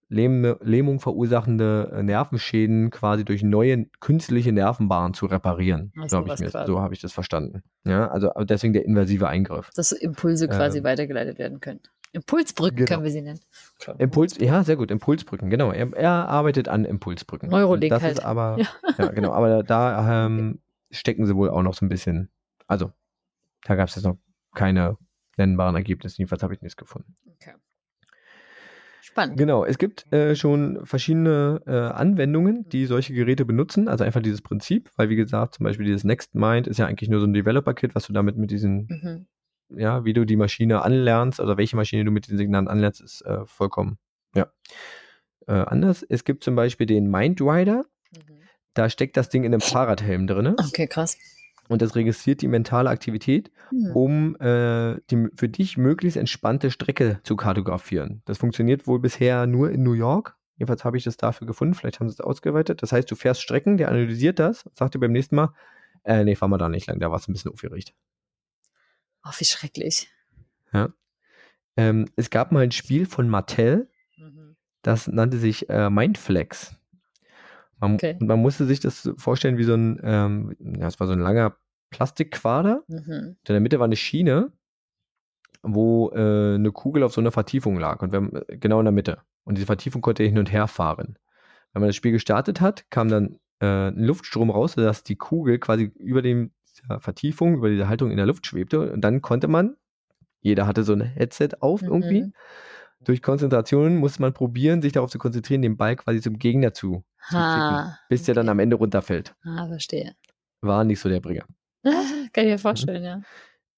Lähm, 0.09 0.55
Lähmung 0.61 0.99
verursachende 1.01 1.91
äh, 1.93 2.01
Nervenschäden 2.03 2.91
quasi 2.91 3.25
durch 3.25 3.43
neue 3.43 3.85
künstliche 3.99 4.53
Nervenbahnen 4.53 5.13
zu 5.13 5.25
reparieren. 5.25 5.91
So 6.07 6.17
habe 6.19 6.33
ich, 6.33 6.39
mir- 6.39 6.65
so 6.65 6.79
hab 6.79 6.91
ich 6.93 7.01
das 7.01 7.11
verstanden. 7.11 7.61
Ja, 7.83 8.07
also 8.07 8.31
deswegen 8.45 8.71
der 8.73 8.85
invasive 8.85 9.27
Eingriff. 9.27 9.69
Dass 9.75 9.91
Impulse 9.91 10.47
quasi 10.47 10.77
Ähm. 10.77 10.83
weitergeleitet 10.85 11.37
werden 11.39 11.59
können. 11.59 11.81
Impulsbrücken 12.13 12.77
Genau. 12.77 12.87
können 12.89 13.03
wir 13.03 13.11
sie 13.11 13.21
nennen. 13.21 13.39
Impuls, 13.97 14.37
ja, 14.39 14.63
sehr 14.63 14.77
gut, 14.77 14.91
Impulsbrücken, 14.91 15.49
genau. 15.49 15.71
Er, 15.71 15.91
er 15.93 16.11
arbeitet 16.29 16.69
an 16.69 16.85
Impulsbrücken. 16.85 17.49
Neurolink 17.49 17.89
das 17.89 18.01
halt. 18.01 18.19
ist 18.19 18.23
aber, 18.23 18.57
Ja. 18.59 18.67
ja. 18.97 19.07
genau, 19.11 19.33
aber 19.33 19.61
da 19.63 20.25
ähm, 20.25 20.59
stecken 20.89 21.25
sie 21.25 21.35
wohl 21.35 21.49
auch 21.49 21.61
noch 21.63 21.73
so 21.73 21.85
ein 21.85 21.89
bisschen, 21.89 22.29
also 22.65 22.91
da 23.65 23.75
gab 23.75 23.89
es 23.89 23.95
jetzt 23.95 24.05
noch 24.05 24.17
keine 24.55 24.97
nennbaren 25.35 25.75
Ergebnisse, 25.75 26.17
jedenfalls 26.19 26.41
habe 26.43 26.53
ich 26.53 26.61
nichts 26.61 26.77
gefunden. 26.77 27.17
Okay. 27.35 27.53
Spannend. 29.07 29.37
Genau, 29.37 29.63
es 29.63 29.77
gibt 29.77 30.11
äh, 30.11 30.35
schon 30.35 30.85
verschiedene 30.85 31.61
äh, 31.65 31.71
Anwendungen, 31.71 32.67
die 32.67 32.85
solche 32.87 33.13
Geräte 33.13 33.45
benutzen, 33.45 33.87
also 33.87 34.03
einfach 34.03 34.21
dieses 34.21 34.41
Prinzip, 34.41 34.89
weil 34.97 35.07
wie 35.07 35.15
gesagt, 35.15 35.55
zum 35.55 35.63
Beispiel 35.63 35.85
dieses 35.85 36.03
NextMind 36.03 36.67
ist 36.67 36.77
ja 36.77 36.87
eigentlich 36.87 37.09
nur 37.09 37.21
so 37.21 37.25
ein 37.25 37.31
Developer-Kit, 37.31 37.95
was 37.95 38.05
du 38.07 38.11
damit 38.11 38.35
mit 38.35 38.51
diesen, 38.51 38.89
Mhm. 38.89 39.27
ja, 39.79 40.03
wie 40.03 40.11
du 40.11 40.25
die 40.25 40.35
Maschine 40.35 40.81
anlernst 40.81 41.39
oder 41.39 41.55
welche 41.57 41.77
Maschine 41.77 42.03
du 42.03 42.11
mit 42.11 42.27
den 42.27 42.35
Signalen 42.35 42.67
anlernst, 42.67 42.99
ist 42.99 43.21
äh, 43.21 43.45
vollkommen, 43.45 43.97
ja, 44.35 44.51
äh, 45.47 45.53
anders. 45.53 46.03
Es 46.03 46.25
gibt 46.25 46.43
zum 46.43 46.55
Beispiel 46.55 46.85
den 46.85 47.09
MindRider, 47.09 47.85
Mhm. 48.13 48.39
da 48.73 48.89
steckt 48.89 49.15
das 49.15 49.29
Ding 49.29 49.45
in 49.45 49.53
einem 49.53 49.61
Fahrradhelm 49.61 50.27
drin 50.27 50.53
Okay, 50.59 50.87
krass. 50.87 51.17
Und 51.67 51.81
das 51.81 51.95
registriert 51.95 52.41
die 52.41 52.47
mentale 52.47 52.89
Aktivität 52.89 53.51
Mhm. 53.71 53.91
um 53.93 54.35
äh, 54.39 54.95
die 55.11 55.27
für 55.35 55.49
dich 55.49 55.77
möglichst 55.77 56.15
entspannte 56.17 56.71
Strecke 56.71 57.19
zu 57.23 57.35
kartografieren. 57.35 58.21
Das 58.25 58.37
funktioniert 58.37 58.87
wohl 58.87 58.99
bisher 58.99 59.45
nur 59.45 59.71
in 59.71 59.83
New 59.83 59.91
York. 59.93 60.35
Jedenfalls 60.55 60.85
habe 60.85 60.97
ich 60.97 61.03
das 61.03 61.17
dafür 61.17 61.45
gefunden. 61.47 61.73
Vielleicht 61.73 61.99
haben 61.99 62.07
sie 62.09 62.13
es 62.13 62.21
ausgeweitet. 62.21 62.81
Das 62.81 62.91
heißt, 62.93 63.11
du 63.11 63.15
fährst 63.15 63.41
Strecken, 63.41 63.75
der 63.77 63.89
analysiert 63.89 64.39
das, 64.39 64.69
sagt 64.73 64.95
dir 64.95 64.99
beim 64.99 65.11
nächsten 65.11 65.35
Mal, 65.35 65.53
Äh, 66.03 66.23
nee, 66.23 66.35
fahren 66.35 66.51
wir 66.51 66.57
da 66.57 66.69
nicht 66.69 66.87
lang, 66.87 66.99
da 66.99 67.09
war 67.11 67.17
es 67.17 67.27
ein 67.27 67.33
bisschen 67.33 67.51
aufgeregt. 67.51 67.93
Oh, 69.25 69.31
wie 69.37 69.43
schrecklich. 69.45 70.07
Ähm, 71.79 72.05
es 72.15 72.29
gab 72.31 72.51
mal 72.51 72.63
ein 72.63 72.71
Spiel 72.71 73.05
von 73.05 73.29
Mattel, 73.29 73.89
Mhm. 74.17 74.55
das 74.81 75.07
nannte 75.07 75.37
sich 75.37 75.69
äh, 75.69 75.89
Mindflex. 75.91 76.75
Man, 77.79 77.95
Okay. 77.95 78.17
und 78.19 78.27
man 78.27 78.39
musste 78.41 78.65
sich 78.65 78.79
das 78.79 79.09
vorstellen 79.17 79.57
wie 79.57 79.63
so 79.63 79.73
ein, 79.75 79.99
ähm, 80.03 80.55
ja, 80.59 80.87
es 80.87 80.99
war 80.99 81.07
so 81.07 81.13
ein 81.13 81.19
langer 81.19 81.55
Plastikquader. 81.89 82.83
Mhm. 82.87 83.37
In 83.47 83.53
der 83.53 83.59
Mitte 83.59 83.79
war 83.79 83.85
eine 83.85 83.95
Schiene, 83.95 84.51
wo 85.63 86.09
äh, 86.11 86.55
eine 86.55 86.71
Kugel 86.71 87.03
auf 87.03 87.13
so 87.13 87.21
einer 87.21 87.31
Vertiefung 87.31 87.79
lag. 87.79 88.01
Und 88.01 88.11
wenn, 88.11 88.31
genau 88.59 88.79
in 88.79 88.85
der 88.85 88.91
Mitte. 88.91 89.21
Und 89.43 89.57
diese 89.57 89.65
Vertiefung 89.67 90.01
konnte 90.01 90.23
hin 90.23 90.37
und 90.37 90.51
her 90.51 90.67
fahren. 90.67 91.17
Wenn 91.73 91.81
man 91.81 91.89
das 91.89 91.95
Spiel 91.95 92.11
gestartet 92.11 92.61
hat, 92.61 92.89
kam 92.89 93.09
dann 93.09 93.39
äh, 93.59 93.89
ein 93.89 94.03
Luftstrom 94.03 94.49
raus, 94.49 94.73
sodass 94.73 95.03
die 95.03 95.15
Kugel 95.15 95.59
quasi 95.59 95.91
über 95.97 96.21
dem 96.21 96.51
dieser 96.77 96.99
Vertiefung, 96.99 97.55
über 97.55 97.69
diese 97.69 97.87
Haltung 97.87 98.11
in 98.11 98.17
der 98.17 98.25
Luft 98.25 98.45
schwebte. 98.45 98.91
Und 98.91 99.01
dann 99.01 99.21
konnte 99.21 99.47
man, 99.47 99.75
jeder 100.41 100.67
hatte 100.67 100.83
so 100.83 100.93
ein 100.93 101.01
Headset 101.01 101.49
auf 101.59 101.81
Mhm. 101.81 101.87
irgendwie. 101.87 102.31
Durch 103.03 103.21
Konzentration 103.21 103.97
musste 103.97 104.21
man 104.21 104.33
probieren, 104.33 104.81
sich 104.81 104.91
darauf 104.93 105.11
zu 105.11 105.19
konzentrieren, 105.19 105.61
den 105.61 105.77
Ball 105.77 105.95
quasi 105.95 106.21
zum 106.21 106.37
Gegner 106.39 106.73
zu, 106.73 107.03
Ha. 107.31 107.97
bis 108.09 108.23
der 108.23 108.35
dann 108.35 108.49
am 108.49 108.59
Ende 108.59 108.75
runterfällt. 108.75 109.35
Ah, 109.43 109.67
verstehe. 109.67 110.13
War 110.61 110.83
nicht 110.83 110.99
so 110.99 111.07
der 111.09 111.19
Bringer. 111.19 111.45
Kann 111.83 112.45
ich 112.45 112.51
mir 112.51 112.59
vorstellen, 112.59 113.03
ja. 113.03 113.21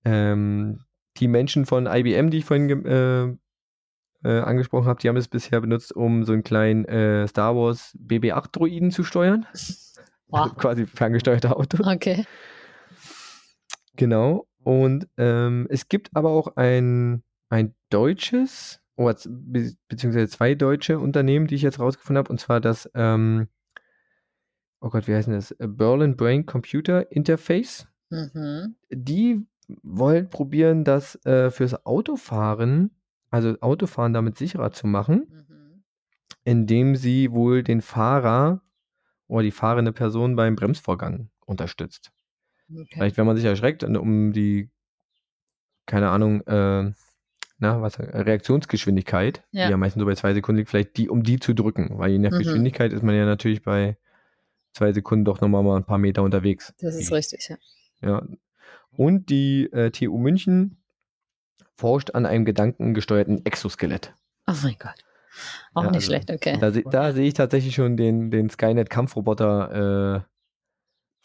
Ähm, 0.05 0.85
die 1.17 1.27
Menschen 1.27 1.65
von 1.65 1.85
IBM, 1.85 2.29
die 2.29 2.37
ich 2.39 2.45
vorhin 2.45 2.85
äh, 2.85 3.23
äh, 4.23 4.39
angesprochen 4.41 4.87
habe, 4.87 4.99
die 5.01 5.09
haben 5.09 5.17
es 5.17 5.27
bisher 5.27 5.61
benutzt, 5.61 5.95
um 5.95 6.23
so 6.23 6.33
einen 6.33 6.43
kleinen 6.43 6.85
äh, 6.85 7.27
Star 7.27 7.55
Wars 7.55 7.97
BB-8-Droiden 7.99 8.91
zu 8.91 9.03
steuern. 9.03 9.45
Wow. 10.31 10.55
Quasi 10.57 10.85
ferngesteuerte 10.85 11.55
Auto. 11.55 11.83
Okay. 11.83 12.23
Genau. 13.95 14.47
Und 14.63 15.07
ähm, 15.17 15.65
es 15.71 15.87
gibt 15.87 16.11
aber 16.13 16.29
auch 16.29 16.55
ein, 16.55 17.23
ein 17.49 17.73
deutsches, 17.89 18.79
be 19.05 19.73
beziehungsweise 19.87 20.27
zwei 20.27 20.55
deutsche 20.55 20.99
Unternehmen, 20.99 21.47
die 21.47 21.55
ich 21.55 21.61
jetzt 21.61 21.79
rausgefunden 21.79 22.17
habe, 22.19 22.31
und 22.31 22.39
zwar 22.39 22.59
das, 22.59 22.89
ähm, 22.95 23.47
oh 24.81 24.89
Gott, 24.89 25.07
wie 25.07 25.15
heißt 25.15 25.27
denn 25.27 25.35
das? 25.35 25.51
Äh, 25.51 25.67
Berlin 25.67 26.15
Brain 26.15 26.45
Computer 26.45 27.11
Interface. 27.11 27.87
Mhm. 28.09 28.75
Die 28.89 29.45
wollen 29.83 30.29
probieren, 30.29 30.83
das 30.83 31.23
äh, 31.25 31.51
fürs 31.51 31.85
Autofahren, 31.85 32.91
also 33.29 33.55
Autofahren 33.61 34.13
damit 34.13 34.37
sicherer 34.37 34.71
zu 34.71 34.87
machen, 34.87 35.45
Mhm. 35.47 35.83
indem 36.43 36.95
sie 36.95 37.31
wohl 37.31 37.63
den 37.63 37.81
Fahrer 37.81 38.61
oder 39.27 39.43
die 39.43 39.51
fahrende 39.51 39.93
Person 39.93 40.35
beim 40.35 40.55
Bremsvorgang 40.55 41.29
unterstützt. 41.45 42.11
Okay. 42.71 42.87
Vielleicht, 42.91 43.17
wenn 43.17 43.27
man 43.27 43.35
sich 43.35 43.45
erschreckt, 43.45 43.83
und 43.83 43.95
um 43.95 44.33
die, 44.33 44.69
keine 45.85 46.09
Ahnung, 46.09 46.41
äh, 46.47 46.91
na, 47.59 47.81
was, 47.81 47.99
Reaktionsgeschwindigkeit, 47.99 49.43
Ja. 49.51 49.65
die 49.65 49.71
ja 49.71 49.77
meistens 49.77 49.99
so 50.01 50.05
bei 50.05 50.15
zwei 50.15 50.33
Sekunden 50.33 50.57
liegt, 50.59 50.69
vielleicht 50.69 50.97
die, 50.97 51.09
um 51.09 51.23
die 51.23 51.39
zu 51.39 51.53
drücken. 51.53 51.97
Weil 51.97 52.11
je 52.11 52.17
nach 52.19 52.31
Mhm. 52.31 52.37
Geschwindigkeit 52.39 52.93
ist 52.93 53.03
man 53.03 53.15
ja 53.15 53.25
natürlich 53.25 53.61
bei 53.63 53.97
zwei 54.73 54.93
Sekunden 54.93 55.25
doch 55.25 55.41
nochmal 55.41 55.63
mal 55.63 55.77
ein 55.77 55.83
paar 55.85 55.97
Meter 55.97 56.23
unterwegs. 56.23 56.73
Das 56.79 56.95
ist 56.95 57.11
richtig, 57.11 57.49
ja. 57.49 57.57
Ja. 58.01 58.23
Und 58.91 59.29
die 59.29 59.65
äh, 59.71 59.91
TU 59.91 60.17
München 60.17 60.77
forscht 61.75 62.11
an 62.15 62.25
einem 62.25 62.45
gedankengesteuerten 62.45 63.45
Exoskelett. 63.45 64.13
Oh 64.47 64.53
mein 64.63 64.75
Gott. 64.79 64.95
Auch 65.73 65.83
Ja, 65.83 65.89
nicht 65.91 65.95
also, 65.97 66.07
schlecht, 66.07 66.31
okay. 66.31 66.57
Da, 66.59 66.71
da 66.71 67.13
sehe 67.13 67.27
ich 67.27 67.33
tatsächlich 67.33 67.75
schon 67.75 67.95
den, 67.97 68.31
den 68.31 68.49
Skynet-Kampfroboter 68.49 70.15
äh, 70.15 70.21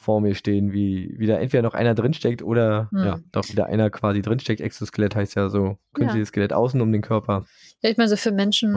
vor 0.04 0.20
mir 0.20 0.34
stehen, 0.34 0.72
wie, 0.72 1.14
wie 1.18 1.26
da 1.26 1.36
entweder 1.38 1.62
noch 1.62 1.74
einer 1.74 1.94
drinsteckt 1.94 2.42
oder 2.42 2.88
Hm. 2.92 3.04
ja, 3.04 3.18
doch 3.32 3.48
wieder 3.48 3.66
einer 3.66 3.90
quasi 3.90 4.22
drinsteckt. 4.22 4.60
Exoskelett 4.60 5.16
heißt 5.16 5.34
ja 5.34 5.48
so 5.48 5.78
künstliches 5.94 6.28
Skelett 6.28 6.52
außen 6.52 6.80
um 6.80 6.92
den 6.92 7.02
Körper 7.02 7.46
Ja, 7.80 7.90
ich 7.90 7.96
meine, 7.96 8.08
so 8.08 8.16
für 8.16 8.32
Menschen. 8.32 8.72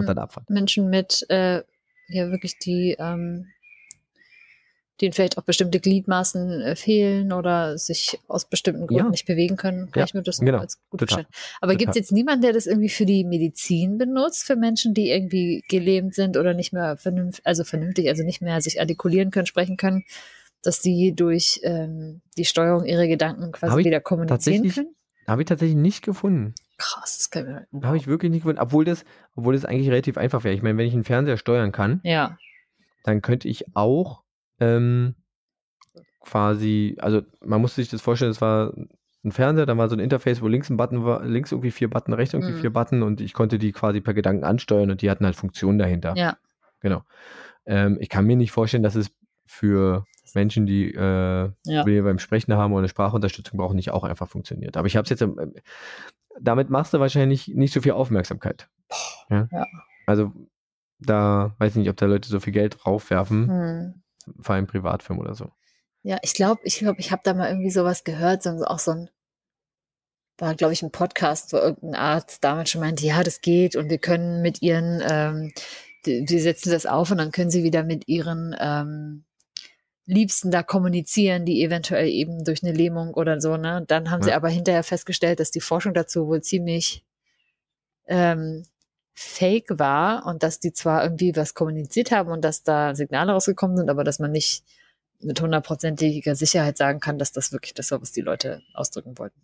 Menschen 0.49 0.89
mit, 0.89 1.25
äh, 1.29 1.61
ja, 2.07 2.31
wirklich 2.31 2.57
die, 2.59 2.95
ähm, 2.99 3.47
denen 5.01 5.13
vielleicht 5.13 5.37
auch 5.37 5.43
bestimmte 5.43 5.79
Gliedmaßen 5.79 6.61
äh, 6.61 6.75
fehlen 6.75 7.31
oder 7.31 7.77
sich 7.77 8.19
aus 8.27 8.45
bestimmten 8.49 8.87
Gründen 8.87 9.05
Ja. 9.05 9.11
nicht 9.11 9.27
bewegen 9.27 9.55
können, 9.55 9.91
kann 9.91 10.01
Ja, 10.01 10.05
ich 10.05 10.13
mir 10.15 10.23
das 10.23 10.39
genau. 10.39 10.57
als 10.57 10.79
gut 10.89 11.01
vorstellen. 11.01 11.27
Aber 11.61 11.75
gibt 11.75 11.89
es 11.91 11.95
jetzt 11.95 12.11
niemanden, 12.11 12.41
der 12.41 12.53
das 12.53 12.65
irgendwie 12.65 12.89
für 12.89 13.05
die 13.05 13.23
Medizin 13.23 13.97
benutzt, 13.99 14.43
für 14.45 14.55
Menschen, 14.55 14.93
die 14.95 15.11
irgendwie 15.11 15.63
gelähmt 15.69 16.15
sind 16.15 16.35
oder 16.35 16.53
nicht 16.55 16.73
mehr 16.73 16.97
vernünftig, 16.97 17.45
also 17.45 17.63
vernünftig, 17.63 18.07
also 18.09 18.23
nicht 18.23 18.41
mehr 18.41 18.59
sich 18.61 18.79
artikulieren 18.79 19.29
können, 19.29 19.45
sprechen 19.45 19.77
können, 19.77 20.03
dass 20.67 20.82
die 20.82 21.15
durch 21.15 21.62
ähm, 21.63 22.21
die 22.38 22.45
Steuerung 22.45 22.86
ihrer 22.86 23.08
Gedanken 23.08 23.51
quasi 23.51 23.84
wieder 23.86 24.01
kommunizieren 24.01 24.69
können? 24.69 24.95
Habe 25.27 25.41
ich 25.41 25.47
tatsächlich 25.47 25.77
nicht 25.77 26.03
gefunden. 26.03 26.53
Krass, 26.77 27.17
das 27.17 27.30
kann 27.32 27.65
ich 27.71 27.71
mir, 27.80 27.88
Habe 27.88 27.97
ich 27.97 28.08
wirklich 28.08 28.32
nicht 28.32 28.41
gefunden. 28.43 28.62
Obwohl 28.62 28.86
das, 28.86 29.03
obwohl 29.36 29.53
das 29.56 29.65
eigentlich 29.65 29.89
relativ 29.89 30.17
einfach 30.17 30.43
wäre. 30.43 30.53
Ich 30.53 30.62
meine, 30.62 30.77
wenn 30.77 30.88
ich 30.88 30.93
einen 30.93 31.03
Fernseher 31.03 31.38
steuern 31.38 31.71
kann, 31.71 32.01
Ja, 32.03 32.38
dann 33.03 33.21
könnte 33.21 33.47
ich 33.47 33.75
auch 33.75 34.23
ähm, 34.60 35.15
quasi, 36.21 36.95
also 36.99 37.21
man 37.43 37.62
muss 37.62 37.75
sich 37.75 37.89
das 37.89 38.01
vorstellen, 38.01 38.32
es 38.32 38.41
war 38.41 38.73
ein 39.23 39.32
Fernseher, 39.32 39.65
dann 39.65 39.77
war 39.77 39.89
so 39.89 39.95
ein 39.95 39.99
Interface, 39.99 40.41
wo 40.41 40.47
links 40.47 40.69
ein 40.69 40.77
Button 40.77 41.03
war, 41.03 41.23
links 41.25 41.51
irgendwie 41.51 41.71
vier 41.71 41.89
Button, 41.89 42.13
rechts 42.13 42.34
irgendwie 42.34 42.53
Mhm. 42.53 42.60
vier 42.60 42.73
Button 42.73 43.03
und 43.03 43.21
ich 43.21 43.34
konnte 43.34 43.58
die 43.58 43.71
quasi 43.71 44.01
per 44.01 44.13
Gedanken 44.13 44.43
ansteuern 44.43 44.91
und 44.91 45.01
die 45.01 45.10
hatten 45.10 45.25
halt 45.25 45.36
Funktionen 45.36 45.77
dahinter. 45.80 46.15
ja. 46.15 46.38
Genau. 46.80 47.01
Ähm, 47.65 47.97
ich 47.99 48.08
kann 48.08 48.25
mir 48.25 48.36
nicht 48.38 48.51
vorstellen, 48.51 48.84
dass 48.84 48.93
es 48.95 49.10
für 49.47 50.06
Menschen, 50.38 50.65
die 50.65 50.93
äh, 50.93 51.50
Ja. 51.65 51.82
Probleme 51.82 52.04
beim 52.08 52.19
Sprechen 52.19 52.54
haben 52.54 52.71
oder 52.71 52.80
eine 52.80 52.89
Sprachunterstützung 52.89 53.58
brauchen, 53.58 53.76
nicht 53.76 53.91
auch 53.91 54.04
einfach 54.04 54.30
funktioniert. 54.30 54.78
Aber 54.78 54.88
ich 54.88 54.95
habe 54.95 55.04
es 55.04 55.10
jetzt, 55.10 55.21
ähm, 55.21 55.54
damit 56.39 56.69
machst 56.69 56.93
du 56.93 57.00
wahrscheinlich 57.00 57.47
nicht 57.50 57.73
so 57.73 57.82
viel 57.82 57.93
Aufmerksamkeit. 57.93 58.69
Ja? 59.30 59.47
Ja. 59.52 59.65
Also 60.06 60.32
da 61.00 61.56
weiß 61.60 61.71
ich 61.73 61.78
nicht, 61.78 61.89
ob 61.89 61.97
da 61.97 62.06
Leute 62.06 62.30
so 62.30 62.39
viel 62.39 62.54
Geld 62.54 62.78
draufwerfen, 62.80 63.50
Hm. 63.50 63.93
vor 64.39 64.56
allem 64.56 64.67
Privatfirmen 64.67 65.23
oder 65.23 65.36
so. 65.36 65.52
Ja, 66.04 66.17
ich 66.21 66.34
glaube, 66.34 66.62
ich 66.63 66.78
glaube, 66.78 67.00
ich 67.00 67.12
habe 67.12 67.21
da 67.26 67.34
mal 67.34 67.50
irgendwie 67.50 67.69
sowas 67.71 68.04
gehört, 68.04 68.43
so, 68.43 68.50
auch 68.65 68.80
so 68.80 68.91
ein, 68.91 69.10
war, 70.38 70.54
glaube 70.56 70.73
ich, 70.73 70.84
ein 70.84 70.91
Podcast, 70.91 71.52
wo 71.52 71.58
irgendein 71.58 71.95
Arzt 71.95 72.43
damals 72.43 72.69
schon 72.69 72.82
meinte, 72.82 73.06
ja, 73.06 73.23
das 73.23 73.41
geht 73.41 73.76
und 73.76 73.89
wir 73.89 73.97
können 73.97 74.41
mit 74.41 74.62
ihren, 74.62 75.02
ähm, 75.08 75.52
die, 76.06 76.23
die 76.26 76.39
setzen 76.39 76.71
das 76.71 76.86
auf 76.86 77.10
und 77.12 77.17
dann 77.17 77.32
können 77.32 77.50
sie 77.50 77.63
wieder 77.63 77.84
mit 77.84 78.08
ihren 78.08 78.56
ähm, 78.60 79.23
Liebsten 80.07 80.51
da 80.51 80.63
kommunizieren, 80.63 81.45
die 81.45 81.61
eventuell 81.63 82.07
eben 82.07 82.43
durch 82.45 82.63
eine 82.63 82.71
Lähmung 82.71 83.13
oder 83.13 83.39
so, 83.41 83.57
ne? 83.57 83.83
Dann 83.87 84.09
haben 84.09 84.23
sie 84.23 84.29
Ja. 84.29 84.37
aber 84.37 84.47
hinterher 84.49 84.83
festgestellt, 84.83 85.39
dass 85.39 85.51
die 85.51 85.59
Forschung 85.61 85.93
dazu 85.93 86.27
wohl 86.27 86.41
ziemlich 86.41 87.03
ähm, 88.07 88.63
fake 89.13 89.77
war 89.79 90.25
und 90.25 90.43
dass 90.43 90.59
die 90.59 90.71
zwar 90.73 91.03
irgendwie 91.03 91.35
was 91.35 91.53
kommuniziert 91.53 92.11
haben 92.11 92.31
und 92.31 92.41
dass 92.45 92.63
da 92.63 92.95
Signale 92.95 93.33
rausgekommen 93.33 93.75
sind, 93.75 93.89
aber 93.89 94.03
dass 94.03 94.19
man 94.19 94.31
nicht 94.31 94.63
mit 95.19 95.41
hundertprozentiger 95.41 96.35
Sicherheit 96.35 96.77
sagen 96.77 96.99
kann, 96.99 97.17
dass 97.17 97.31
das 97.31 97.51
wirklich 97.51 97.73
das 97.73 97.91
war, 97.91 98.01
was 98.01 98.11
die 98.11 98.21
Leute 98.21 98.61
ausdrücken 98.73 99.17
wollten. 99.17 99.41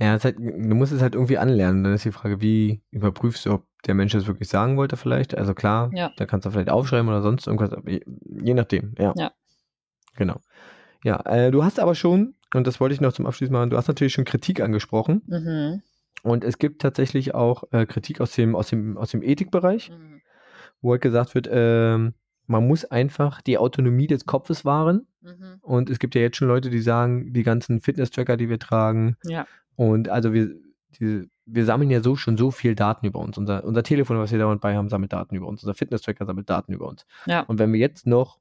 Ja, 0.00 0.18
halt, 0.20 0.38
du 0.38 0.74
musst 0.74 0.90
es 0.92 1.02
halt 1.02 1.14
irgendwie 1.14 1.38
anlernen. 1.38 1.84
Dann 1.84 1.92
ist 1.94 2.04
die 2.04 2.10
Frage, 2.12 2.40
wie 2.40 2.82
überprüfst 2.90 3.44
du, 3.46 3.52
ob 3.52 3.66
der 3.86 3.94
Mensch 3.94 4.12
das 4.12 4.26
wirklich 4.26 4.48
sagen 4.48 4.76
wollte 4.76 4.96
vielleicht? 4.96 5.36
Also 5.36 5.54
klar, 5.54 5.90
Ja. 5.94 6.10
da 6.16 6.24
kannst 6.26 6.46
du 6.46 6.50
vielleicht 6.50 6.70
aufschreiben 6.70 7.08
oder 7.08 7.22
sonst 7.22 7.46
irgendwas, 7.46 7.78
je 7.86 8.54
nachdem, 8.54 8.94
ja. 8.98 9.12
Ja. 9.16 9.32
Genau. 10.16 10.40
Ja, 11.04 11.20
äh, 11.26 11.50
du 11.50 11.64
hast 11.64 11.80
aber 11.80 11.94
schon, 11.94 12.34
und 12.54 12.66
das 12.66 12.80
wollte 12.80 12.94
ich 12.94 13.00
noch 13.00 13.12
zum 13.12 13.26
Abschluss 13.26 13.50
machen, 13.50 13.70
du 13.70 13.76
hast 13.76 13.88
natürlich 13.88 14.12
schon 14.12 14.24
Kritik 14.24 14.60
angesprochen 14.60 15.22
Mhm. 15.26 15.82
und 16.22 16.44
es 16.44 16.58
gibt 16.58 16.82
tatsächlich 16.82 17.34
auch 17.34 17.64
äh, 17.72 17.86
Kritik 17.86 18.20
aus 18.20 18.32
dem, 18.32 18.54
aus 18.54 18.68
dem, 18.68 18.96
aus 18.96 19.10
dem 19.10 19.22
Ethikbereich, 19.22 19.90
Mhm. 19.90 20.20
wo 20.80 20.92
halt 20.92 21.02
gesagt 21.02 21.34
wird, 21.34 21.48
ähm, 21.50 22.14
man 22.46 22.66
muss 22.66 22.84
einfach 22.84 23.40
die 23.40 23.56
Autonomie 23.58 24.08
des 24.08 24.26
Kopfes 24.26 24.64
wahren. 24.64 25.06
Mhm. 25.22 25.58
Und 25.62 25.88
es 25.90 25.98
gibt 26.00 26.14
ja 26.16 26.20
jetzt 26.20 26.36
schon 26.36 26.48
Leute, 26.48 26.70
die 26.70 26.80
sagen, 26.80 27.32
die 27.32 27.44
ganzen 27.44 27.80
Fitness-Tracker, 27.80 28.36
die 28.36 28.48
wir 28.48 28.58
tragen, 28.58 29.16
Ja. 29.24 29.46
und 29.76 30.08
also 30.08 30.32
wir, 30.32 30.50
die, 31.00 31.30
wir 31.46 31.64
sammeln 31.64 31.90
ja 31.90 32.02
so 32.02 32.16
schon 32.16 32.36
so 32.36 32.50
viel 32.50 32.74
Daten 32.74 33.06
über 33.06 33.20
uns. 33.20 33.38
Unser, 33.38 33.64
unser 33.64 33.82
Telefon, 33.82 34.18
was 34.18 34.32
wir 34.32 34.38
dauernd 34.38 34.60
bei 34.60 34.76
haben, 34.76 34.88
sammelt 34.88 35.12
Daten 35.12 35.34
über 35.36 35.46
uns. 35.46 35.62
Unser 35.62 35.74
Fitness-Tracker 35.74 36.26
sammelt 36.26 36.50
Daten 36.50 36.72
über 36.72 36.86
uns. 36.88 37.06
Ja. 37.26 37.40
Und 37.42 37.58
wenn 37.58 37.72
wir 37.72 37.80
jetzt 37.80 38.06
noch 38.06 38.38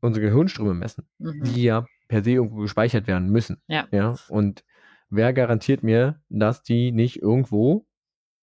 unsere 0.00 0.26
Gehirnströme 0.26 0.74
messen, 0.74 1.06
Mhm. 1.18 1.44
die 1.44 1.62
ja 1.64 1.86
per 2.08 2.22
se 2.22 2.32
irgendwo 2.32 2.56
gespeichert 2.62 3.06
werden 3.06 3.30
müssen. 3.30 3.60
Ja. 3.66 3.86
ja. 3.90 4.14
Und 4.28 4.64
wer 5.10 5.32
garantiert 5.32 5.82
mir, 5.82 6.20
dass 6.28 6.62
die 6.62 6.92
nicht 6.92 7.20
irgendwo 7.22 7.86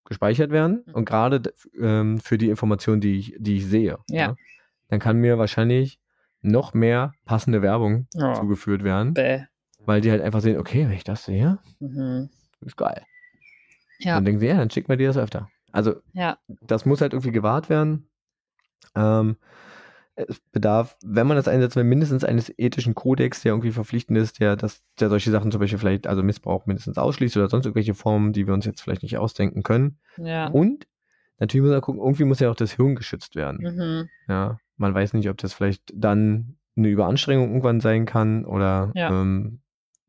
gespeichert 0.05 0.51
werden? 0.51 0.83
Mhm. 0.87 0.93
Und 0.93 1.05
gerade 1.05 1.41
ähm, 1.79 2.19
für 2.19 2.37
die 2.37 2.49
Informationen, 2.49 3.01
die 3.01 3.17
ich, 3.17 3.35
die 3.37 3.57
ich 3.57 3.65
sehe. 3.67 3.97
Ja. 4.09 4.35
Dann 4.89 4.99
kann 4.99 5.17
mir 5.17 5.37
wahrscheinlich 5.37 5.99
noch 6.41 6.73
mehr 6.73 7.13
passende 7.25 7.61
Werbung 7.61 8.07
Ja. 8.13 8.33
zugeführt 8.33 8.83
werden, 8.83 9.13
Bäh. 9.13 9.43
weil 9.79 10.01
die 10.01 10.11
halt 10.11 10.21
einfach 10.21 10.41
sehen, 10.41 10.59
okay, 10.59 10.83
wenn 10.85 10.91
ich 10.97 11.05
das 11.05 11.23
sehe, 11.25 11.57
Mhm. 11.79 12.29
ist 12.61 12.75
geil. 12.75 13.03
Ja. 13.99 14.15
Dann 14.15 14.25
denken 14.25 14.39
sie, 14.41 14.47
ja, 14.47 14.57
dann 14.57 14.69
schicken 14.69 14.89
wir 14.89 14.97
dir 14.97 15.07
das 15.07 15.17
öfter. 15.17 15.49
Also 15.71 15.95
Ja. 16.11 16.37
das 16.47 16.85
muss 16.85 16.99
halt 16.99 17.13
irgendwie 17.13 17.31
gewahrt 17.31 17.69
werden. 17.69 18.09
Ähm, 18.95 19.37
es 20.15 20.39
bedarf, 20.51 20.95
wenn 21.03 21.27
man 21.27 21.37
das 21.37 21.47
einsetzt, 21.47 21.75
will, 21.75 21.83
mindestens 21.83 22.23
eines 22.23 22.53
ethischen 22.57 22.93
Kodex, 22.95 23.41
der 23.41 23.51
irgendwie 23.51 23.71
verpflichtend 23.71 24.17
ist, 24.17 24.39
der, 24.39 24.55
das, 24.55 24.83
der 24.99 25.09
solche 25.09 25.31
Sachen 25.31 25.51
zum 25.51 25.59
Beispiel 25.59 25.79
vielleicht, 25.79 26.07
also 26.07 26.21
Missbrauch 26.23 26.65
mindestens 26.65 26.97
ausschließt 26.97 27.35
oder 27.37 27.49
sonst 27.49 27.65
irgendwelche 27.65 27.95
Formen, 27.95 28.33
die 28.33 28.45
wir 28.45 28.53
uns 28.53 28.65
jetzt 28.65 28.81
vielleicht 28.81 29.03
nicht 29.03 29.17
ausdenken 29.17 29.63
können. 29.63 29.97
Ja. 30.17 30.47
Und 30.47 30.87
natürlich 31.39 31.63
muss 31.63 31.71
man 31.71 31.81
gucken, 31.81 32.01
irgendwie 32.01 32.25
muss 32.25 32.39
ja 32.39 32.51
auch 32.51 32.55
das 32.55 32.73
Hirn 32.73 32.95
geschützt 32.95 33.35
werden. 33.35 33.59
Mhm. 33.61 34.09
Ja, 34.27 34.59
man 34.77 34.93
weiß 34.93 35.13
nicht, 35.13 35.29
ob 35.29 35.37
das 35.37 35.53
vielleicht 35.53 35.91
dann 35.95 36.57
eine 36.75 36.89
Überanstrengung 36.89 37.49
irgendwann 37.49 37.79
sein 37.79 38.05
kann 38.05 38.45
oder 38.45 38.91
Ja. 38.95 39.09
ähm, 39.09 39.61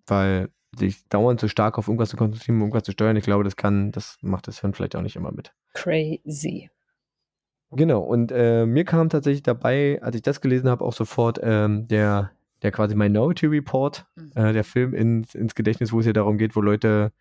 weil 0.06 0.50
sich 0.76 1.06
dauernd 1.08 1.40
so 1.40 1.48
stark 1.48 1.78
auf 1.78 1.88
irgendwas 1.88 2.08
zu 2.10 2.16
konzentrieren, 2.16 2.58
irgendwas 2.60 2.82
zu 2.82 2.92
steuern, 2.92 3.16
ich 3.16 3.24
glaube, 3.24 3.44
das 3.44 3.56
kann, 3.56 3.92
das 3.92 4.18
macht 4.22 4.48
das 4.48 4.60
Hirn 4.60 4.74
vielleicht 4.74 4.96
auch 4.96 5.02
nicht 5.02 5.16
immer 5.16 5.32
mit. 5.32 5.52
Crazy. 5.72 6.68
Genau, 7.76 8.00
und 8.00 8.32
äh, 8.32 8.66
mir 8.66 8.84
kam 8.84 9.08
tatsächlich 9.08 9.42
dabei, 9.42 10.00
als 10.02 10.16
ich 10.16 10.22
das 10.22 10.40
gelesen 10.40 10.68
habe, 10.68 10.84
auch 10.84 10.92
sofort 10.92 11.40
ähm, 11.42 11.88
der, 11.88 12.30
der 12.62 12.70
quasi 12.72 12.94
Minority 12.94 13.46
Report, 13.46 14.06
Mhm. 14.16 14.32
äh, 14.34 14.52
der 14.52 14.64
Film 14.64 14.94
ins, 14.94 15.34
ins 15.34 15.54
Gedächtnis, 15.54 15.92
wo 15.92 16.00
es 16.00 16.06
ja 16.06 16.12
darum 16.12 16.38
geht, 16.38 16.56
wo 16.56 16.60
Leute 16.60 17.12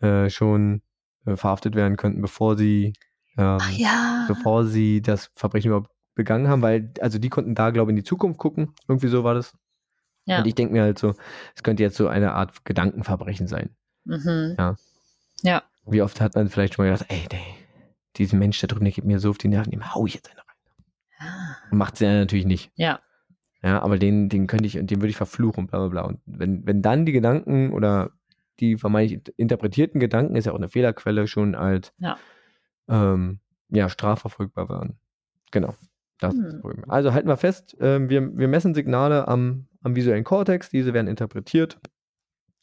äh, 0.00 0.30
schon 0.30 0.82
äh, 1.26 1.36
verhaftet 1.36 1.74
werden 1.74 1.96
könnten, 1.96 2.20
bevor 2.22 2.56
sie 2.56 2.92
ähm, 3.38 3.58
ja. 3.76 4.24
bevor 4.28 4.64
sie 4.64 5.02
das 5.02 5.30
Verbrechen 5.36 5.68
überhaupt 5.68 5.90
begangen 6.14 6.48
haben, 6.48 6.62
weil, 6.62 6.92
also 7.00 7.18
die 7.18 7.28
konnten 7.28 7.54
da, 7.54 7.70
glaube 7.70 7.90
ich, 7.90 7.92
in 7.92 7.96
die 7.96 8.04
Zukunft 8.04 8.38
gucken. 8.38 8.74
Irgendwie 8.88 9.06
so 9.08 9.22
war 9.24 9.34
das. 9.34 9.54
ja. 10.26 10.38
Und 10.40 10.46
ich 10.46 10.54
denke 10.56 10.72
mir 10.74 10.82
halt 10.82 10.98
so, 10.98 11.14
es 11.54 11.62
könnte 11.62 11.82
jetzt 11.82 11.96
so 11.96 12.08
eine 12.08 12.32
Art 12.32 12.64
Gedankenverbrechen 12.64 13.46
sein. 13.46 13.70
Mhm. 14.04 14.56
Ja. 14.58 14.76
Ja. 15.42 15.62
Wie 15.86 16.02
oft 16.02 16.20
hat 16.20 16.34
man 16.34 16.48
vielleicht 16.48 16.74
schon 16.74 16.84
mal 16.84 16.92
gedacht, 16.92 17.06
ey, 17.10 17.22
nee, 17.32 17.38
diesen 18.16 18.38
Mensch 18.38 18.60
da 18.60 18.66
drüben, 18.66 18.84
der 18.84 18.92
gibt 18.92 19.06
mir 19.06 19.20
so 19.20 19.30
auf 19.30 19.38
die 19.38 19.48
Nerven, 19.48 19.70
dem 19.70 19.94
hau 19.94 20.06
ich 20.06 20.14
jetzt 20.14 20.30
eine 20.30 20.40
rein. 20.40 20.46
Ah. 21.18 21.74
Macht 21.74 21.96
sie 21.96 22.04
ja 22.06 22.12
natürlich 22.12 22.46
nicht. 22.46 22.70
Ja. 22.76 23.00
Ja, 23.62 23.82
aber 23.82 23.98
den, 23.98 24.28
den 24.30 24.46
könnte 24.46 24.64
ich, 24.66 24.78
und 24.78 24.90
den 24.90 25.00
würde 25.00 25.10
ich 25.10 25.16
verfluchen, 25.16 25.66
bla 25.66 25.80
bla 25.80 25.88
bla. 25.88 26.02
Und 26.02 26.20
wenn, 26.24 26.66
wenn 26.66 26.80
dann 26.82 27.04
die 27.04 27.12
Gedanken 27.12 27.72
oder 27.72 28.10
die 28.58 28.76
vermeintlich 28.76 29.20
interpretierten 29.36 30.00
Gedanken, 30.00 30.34
ist 30.34 30.46
ja 30.46 30.52
auch 30.52 30.56
eine 30.56 30.68
Fehlerquelle, 30.70 31.26
schon 31.26 31.54
als 31.54 31.92
Ja. 31.98 32.16
ähm, 32.88 33.40
ja, 33.68 33.88
strafverfolgbar 33.88 34.68
werden. 34.68 34.98
Genau. 35.50 35.74
Das 36.18 36.34
ist 36.34 36.42
das 36.44 36.54
Hm. 36.54 36.60
Problem. 36.60 36.90
Also 36.90 37.12
halten 37.12 37.28
wir 37.28 37.36
fest, 37.36 37.76
ähm, 37.80 38.08
wir, 38.10 38.36
wir 38.36 38.48
messen 38.48 38.74
Signale 38.74 39.28
am, 39.28 39.66
am 39.82 39.94
visuellen 39.94 40.24
Kortex, 40.24 40.70
diese 40.70 40.92
werden 40.92 41.06
interpretiert, 41.06 41.78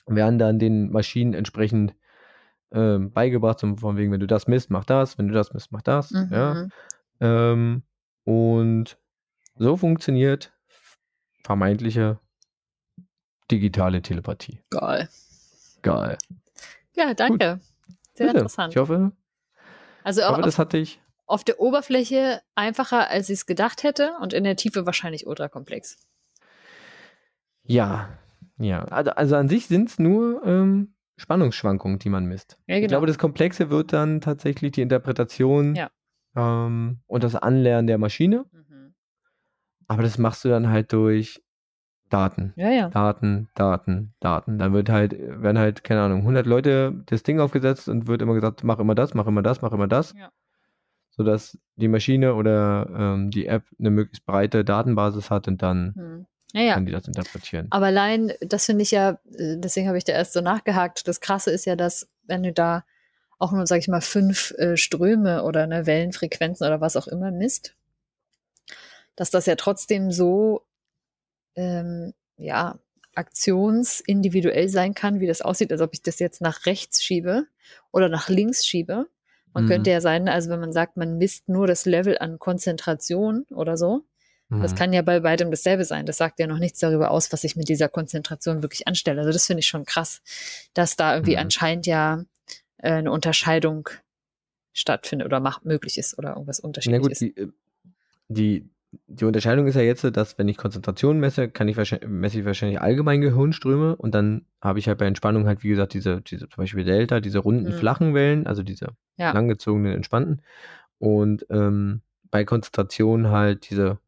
werden 0.06 0.38
dann 0.40 0.60
den 0.60 0.92
Maschinen 0.92 1.34
entsprechend 1.34 1.96
ähm, 2.72 3.12
beigebracht, 3.12 3.62
von 3.62 3.98
wegen, 3.98 4.12
wenn 4.12 4.20
du 4.20 4.28
das 4.28 4.48
misst, 4.48 4.70
mach 4.70 4.86
das, 4.86 5.18
wenn 5.18 5.28
du 5.28 5.34
das 5.34 5.54
misst, 5.54 5.72
mach 5.72 5.82
das. 5.82 6.12
Mhm. 6.12 6.30
Ja. 6.32 6.68
Ähm, 7.20 7.84
und 8.24 8.98
so 9.56 9.78
funktioniert 9.78 10.54
vermeintliche 11.44 12.20
digitale 13.50 14.02
Telepathie. 14.02 14.62
Geil. 14.70 15.08
Geil. 15.82 16.18
Ja, 16.94 17.14
danke. 17.14 17.60
Sehr 18.14 18.28
Bitte. 18.28 18.40
interessant. 18.40 18.74
Ich 18.74 18.78
hoffe, 18.78 19.12
also 20.04 20.22
ich 20.22 20.26
auch 20.26 20.32
hoffe 20.32 20.40
auf, 20.40 20.46
das 20.46 20.60
hat 20.60 20.74
dich. 20.74 21.00
auf 21.26 21.44
der 21.44 21.60
Oberfläche 21.60 22.42
einfacher, 22.56 23.10
als 23.10 23.30
ich 23.30 23.36
es 23.40 23.46
gedacht 23.46 23.84
hätte 23.84 24.14
und 24.22 24.34
in 24.34 24.44
der 24.44 24.56
Tiefe 24.58 24.86
wahrscheinlich 24.86 25.26
ultrakomplex. 25.28 25.98
Ja, 27.64 28.10
ja. 28.58 28.84
Also, 28.86 29.12
also 29.12 29.36
an 29.36 29.50
sich 29.50 29.68
sind 29.68 29.90
es 29.90 30.00
nur 30.00 30.44
ähm, 30.46 30.96
Spannungsschwankungen, 31.18 32.00
die 32.00 32.10
man 32.10 32.26
misst. 32.26 32.58
Ja, 32.68 32.76
Ich 32.76 32.82
genau. 32.82 32.90
glaube, 32.92 33.08
das 33.08 33.18
Komplexe 33.18 33.70
wird 33.70 33.92
dann 33.94 34.22
tatsächlich 34.22 34.72
die 34.72 34.82
Interpretation 34.82 35.76
Ja. 35.76 35.90
ähm, 36.36 37.00
und 37.08 37.24
das 37.24 37.36
Anlernen 37.36 37.88
der 37.88 37.98
Maschine. 37.98 38.46
Mhm. 38.52 38.94
Aber 39.88 40.04
das 40.04 40.18
machst 40.18 40.46
du 40.46 40.50
dann 40.50 40.70
halt 40.70 40.94
durch 40.94 41.42
Daten. 42.10 42.54
Ja, 42.56 42.70
ja. 42.70 42.90
Daten, 42.90 43.50
Daten, 43.56 44.14
Daten. 44.20 44.60
Dann 44.60 44.74
wird 44.74 44.90
halt, 44.90 45.14
werden 45.20 45.58
halt, 45.58 45.84
keine 45.84 46.02
Ahnung, 46.02 46.22
100 46.22 46.46
Leute 46.46 46.94
das 47.08 47.24
Ding 47.24 47.40
aufgesetzt 47.40 47.90
und 47.90 48.08
wird 48.08 48.22
immer 48.22 48.34
gesagt, 48.34 48.64
mach 48.64 48.80
immer 48.80 48.96
das, 48.96 49.14
mach 49.14 49.28
immer 49.28 49.42
das, 49.42 49.62
mach 49.62 49.72
immer 49.74 49.88
das. 49.88 50.14
Sodass 51.10 51.58
die 51.76 51.88
Maschine 51.88 52.36
oder 52.36 52.88
ähm, 52.96 53.32
die 53.32 53.48
App 53.48 53.64
eine 53.80 53.90
möglichst 53.90 54.26
breite 54.26 54.64
Datenbasis 54.64 55.32
hat 55.32 55.48
und 55.48 55.62
dann 55.62 55.94
Hm. 55.96 56.26
Ja, 56.54 56.62
ja. 56.62 56.74
kann 56.76 56.86
die 56.86 56.92
das 56.92 57.08
interpretieren. 57.08 57.68
Aber 57.72 57.88
allein, 57.88 58.34
das 58.42 58.66
finde 58.66 58.84
ich 58.84 58.92
ja, 58.92 59.20
äh, 59.38 59.58
deswegen 59.58 59.88
habe 59.88 59.98
ich 59.98 60.04
da 60.06 60.14
erst 60.14 60.34
so 60.34 60.42
nachgehakt. 60.42 61.08
Das 61.08 61.20
Krasse 61.20 61.52
ist 61.52 61.66
ja, 61.66 61.76
dass 61.76 62.08
wenn 62.24 62.44
du 62.44 62.54
da 62.54 62.86
auch 63.40 63.52
nur, 63.52 63.68
sag 63.68 63.80
ich 63.80 63.88
mal, 63.88 64.02
fünf 64.02 64.52
äh, 64.58 64.78
Ströme 64.78 65.44
oder 65.44 65.64
eine 65.64 65.86
Wellenfrequenzen 65.86 66.66
oder 66.66 66.82
was 66.82 66.96
auch 66.96 67.08
immer 67.08 67.32
misst, 67.32 67.76
dass 69.16 69.30
das 69.30 69.46
ja 69.46 69.56
trotzdem 69.56 70.12
so, 70.12 70.66
ähm, 71.56 72.14
ja, 72.38 72.80
aktionsindividuell 73.16 74.70
sein 74.70 74.94
kann, 74.94 75.20
wie 75.20 75.28
das 75.28 75.42
aussieht, 75.42 75.72
als 75.72 75.82
ob 75.82 75.94
ich 75.94 76.02
das 76.04 76.20
jetzt 76.20 76.40
nach 76.42 76.66
rechts 76.66 77.04
schiebe 77.04 77.48
oder 77.92 78.10
nach 78.10 78.30
links 78.30 78.66
schiebe. 78.66 79.08
Man 79.54 79.64
Mhm. 79.64 79.68
könnte 79.68 79.90
ja 79.92 80.02
sein, 80.02 80.30
also 80.30 80.50
wenn 80.52 80.60
man 80.60 80.72
sagt, 80.74 80.98
man 80.98 81.18
misst 81.18 81.50
nur 81.50 81.66
das 81.68 81.86
Level 81.86 82.18
an 82.20 82.38
Konzentration 82.38 83.44
oder 83.50 83.76
so, 83.76 84.04
das 84.50 84.72
Mhm. 84.72 84.76
kann 84.78 84.94
ja 84.94 85.02
bei 85.02 85.20
beidem 85.20 85.52
dasselbe 85.52 85.84
sein. 85.84 86.06
Das 86.06 86.18
sagt 86.18 86.40
ja 86.40 86.48
noch 86.48 86.58
nichts 86.60 86.80
darüber 86.80 87.12
aus, 87.12 87.32
was 87.34 87.44
ich 87.44 87.56
mit 87.56 87.68
dieser 87.70 87.90
Konzentration 87.90 88.62
wirklich 88.64 88.88
anstelle. 88.88 89.20
Also 89.20 89.32
das 89.32 89.46
finde 89.46 89.60
ich 89.60 89.68
schon 89.68 89.86
krass, 89.86 90.22
dass 90.74 90.96
da 90.96 91.14
irgendwie 91.16 91.34
Mhm. 91.34 91.42
anscheinend 91.42 91.86
ja 91.86 92.24
äh, 92.78 92.92
eine 92.94 93.12
Unterscheidung 93.12 93.90
stattfindet 94.74 95.26
oder 95.26 95.40
macht, 95.40 95.66
möglich 95.66 95.98
ist 95.98 96.18
oder 96.18 96.30
irgendwas 96.30 96.60
Na 96.60 96.66
unterschiedlich 96.68 97.02
gut, 97.02 97.12
ist. 97.12 97.22
die, 97.22 97.36
äh, 97.38 97.48
die, 98.30 98.70
die 99.08 99.26
Unterscheidung 99.26 99.68
ist 99.68 99.76
ja 99.76 99.82
jetzt, 99.82 100.04
dass 100.04 100.38
wenn 100.38 100.48
ich 100.48 100.58
Konzentration 100.58 101.20
messe, 101.20 101.50
kann 101.50 101.68
ich 101.68 101.76
wahrscheinlich, 101.76 102.10
messe 102.10 102.40
ich 102.40 102.46
wahrscheinlich 102.46 102.80
allgemein 102.80 103.22
Gehirnströme 103.22 103.96
und 103.96 104.14
dann 104.16 104.46
habe 104.62 104.80
ich 104.80 104.88
halt 104.88 104.98
bei 104.98 105.06
Entspannung 105.08 105.46
halt, 105.46 105.64
wie 105.64 105.70
gesagt, 105.70 105.94
diese, 105.94 106.22
diese 106.22 106.48
zum 106.48 106.64
Beispiel 106.64 106.84
Delta, 106.84 107.20
diese 107.20 107.40
runden, 107.40 107.68
Mhm. 107.68 107.74
flachen 107.74 108.14
Wellen, 108.14 108.48
also 108.48 108.64
diese 108.64 108.90
Ja. 109.18 109.32
langgezogenen, 109.34 109.94
entspannten. 109.94 110.42
Und 111.00 111.46
ähm, 111.50 112.02
bei 112.32 112.46
Konzentration 112.46 113.30
halt 113.30 113.70
diese 113.70 114.00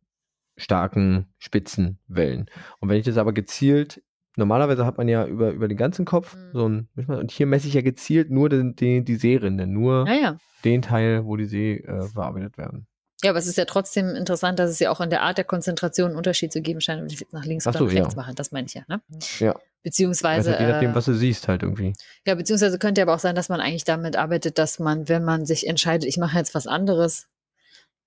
starken, 0.60 1.26
spitzen 1.40 2.00
Wellen. 2.08 2.50
Und 2.80 2.90
wenn 2.90 2.98
ich 2.98 3.06
das 3.06 3.18
aber 3.18 3.34
gezielt, 3.34 4.02
normalerweise 4.36 4.86
hat 4.86 4.98
man 4.98 5.08
ja 5.08 5.26
über, 5.26 5.52
über 5.52 5.68
den 5.68 5.78
ganzen 5.78 6.06
Kopf 6.06 6.36
Mhm. 6.36 6.50
so 6.54 6.70
ein, 6.70 6.90
und 7.08 7.32
hier 7.32 7.46
messe 7.48 7.68
ich 7.68 7.74
ja 7.74 7.82
gezielt 7.82 8.30
nur 8.30 8.50
den, 8.50 8.76
den, 8.76 9.04
die 9.06 9.16
Seerinde, 9.16 9.66
nur 9.68 10.08
Ja, 10.08 10.14
ja. 10.14 10.38
den 10.64 10.82
Teil, 10.82 11.26
wo 11.26 11.36
die 11.36 11.46
See 11.46 11.78
äh, 11.78 12.04
verarbeitet 12.08 12.58
werden. 12.58 12.86
Ja, 13.22 13.32
aber 13.32 13.40
es 13.40 13.48
ist 13.48 13.58
ja 13.58 13.66
trotzdem 13.66 14.16
interessant, 14.16 14.60
dass 14.60 14.70
es 14.72 14.80
ja 14.80 14.92
auch 14.92 15.02
in 15.02 15.10
der 15.10 15.24
Art 15.24 15.38
der 15.38 15.44
Konzentration 15.44 16.08
einen 16.10 16.16
Unterschied 16.18 16.54
zu 16.54 16.62
geben 16.62 16.80
scheint, 16.80 17.02
ob 17.02 17.12
ich 17.12 17.20
jetzt 17.20 17.34
nach 17.34 17.44
links 17.44 17.68
Ach 17.68 17.72
oder 17.72 17.80
so, 17.80 17.86
nach 17.88 17.94
rechts 17.94 18.14
ja. 18.16 18.22
mache. 18.22 18.34
Das 18.34 18.54
meine 18.54 18.68
ich 18.68 18.76
ja. 18.76 18.84
Ne? 18.88 19.02
Ja. 19.40 19.56
Beziehungsweise, 19.84 20.52
Also, 20.52 20.64
je 20.64 20.72
nachdem, 20.72 20.92
äh, 20.92 20.96
was 20.96 21.04
du 21.06 21.14
siehst, 21.14 21.50
halt 21.50 21.64
irgendwie. 21.64 21.94
ja, 22.26 22.36
beziehungsweise 22.36 22.80
könnte 22.80 23.02
ja 23.02 23.06
aber 23.06 23.16
auch 23.16 23.20
sein, 23.20 23.36
dass 23.36 23.50
man 23.50 23.60
eigentlich 23.60 23.84
damit 23.84 24.16
arbeitet, 24.16 24.58
dass 24.58 24.80
man, 24.80 25.10
wenn 25.10 25.26
man 25.26 25.46
sich 25.46 25.68
entscheidet, 25.68 26.08
ich 26.08 26.18
mache 26.18 26.38
jetzt 26.38 26.56
was 26.56 26.66
anderes, 26.66 27.28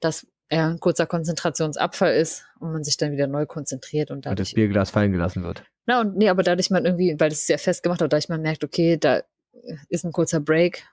dass 0.00 0.26
er 0.48 0.68
ein 0.68 0.80
kurzer 0.80 1.06
Konzentrationsabfall 1.06 2.14
ist 2.14 2.44
und 2.60 2.72
man 2.72 2.84
sich 2.84 2.96
dann 2.96 3.12
wieder 3.12 3.26
neu 3.26 3.46
konzentriert 3.46 4.10
und 4.10 4.24
Weil 4.26 4.34
das 4.34 4.48
dadurch. 4.48 4.54
Bierglas 4.54 4.90
fallen 4.90 5.12
gelassen 5.12 5.42
wird. 5.44 5.64
Na, 5.86 6.00
und 6.00 6.16
nee, 6.16 6.28
aber 6.28 6.42
dadurch 6.42 6.70
man 6.70 6.84
irgendwie, 6.84 7.16
weil 7.18 7.30
das 7.30 7.40
ist 7.40 7.48
ja 7.48 7.58
festgemacht, 7.58 8.00
aber 8.02 8.08
dadurch 8.08 8.28
man 8.28 8.42
merkt, 8.42 8.62
okay, 8.64 8.96
da 8.98 9.22
ist 9.88 10.04
ein 10.04 10.12
kurzer 10.12 10.40
Break, 10.40 10.84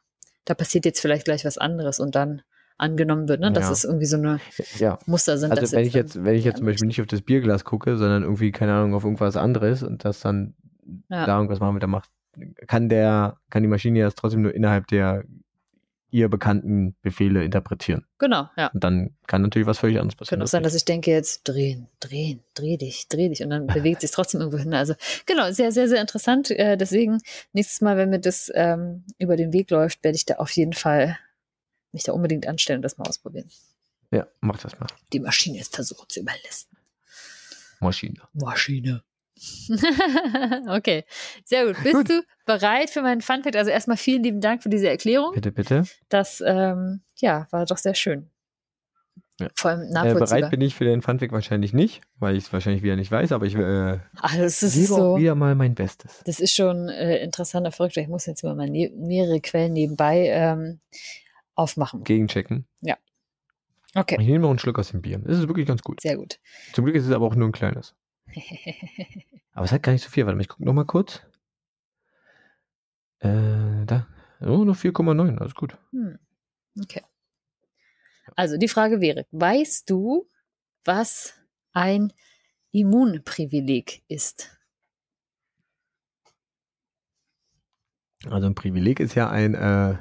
da 0.46 0.54
passiert 0.54 0.86
jetzt 0.86 1.00
vielleicht 1.00 1.26
gleich 1.26 1.46
was 1.46 1.58
anderes 1.58 2.00
und 2.00 2.16
dann 2.16 2.42
angenommen 2.78 3.28
wird, 3.28 3.42
ne? 3.42 3.52
Das 3.52 3.66
Ja. 3.66 3.72
ist 3.74 3.84
irgendwie 3.84 4.06
so 4.06 4.18
eine 4.18 4.40
Ja. 4.78 4.98
Muster 5.06 5.38
sind. 5.38 5.52
Also 5.52 5.76
wenn 5.76 5.84
ich 5.86 5.92
dann 5.92 6.02
jetzt, 6.04 6.24
wenn 6.24 6.36
ich 6.36 6.46
jetzt 6.46 6.58
zum 6.58 6.66
Beispiel 6.66 6.88
nicht 6.88 7.02
auf 7.02 7.08
das 7.08 7.22
Bierglas 7.22 7.66
gucke, 7.66 7.98
sondern 7.98 8.24
irgendwie, 8.24 8.52
keine 8.52 8.74
Ahnung, 8.74 8.94
auf 8.94 9.04
irgendwas 9.04 9.36
anderes 9.36 9.84
und 9.84 10.06
das 10.06 10.22
dann 10.22 10.56
Ja. 11.10 11.26
da 11.26 11.36
irgendwas 11.38 11.60
machen 11.60 11.74
mit 11.74 11.84
der 11.84 11.90
macht, 11.90 12.10
kann 12.68 12.88
der, 12.90 13.38
kann 13.50 13.64
die 13.64 13.70
Maschine 13.70 14.02
das 14.02 14.16
trotzdem 14.16 14.42
nur 14.44 14.56
innerhalb 14.56 14.88
der 14.88 15.24
ihr 16.12 16.30
bekannten 16.30 16.96
Befehle 17.02 17.44
interpretieren. 17.44 18.06
Genau, 18.18 18.50
ja. 18.58 18.68
Und 18.68 18.84
dann 18.84 19.16
kann 19.28 19.42
natürlich 19.42 19.68
was 19.68 19.78
völlig 19.78 20.00
anderes 20.00 20.16
passieren. 20.16 20.40
Könnte 20.40 20.50
auch 20.50 20.52
sein, 20.52 20.64
dass 20.64 20.76
ich 20.76 20.86
denke, 20.86 21.12
jetzt 21.12 21.44
drehen, 21.44 21.88
drehen, 22.00 22.44
dreh 22.54 22.78
dich, 22.78 23.08
dreh 23.08 23.30
dich 23.30 23.44
und 23.44 23.50
dann 23.50 23.68
bewegt 23.68 24.02
sich 24.02 24.12
trotzdem 24.12 24.42
irgendwo 24.42 24.58
hin. 24.58 24.74
Also 24.74 24.96
genau, 25.26 25.52
sehr, 25.52 25.72
sehr, 25.72 25.88
sehr 25.88 26.02
interessant. 26.02 26.52
Äh, 26.52 26.78
deswegen, 26.78 27.20
nächstes 27.54 27.82
Mal, 27.82 27.98
wenn 27.98 28.10
mir 28.10 28.20
das 28.20 28.52
ähm, 28.56 29.04
über 29.18 29.36
den 29.36 29.54
Weg 29.54 29.70
läuft, 29.70 30.04
werde 30.04 30.16
ich 30.16 30.26
da 30.26 30.36
auf 30.36 30.52
jeden 30.52 30.74
Fall 30.74 31.18
mich 31.92 32.04
da 32.04 32.14
unbedingt 32.14 32.48
anstellen 32.48 32.80
und 32.80 32.84
das 32.84 32.98
mal 32.98 33.08
ausprobieren. 33.08 33.50
ja, 34.12 34.28
mach 34.42 34.58
das 34.60 34.80
mal. 34.80 34.88
Die 35.14 35.20
Maschine 35.20 35.58
jetzt 35.58 35.76
versuchen 35.76 36.08
zu 36.08 36.20
überlisten. 36.20 36.78
Maschine. 37.80 38.20
Maschine. 38.34 39.04
okay, 40.70 41.04
sehr 41.46 41.66
gut. 41.66 41.76
Bist 41.84 41.96
Gut. 41.96 42.10
du 42.10 42.22
bereit 42.46 42.90
für 42.90 43.02
meinen 43.02 43.22
Funfact? 43.22 43.56
Also 43.56 43.72
erstmal 43.72 43.98
vielen 43.98 44.24
lieben 44.24 44.42
Dank 44.42 44.64
für 44.64 44.70
diese 44.70 44.90
Erklärung. 44.90 45.34
Bitte, 45.34 45.52
bitte. 45.52 45.84
Das 46.10 46.44
ähm, 46.46 47.02
ja, 47.18 47.48
war 47.52 47.66
doch 47.66 47.78
sehr 47.78 47.96
schön. 47.96 48.30
Ja. 49.40 49.48
Vor 49.56 49.72
allem 49.72 49.82
Äh, 49.84 49.92
nachvollziehbar. 49.94 50.28
bereit 50.40 50.52
bin 50.52 50.62
ich 50.62 50.76
für 50.76 50.84
den 50.84 51.02
Funfact 51.02 51.32
wahrscheinlich 51.32 51.74
nicht, 51.74 52.02
weil 52.18 52.36
ich 52.36 52.46
es 52.46 52.54
wahrscheinlich 52.54 52.84
wieder 52.84 52.96
nicht 52.98 53.12
weiß, 53.12 53.32
aber 53.32 53.46
ich 53.46 53.56
äh, 53.56 54.00
ist 54.38 54.60
gebe 54.60 54.86
so. 54.86 55.18
wieder 55.18 55.36
mal 55.36 55.56
mein 55.56 55.76
Bestes. 55.76 56.22
Das 56.26 56.40
ist 56.40 56.54
schon 56.54 56.90
äh, 56.90 57.24
interessanter 57.24 57.72
verrückt. 57.72 57.96
Ich 57.98 58.08
muss 58.10 58.26
jetzt 58.26 58.44
mal 58.44 58.56
meine, 58.56 58.90
mehrere 58.96 59.40
Quellen 59.40 59.74
nebenbei 59.74 60.28
ähm, 60.28 60.80
aufmachen. 61.56 62.04
Gegenchecken. 62.04 62.66
Ja. 62.82 62.98
Okay, 63.96 64.18
Ich 64.20 64.28
nehme 64.28 64.40
noch 64.40 64.50
einen 64.50 64.60
Schluck 64.60 64.78
aus 64.78 64.92
dem 64.92 65.02
Bier. 65.02 65.20
Das 65.20 65.38
ist 65.40 65.48
wirklich 65.48 65.68
ganz 65.68 65.82
gut. 65.82 66.02
sehr 66.02 66.16
gut. 66.18 66.40
Zum 66.74 66.86
Glück 66.86 66.96
ist 66.96 67.06
es 67.06 67.12
aber 67.12 67.26
auch 67.26 67.36
nur 67.36 67.48
ein 67.48 67.52
kleines. 67.52 67.96
Aber 69.54 69.66
es 69.66 69.72
hat 69.72 69.84
gar 69.84 69.94
nicht 69.94 70.04
so 70.04 70.10
viel. 70.10 70.26
Warte 70.26 70.36
mal, 70.36 70.42
ich 70.42 70.50
gucke 70.50 70.66
noch 70.66 70.74
mal 70.74 70.86
kurz. 70.86 71.22
Äh, 73.20 73.86
da. 73.86 74.08
Oh, 74.42 74.64
nur 74.64 74.76
4,9. 74.76 75.38
Alles 75.38 75.54
gut. 75.56 75.78
Hm. 75.92 76.18
Okay. 76.82 77.04
Also 78.36 78.58
die 78.58 78.68
Frage 78.68 79.02
wäre, 79.02 79.26
weißt 79.32 79.90
du, 79.90 80.30
was 80.86 81.34
ein 81.74 82.14
Immunprivileg 82.72 84.04
ist? 84.08 84.56
Also 88.30 88.48
ein 88.48 88.56
Privileg 88.56 89.00
ist 89.00 89.16
ja 89.16 89.30
ein, 89.30 89.56
äh, 89.56 89.98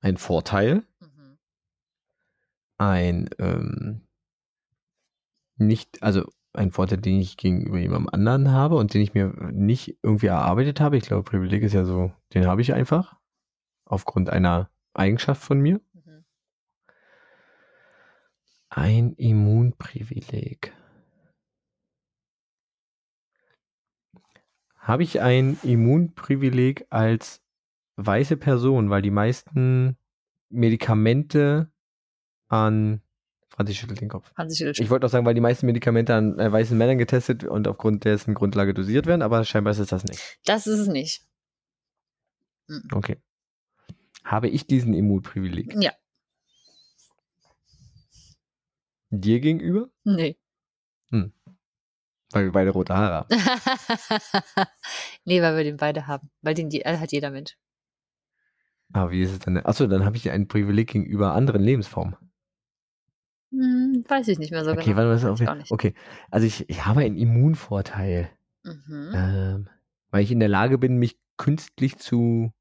ein 0.00 0.16
Vorteil, 0.16 0.84
Mhm. 1.00 1.38
ein 2.78 3.30
ähm, 3.38 4.06
nicht, 5.56 6.02
also 6.02 6.30
ein 6.58 6.72
Vorteil, 6.72 6.98
den 6.98 7.20
ich 7.20 7.36
gegenüber 7.36 7.78
jemandem 7.78 8.10
anderen 8.12 8.52
habe 8.52 8.76
und 8.76 8.92
den 8.92 9.00
ich 9.00 9.14
mir 9.14 9.28
nicht 9.52 9.98
irgendwie 10.02 10.26
erarbeitet 10.26 10.80
habe. 10.80 10.96
Ich 10.96 11.04
glaube, 11.04 11.22
Privileg 11.22 11.62
ist 11.62 11.72
ja 11.72 11.84
so, 11.84 12.12
den 12.34 12.46
habe 12.46 12.60
ich 12.60 12.74
einfach 12.74 13.16
aufgrund 13.84 14.28
einer 14.28 14.70
Eigenschaft 14.92 15.42
von 15.42 15.60
mir. 15.60 15.80
Mhm. 15.92 16.24
Ein 18.68 19.12
Immunprivileg. 19.14 20.74
Habe 24.76 25.02
ich 25.02 25.20
ein 25.20 25.58
Immunprivileg 25.62 26.86
als 26.90 27.42
weiße 27.96 28.36
Person, 28.36 28.90
weil 28.90 29.02
die 29.02 29.10
meisten 29.10 29.96
Medikamente 30.48 31.70
an 32.48 33.02
Franz, 33.58 33.70
ich 33.70 33.80
schüttel 33.80 33.96
den 33.96 34.08
Kopf. 34.08 34.30
Hansi 34.36 34.54
schüttelt 34.54 34.78
Ich 34.78 34.88
wollte 34.88 35.04
auch 35.04 35.10
sagen, 35.10 35.26
weil 35.26 35.34
die 35.34 35.40
meisten 35.40 35.66
Medikamente 35.66 36.14
an 36.14 36.38
äh, 36.38 36.52
weißen 36.52 36.78
Männern 36.78 36.96
getestet 36.96 37.42
und 37.42 37.66
aufgrund 37.66 38.04
dessen 38.04 38.34
Grundlage 38.34 38.72
dosiert 38.72 39.06
werden, 39.06 39.20
aber 39.20 39.44
scheinbar 39.44 39.72
ist 39.72 39.80
es 39.80 39.88
das 39.88 40.04
nicht. 40.04 40.38
Das 40.44 40.68
ist 40.68 40.78
es 40.78 40.86
nicht. 40.86 41.26
Okay. 42.92 43.20
Habe 44.22 44.48
ich 44.48 44.68
diesen 44.68 44.94
Immunprivileg 44.94 45.74
Ja. 45.82 45.90
dir 49.10 49.40
gegenüber? 49.40 49.88
Nee. 50.04 50.38
Weil 51.10 52.44
wir 52.44 52.52
beide 52.52 52.70
rote 52.70 52.94
Haare 52.94 53.14
haben. 53.14 53.28
nee, 55.24 55.42
weil 55.42 55.56
wir 55.56 55.64
den 55.64 55.78
beide 55.78 56.06
haben. 56.06 56.30
Weil 56.42 56.54
den 56.54 56.68
die, 56.70 56.82
äh, 56.82 56.98
hat 56.98 57.10
jeder 57.10 57.32
Mensch. 57.32 57.58
Aber 58.92 59.10
wie 59.10 59.22
ist 59.22 59.32
es 59.32 59.38
dann? 59.40 59.56
Achso, 59.56 59.88
dann 59.88 60.04
habe 60.04 60.16
ich 60.16 60.30
ein 60.30 60.46
Privileg 60.46 60.90
gegenüber 60.92 61.32
anderen 61.32 61.62
Lebensformen. 61.62 62.14
Hm, 63.50 64.04
weiß 64.06 64.28
ich 64.28 64.38
nicht 64.38 64.50
mehr 64.52 64.64
so 64.64 64.72
okay, 64.72 64.92
genau. 64.94 64.96
warte 65.08 65.30
auch 65.50 65.54
nicht. 65.54 65.70
okay. 65.70 65.94
Also 66.30 66.46
ich, 66.46 66.68
ich 66.68 66.84
habe 66.86 67.00
einen 67.00 67.16
Immunvorteil, 67.16 68.28
Mhm. 68.64 69.12
ähm, 69.14 69.68
weil 70.10 70.22
ich 70.24 70.30
in 70.32 70.40
der 70.40 70.48
Lage 70.48 70.78
bin, 70.78 70.96
mich 70.98 71.18
künstlich 71.38 71.96
zu 71.96 72.52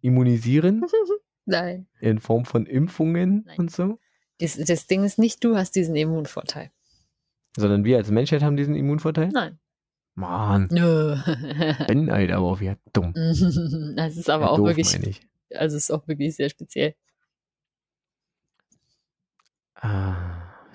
immunisieren 0.00 0.84
Nein. 1.44 1.86
in 2.00 2.18
Form 2.18 2.44
von 2.44 2.66
Impfungen 2.66 3.44
Nein. 3.46 3.58
und 3.58 3.70
so, 3.70 3.98
Das, 4.40 4.56
das 4.56 4.86
Ding 4.86 5.04
ist 5.04 5.18
nicht, 5.18 5.44
du 5.44 5.56
hast 5.56 5.76
diesen 5.76 5.94
Immunvorteil. 5.94 6.70
sondern 7.56 7.84
wir 7.84 7.98
als 7.98 8.10
Menschheit 8.10 8.42
haben 8.42 8.56
diesen 8.56 8.74
Immunvorteil. 8.74 9.28
Nein. 9.28 9.58
Mann. 10.16 10.68
Ben, 10.68 12.08
Alter, 12.10 12.36
aber 12.36 12.46
auch 12.46 12.60
wie 12.60 12.72
dumm. 12.92 13.12
das 13.96 14.16
ist 14.16 14.30
aber 14.30 14.44
Ja, 14.44 14.50
auch 14.50 14.56
doof, 14.56 14.68
wirklich, 14.76 15.20
also 15.54 15.76
es 15.76 15.84
ist 15.84 15.90
auch 15.90 16.06
wirklich 16.08 16.36
sehr 16.36 16.48
speziell. 16.48 16.94
Ah, 19.84 20.16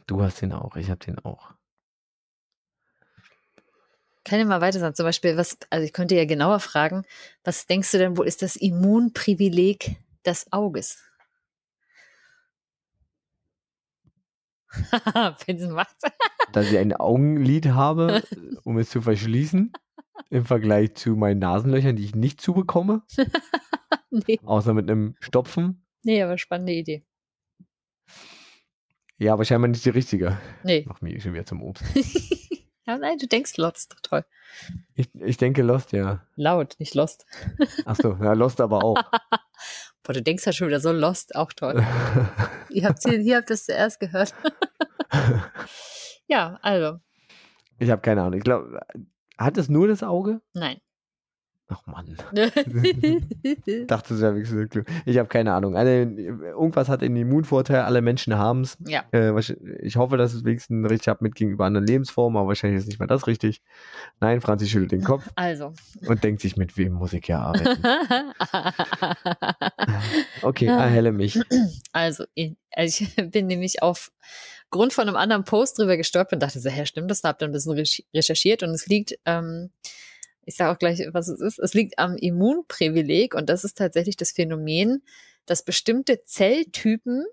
du 0.05 0.21
hast 0.21 0.39
den 0.39 0.53
auch, 0.53 0.75
ich 0.75 0.91
habe 0.91 1.03
den 1.03 1.17
auch. 1.17 1.55
Kann 4.23 4.39
ich 4.39 4.45
mal 4.45 4.61
weiter 4.61 4.79
sagen? 4.79 4.93
Zum 4.93 5.05
Beispiel, 5.05 5.35
was, 5.35 5.57
also 5.71 5.83
ich 5.83 5.93
könnte 5.93 6.15
ja 6.15 6.25
genauer 6.25 6.59
fragen, 6.59 7.01
was 7.43 7.65
denkst 7.65 7.91
du 7.91 7.97
denn, 7.97 8.17
wo 8.17 8.21
ist 8.21 8.43
das 8.43 8.55
Immunprivileg 8.55 9.97
des 10.27 10.53
Auges? 10.53 10.99
Vincent 14.69 15.71
macht's. 15.73 16.03
Dass 16.53 16.67
ich 16.71 16.77
ein 16.77 16.93
Augenlid 16.93 17.69
habe, 17.69 18.21
um 18.63 18.77
es 18.77 18.91
zu 18.91 19.01
verschließen, 19.01 19.73
im 20.29 20.45
Vergleich 20.45 20.93
zu 20.93 21.15
meinen 21.15 21.39
Nasenlöchern, 21.39 21.95
die 21.95 22.05
ich 22.05 22.13
nicht 22.13 22.41
zubekomme, 22.41 23.01
nee. 24.11 24.39
außer 24.45 24.75
mit 24.75 24.87
einem 24.87 25.15
Stopfen. 25.19 25.83
nee, 26.03 26.21
aber 26.21 26.37
spannende 26.37 26.73
Idee. 26.73 27.03
Ja, 29.19 29.33
aber 29.33 29.43
scheinbar 29.43 29.67
nicht 29.67 29.83
die 29.83 29.89
richtige. 29.89 30.37
Nee. 30.63 30.85
Mach 30.87 31.01
mich 31.01 31.21
schon 31.21 31.33
wieder 31.33 31.45
zum 31.45 31.61
Obst. 31.61 31.83
ja, 32.87 32.97
nein, 32.97 33.17
du 33.17 33.27
denkst 33.27 33.57
Lost, 33.57 33.97
toll. 34.01 34.23
Ich, 34.95 35.09
ich 35.13 35.35
denke 35.35 35.61
Lost, 35.61 35.91
ja. 35.91 36.25
Laut, 36.37 36.75
nicht 36.79 36.95
Lost. 36.95 37.25
Achso, 37.85 38.17
ja, 38.21 38.31
Lost 38.31 38.61
aber 38.61 38.81
auch. 38.81 38.95
Boah, 40.03 40.13
du 40.13 40.21
denkst 40.21 40.45
ja 40.45 40.53
schon 40.53 40.69
wieder 40.69 40.79
so 40.79 40.93
Lost, 40.93 41.35
auch 41.35 41.51
toll. 41.51 41.85
ihr 42.69 42.85
habt 42.85 43.03
hier, 43.03 43.19
hier 43.19 43.35
habt 43.35 43.49
das 43.49 43.65
zuerst 43.65 43.99
gehört. 43.99 44.33
ja, 46.27 46.57
also, 46.61 46.99
ich 47.77 47.91
habe 47.91 48.01
keine 48.01 48.21
Ahnung. 48.21 48.37
Ich 48.37 48.43
glaube, 48.45 48.79
hat 49.37 49.57
es 49.57 49.67
nur 49.67 49.89
das 49.89 50.01
Auge? 50.01 50.41
nein. 50.53 50.79
Ach 51.71 51.85
Mann. 51.85 52.17
Dachte, 53.87 54.13
es 54.15 54.21
wäre 54.21 54.33
wenigstens 54.33 54.69
Glück. 54.69 54.87
Ich 55.05 55.17
habe 55.19 55.29
keine 55.29 55.53
Ahnung. 55.53 55.75
Also, 55.75 55.91
irgendwas 55.91 56.89
hat 56.89 57.03
einen 57.03 57.15
Immunvorteil, 57.15 57.81
alle 57.81 58.01
Menschen 58.01 58.35
haben 58.37 58.61
es. 58.61 58.75
ja, 58.87 59.03
Äh, 59.13 59.39
ich 59.83 59.95
hoffe, 59.95 60.17
dass 60.17 60.33
es 60.33 60.43
wenigstens 60.43 60.89
richtig 60.89 61.09
habe 61.09 61.23
mit 61.23 61.35
gegenüber 61.35 61.65
anderen 61.65 61.85
Lebensformen, 61.85 62.37
aber 62.37 62.47
wahrscheinlich 62.47 62.79
ist 62.79 62.87
nicht 62.87 62.99
mal 62.99 63.05
das 63.05 63.27
richtig. 63.27 63.61
Nein, 64.19 64.41
Franzi 64.41 64.67
schüttelt 64.67 64.91
den 64.91 65.03
Kopf 65.03 65.29
also. 65.35 65.73
und 66.07 66.23
denkt 66.23 66.41
sich, 66.41 66.57
mit 66.57 66.75
wem 66.75 66.93
muss 66.93 67.13
ich 67.13 67.25
hier 67.25 67.39
arbeiten? 67.39 67.83
Okay, 70.41 70.67
erhelle 70.67 71.11
mich. 71.11 71.39
Also, 71.91 72.23
ich, 72.33 72.55
also 72.71 73.03
ich 73.03 73.15
bin 73.31 73.47
nämlich 73.47 73.81
auf 73.83 74.11
Grund 74.71 74.93
von 74.93 75.07
einem 75.07 75.17
anderen 75.17 75.43
Post 75.43 75.79
drüber 75.79 75.97
gestolpert 75.97 76.33
und 76.33 76.39
dachte 76.43 76.59
so, 76.59 76.69
hä, 76.69 76.85
stimmt 76.85 77.09
das? 77.11 77.21
Da 77.21 77.29
habt 77.29 77.41
ihr 77.41 77.47
ein 77.47 77.51
bisschen 77.51 77.73
recherch- 77.73 78.05
recherchiert 78.13 78.63
und 78.63 78.69
es 78.71 78.87
liegt, 78.87 79.15
ähm, 79.25 79.71
ich 80.49 80.55
sage 80.55 80.71
auch 80.71 80.79
gleich, 80.79 80.99
was 81.11 81.27
es 81.27 81.39
ist, 81.41 81.59
es 81.59 81.75
liegt 81.75 81.99
am 81.99 82.17
Immunprivileg 82.17 83.35
und 83.35 83.49
das 83.49 83.63
ist 83.63 83.77
tatsächlich 83.77 84.17
das 84.17 84.31
Phänomen, 84.31 85.03
dass 85.45 85.63
bestimmte 85.63 86.23
Zelltypen 86.23 87.23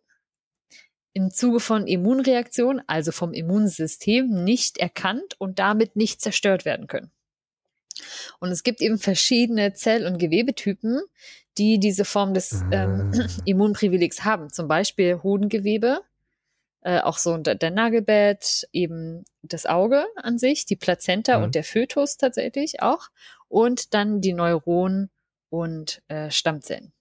im 1.15 1.31
Zuge 1.31 1.61
von 1.61 1.87
Immunreaktionen, 1.87 2.83
also 2.87 3.13
vom 3.13 3.33
Immunsystem, 3.33 4.45
nicht 4.45 4.77
erkannt 4.77 5.35
und 5.39 5.59
damit 5.59 5.97
nicht 5.97 6.21
zerstört 6.21 6.67
werden 6.67 6.89
können. 6.89 7.11
Und 8.39 8.51
es 8.51 8.63
gibt 8.63 8.83
eben 8.83 8.99
verschiedene 8.99 9.73
Zell- 9.73 10.07
und 10.07 10.19
Gewebetypen, 10.19 11.01
die 11.57 11.79
diese 11.81 12.05
Form 12.05 12.35
des 12.35 12.63
ähm, 12.71 13.11
Ah. 13.15 13.27
Immunprivilegs 13.47 14.25
haben. 14.25 14.51
Zum 14.51 14.69
Beispiel 14.69 15.23
Hodengewebe, 15.23 16.01
äh, 16.87 17.01
auch 17.01 17.19
so 17.19 17.37
der, 17.37 17.71
Nagelbett, 17.73 18.69
eben 18.73 19.25
das 19.43 19.67
Auge 19.67 20.07
an 20.15 20.39
sich, 20.39 20.67
die 20.67 20.77
Plazenta 20.77 21.37
Mhm. 21.39 21.45
und 21.45 21.55
der 21.57 21.65
Fötus 21.65 22.17
tatsächlich 22.17 22.81
auch 22.81 23.09
und 23.49 23.93
dann 23.93 24.21
die 24.21 24.33
Neuronen 24.33 25.11
und 25.51 26.01
äh, 26.07 26.31
Stammzellen. 26.31 26.93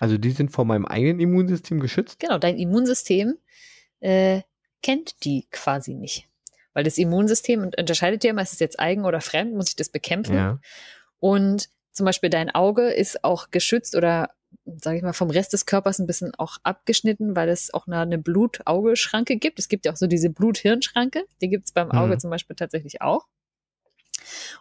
Also 0.00 0.18
die 0.18 0.32
sind 0.32 0.50
vor 0.50 0.64
meinem 0.64 0.84
eigenen 0.84 1.20
Immunsystem 1.20 1.78
geschützt? 1.78 2.18
Genau, 2.18 2.38
dein 2.38 2.58
Immunsystem 2.58 3.38
äh, 4.00 4.42
kennt 4.82 5.24
die 5.24 5.46
quasi 5.52 5.94
nicht. 5.94 6.28
Weil 6.72 6.82
das 6.82 6.98
Immunsystem 6.98 7.70
unterscheidet 7.78 8.24
ja 8.24 8.30
immer, 8.30 8.42
ist 8.42 8.52
es 8.52 8.58
jetzt 8.58 8.80
eigen 8.80 9.04
oder 9.04 9.20
fremd, 9.20 9.54
muss 9.54 9.68
ich 9.68 9.76
das 9.76 9.90
bekämpfen. 9.90 10.34
Ja. 10.34 10.58
Und 11.20 11.68
zum 11.92 12.04
Beispiel 12.04 12.30
dein 12.30 12.50
Auge 12.50 12.90
ist 12.90 13.22
auch 13.22 13.52
geschützt 13.52 13.94
oder, 13.94 14.30
sage 14.64 14.96
ich 14.98 15.02
mal, 15.02 15.12
vom 15.12 15.30
Rest 15.30 15.52
des 15.52 15.66
Körpers 15.66 15.98
ein 15.98 16.06
bisschen 16.06 16.34
auch 16.36 16.58
abgeschnitten, 16.62 17.34
weil 17.36 17.48
es 17.48 17.72
auch 17.72 17.86
eine, 17.86 17.98
eine 18.00 18.18
Blut-Auge-Schranke 18.18 19.36
gibt. 19.36 19.58
Es 19.58 19.68
gibt 19.68 19.86
ja 19.86 19.92
auch 19.92 19.96
so 19.96 20.06
diese 20.06 20.30
Blut-Hirn-Schranke, 20.30 21.24
die 21.40 21.48
gibt 21.48 21.66
es 21.66 21.72
beim 21.72 21.90
Auge 21.90 22.14
Mhm. 22.14 22.20
zum 22.20 22.30
Beispiel 22.30 22.56
tatsächlich 22.56 23.02
auch. 23.02 23.26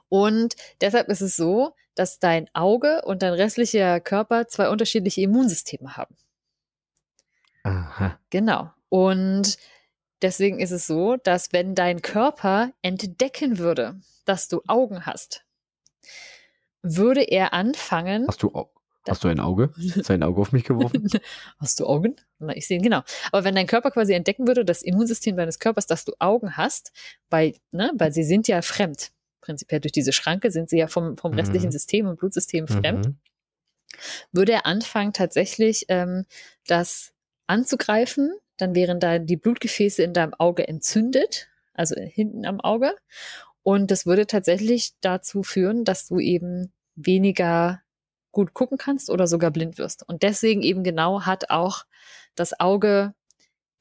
Und 0.10 0.56
deshalb 0.82 1.10
ist 1.10 1.22
es 1.22 1.36
so, 1.36 1.74
dass 1.96 2.20
dein 2.20 2.50
Auge 2.54 3.04
und 3.06 3.22
dein 3.22 3.34
restlicher 3.34 4.00
Körper 4.00 4.48
zwei 4.48 4.70
unterschiedliche 4.70 5.22
Immunsysteme 5.22 5.96
haben. 5.96 6.16
Aha. 7.64 8.20
Genau. 8.30 8.72
Und 8.90 9.58
deswegen 10.22 10.60
ist 10.60 10.72
es 10.72 10.88
so, 10.88 11.18
dass 11.18 11.54
wenn 11.54 11.76
dein 11.76 12.02
Körper 12.02 12.72
entdecken 12.82 13.58
würde, 13.58 14.00
dass 14.26 14.48
du 14.48 14.62
Augen 14.68 15.06
hast, 15.06 15.46
würde 16.82 17.22
er 17.24 17.54
anfangen. 17.54 18.26
Hast 18.28 18.44
du, 18.44 18.54
Au- 18.54 18.73
hast 19.08 19.24
du 19.24 19.28
ein 19.28 19.40
Auge? 19.40 19.74
Ist 19.78 20.10
ein 20.12 20.24
Auge 20.24 20.42
auf 20.42 20.52
mich 20.52 20.64
geworfen? 20.64 21.08
Hast 21.60 21.80
du 21.80 21.86
Augen? 21.86 22.16
Na, 22.40 22.56
ich 22.56 22.68
sehe 22.68 22.78
ihn, 22.78 22.84
genau. 22.84 23.02
Aber 23.32 23.44
wenn 23.44 23.56
dein 23.56 23.68
Körper 23.68 23.92
quasi 23.92 24.14
entdecken 24.14 24.48
würde, 24.48 24.64
das 24.66 24.82
Immunsystem 24.82 25.36
deines 25.36 25.60
Körpers, 25.60 25.88
dass 25.88 26.06
du 26.06 26.14
Augen 26.20 26.58
hast, 26.58 26.92
weil, 27.30 27.56
ne, 27.72 27.92
weil 27.96 28.12
sie 28.12 28.24
sind 28.24 28.48
ja 28.48 28.62
fremd. 28.62 29.12
Prinzipiell 29.42 29.82
durch 29.82 29.92
diese 29.92 30.14
Schranke 30.14 30.52
sind 30.52 30.70
sie 30.70 30.78
ja 30.78 30.88
vom, 30.88 31.18
vom 31.18 31.32
Mhm. 31.34 31.40
restlichen 31.40 31.72
System 31.72 32.08
und 32.08 32.18
Blutsystem 32.20 32.68
fremd. 32.68 33.08
Mhm. 33.08 33.18
würde 34.32 34.54
er 34.54 34.66
anfangen, 34.66 35.14
tatsächlich 35.14 35.86
ähm, 35.90 36.26
das 36.66 37.14
anzugreifen. 37.46 38.34
Dann 38.58 38.74
wären 38.74 39.00
da 39.00 39.20
die 39.20 39.38
Blutgefäße 39.38 40.02
in 40.02 40.14
deinem 40.14 40.34
Auge 40.34 40.68
entzündet, 40.68 41.50
also 41.74 41.96
hinten 42.00 42.46
am 42.46 42.60
Auge. 42.60 42.96
Und 43.62 43.92
das 43.92 44.08
würde 44.08 44.26
tatsächlich 44.26 44.94
dazu 45.02 45.44
führen, 45.44 45.84
dass 45.84 46.08
du 46.08 46.20
eben 46.20 46.74
weniger 46.96 47.83
gut 48.34 48.54
gucken 48.54 48.78
kannst 48.78 49.10
oder 49.10 49.26
sogar 49.28 49.52
blind 49.52 49.78
wirst. 49.78 50.04
Und 50.10 50.24
deswegen 50.24 50.62
eben 50.62 50.84
genau 50.84 51.22
hat 51.22 51.50
auch 51.50 51.86
das 52.36 52.60
Auge 52.60 53.14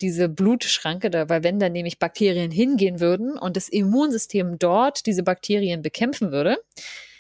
diese 0.01 0.29
Blutschranke, 0.29 1.11
da, 1.11 1.29
weil 1.29 1.43
wenn 1.43 1.59
da 1.59 1.69
nämlich 1.69 1.99
Bakterien 1.99 2.51
hingehen 2.51 3.01
würden 3.01 3.39
und 3.39 3.57
das 3.57 3.69
Immunsystem 3.69 4.59
dort 4.59 5.07
diese 5.07 5.23
Bakterien 5.25 5.83
bekämpfen 5.83 6.31
würde, 6.33 6.59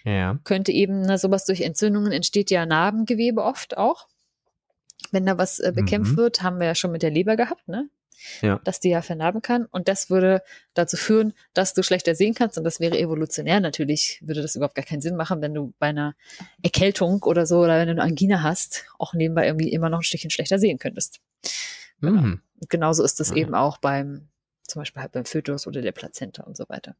Ja. 0.04 0.38
könnte 0.44 0.72
eben 0.72 1.02
na, 1.02 1.16
sowas 1.18 1.44
durch 1.44 1.60
Entzündungen 1.62 2.12
entsteht 2.12 2.50
ja 2.50 2.66
Narbengewebe 2.66 3.42
oft 3.42 3.76
auch. 3.76 4.08
Wenn 5.12 5.26
da 5.26 5.38
was 5.38 5.58
äh, 5.60 5.72
bekämpft 5.74 6.12
Mhm. 6.12 6.16
wird, 6.16 6.42
haben 6.42 6.58
wir 6.58 6.66
ja 6.66 6.74
schon 6.74 6.90
mit 6.92 7.02
der 7.02 7.10
Leber 7.10 7.36
gehabt, 7.36 7.66
ne? 7.68 7.88
Ja. 8.40 8.60
Dass 8.64 8.80
die 8.80 8.90
ja 8.90 9.02
vernarben 9.02 9.42
kann. 9.42 9.66
Und 9.66 9.88
das 9.88 10.10
würde 10.10 10.42
dazu 10.74 10.96
führen, 10.96 11.34
dass 11.54 11.74
du 11.74 11.82
schlechter 11.82 12.14
sehen 12.14 12.34
kannst. 12.34 12.58
Und 12.58 12.64
das 12.64 12.80
wäre 12.80 12.98
evolutionär 12.98 13.60
natürlich, 13.60 14.20
würde 14.24 14.42
das 14.42 14.54
überhaupt 14.54 14.74
gar 14.74 14.84
keinen 14.84 15.00
Sinn 15.00 15.16
machen, 15.16 15.40
wenn 15.40 15.54
du 15.54 15.74
bei 15.78 15.88
einer 15.88 16.14
Erkältung 16.62 17.22
oder 17.24 17.46
so 17.46 17.60
oder 17.60 17.78
wenn 17.78 17.88
du 17.88 17.92
eine 17.92 18.02
Angina 18.02 18.42
hast, 18.42 18.84
auch 18.98 19.14
nebenbei 19.14 19.46
irgendwie 19.46 19.72
immer 19.72 19.88
noch 19.88 20.00
ein 20.00 20.04
Stückchen 20.04 20.30
schlechter 20.30 20.58
sehen 20.58 20.78
könntest. 20.78 21.20
Genau. 22.00 22.20
Mhm. 22.20 22.40
Genauso 22.68 23.02
ist 23.02 23.20
das 23.20 23.32
Ah, 23.32 23.36
eben 23.36 23.54
auch 23.54 23.78
beim, 23.78 24.28
zum 24.62 24.80
Beispiel 24.80 25.02
halt 25.02 25.12
beim 25.12 25.24
Fötus 25.24 25.66
oder 25.66 25.82
der 25.82 25.92
Plazenta 25.92 26.44
und 26.44 26.56
so 26.56 26.68
weiter. 26.68 26.96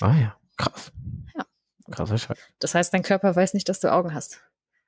Ah 0.00 0.14
ja, 0.18 0.36
krass. 0.56 0.92
Ja. 1.36 1.46
Krasser 1.90 2.18
Scheiß. 2.18 2.38
Das 2.58 2.74
heißt, 2.74 2.92
dein 2.92 3.02
Körper 3.02 3.34
weiß 3.34 3.54
nicht, 3.54 3.68
dass 3.68 3.80
du 3.80 3.92
Augen 3.92 4.14
hast. 4.14 4.40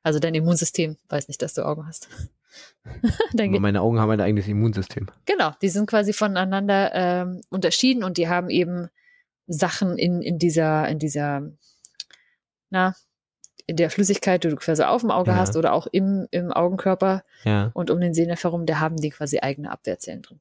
Also 0.02 0.18
dein 0.18 0.34
Immunsystem 0.34 0.96
weiß 1.08 1.28
nicht, 1.28 1.42
dass 1.42 1.54
du 1.54 1.64
Augen 1.64 1.86
hast. 1.86 2.08
Aber 3.38 3.60
meine 3.60 3.80
Augen 3.82 3.98
haben 4.00 4.10
ein 4.10 4.20
eigenes 4.20 4.48
Immunsystem. 4.48 5.06
genau, 5.26 5.52
die 5.62 5.68
sind 5.68 5.88
quasi 5.88 6.12
voneinander 6.12 6.90
ähm, 6.94 7.40
unterschieden 7.50 8.04
und 8.04 8.16
die 8.16 8.28
haben 8.28 8.50
eben 8.50 8.88
Sachen 9.46 9.98
in, 9.98 10.22
in 10.22 10.38
dieser, 10.38 10.88
in 10.88 10.98
dieser, 10.98 11.42
na, 12.70 12.94
in 13.66 13.76
der 13.76 13.90
Flüssigkeit, 13.90 14.42
die 14.44 14.48
du 14.48 14.56
quasi 14.56 14.82
auf 14.82 15.02
dem 15.02 15.10
Auge 15.10 15.30
Ja. 15.32 15.36
hast 15.36 15.56
oder 15.56 15.72
auch 15.72 15.86
im, 15.86 16.26
im 16.30 16.50
Augenkörper 16.52 17.22
Ja, 17.44 17.70
und 17.74 17.90
um 17.90 18.00
den 18.00 18.14
Sehnerv 18.14 18.42
herum, 18.42 18.66
da 18.66 18.80
haben 18.80 18.96
die 18.96 19.10
quasi 19.10 19.38
eigene 19.40 19.70
Abwehrzellen 19.70 20.22
drin. 20.22 20.40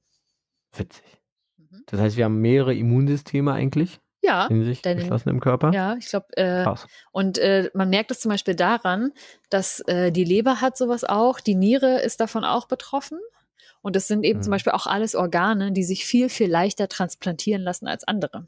witzig. 0.76 1.04
Mhm. 1.58 1.84
Das 1.88 2.00
heißt, 2.00 2.18
wir 2.18 2.26
haben 2.26 2.40
mehrere 2.42 2.74
Immunsysteme 2.76 3.54
eigentlich 3.54 4.00
Ja, 4.22 4.48
in 4.48 4.66
sich 4.66 4.82
deine- 4.82 5.00
geschlossen 5.02 5.30
im 5.30 5.40
Körper. 5.40 5.72
ja, 5.74 5.96
ich 5.98 6.08
glaube, 6.08 6.26
äh, 6.38 6.64
Krass. 6.64 6.88
Und 7.12 7.38
äh, 7.38 7.70
man 7.74 7.90
merkt 7.90 8.12
es 8.12 8.20
zum 8.20 8.30
Beispiel 8.32 8.56
daran, 8.56 9.12
dass 9.50 9.80
äh, 9.88 10.12
die 10.12 10.24
Leber 10.26 10.60
hat 10.62 10.78
sowas 10.78 11.04
auch, 11.06 11.40
die 11.40 11.56
Niere 11.56 12.02
ist 12.02 12.20
davon 12.20 12.44
auch 12.44 12.68
betroffen. 12.68 13.20
Und 13.82 13.96
es 13.96 14.10
sind 14.10 14.26
eben 14.26 14.40
Mhm. 14.40 14.44
zum 14.44 14.52
Beispiel 14.52 14.74
auch 14.74 14.88
alles 14.88 15.16
Organe, 15.16 15.72
die 15.72 15.84
sich 15.86 16.04
viel, 16.06 16.28
viel 16.28 16.52
leichter 16.52 16.90
transplantieren 16.90 17.62
lassen 17.62 17.88
als 17.88 18.06
andere, 18.06 18.46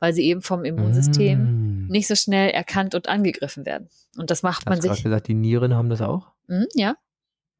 weil 0.00 0.12
sie 0.12 0.24
eben 0.24 0.42
vom 0.42 0.64
Immunsystem 0.64 1.84
Mm. 1.84 1.86
nicht 1.86 2.08
so 2.08 2.16
schnell 2.16 2.50
erkannt 2.50 2.96
und 2.96 3.08
angegriffen 3.08 3.64
werden. 3.64 3.88
Und 4.18 4.32
das 4.32 4.42
macht 4.42 4.66
man 4.66 4.72
Hast 4.74 4.82
du 4.82 4.88
gerade 4.88 4.96
sich. 4.96 5.04
gesagt, 5.04 5.28
die 5.28 5.34
Nieren 5.34 5.72
haben 5.76 5.88
das 5.88 6.00
auch? 6.02 6.32
Hm, 6.48 6.66
ja, 6.74 6.96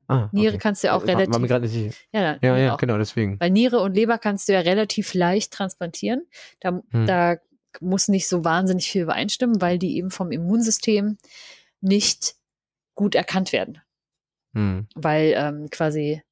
Ah, 0.09 0.29
Niere 0.33 0.55
okay. 0.55 0.59
kannst 0.63 0.83
du 0.83 0.89
ja 0.89 0.95
auch 0.97 1.03
War- 1.03 1.07
War 1.11 1.15
mir 1.17 1.21
relativ. 1.29 1.49
gerade 1.49 1.63
nicht 1.65 1.73
sicher. 1.73 1.95
Ja, 2.13 2.21
Ja, 2.23 2.39
Niere 2.43 2.61
ja, 2.65 2.75
genau, 2.77 2.99
deswegen. 2.99 3.39
Weil 3.39 3.51
Niere 3.51 3.79
und 3.79 3.95
Leber 3.95 4.19
kannst 4.19 4.49
du 4.49 4.53
ja 4.53 4.59
relativ 4.61 5.15
leicht 5.15 5.53
transplantieren. 5.53 6.27
Da, 6.61 6.83
Hm. 6.91 7.07
da 7.07 7.37
muss 7.81 8.09
nicht 8.09 8.29
so 8.29 8.45
wahnsinnig 8.45 8.91
viel 8.91 9.03
übereinstimmen, 9.03 9.61
weil 9.61 9.79
die 9.79 9.97
eben 9.97 10.11
vom 10.11 10.31
Immunsystem 10.33 11.19
nicht 11.81 12.35
gut 12.95 13.15
erkannt 13.15 13.53
werden. 13.53 13.79
Hm. 14.55 14.87
Weil 14.95 15.35
ähm, 15.37 15.69
quasi 15.71 16.23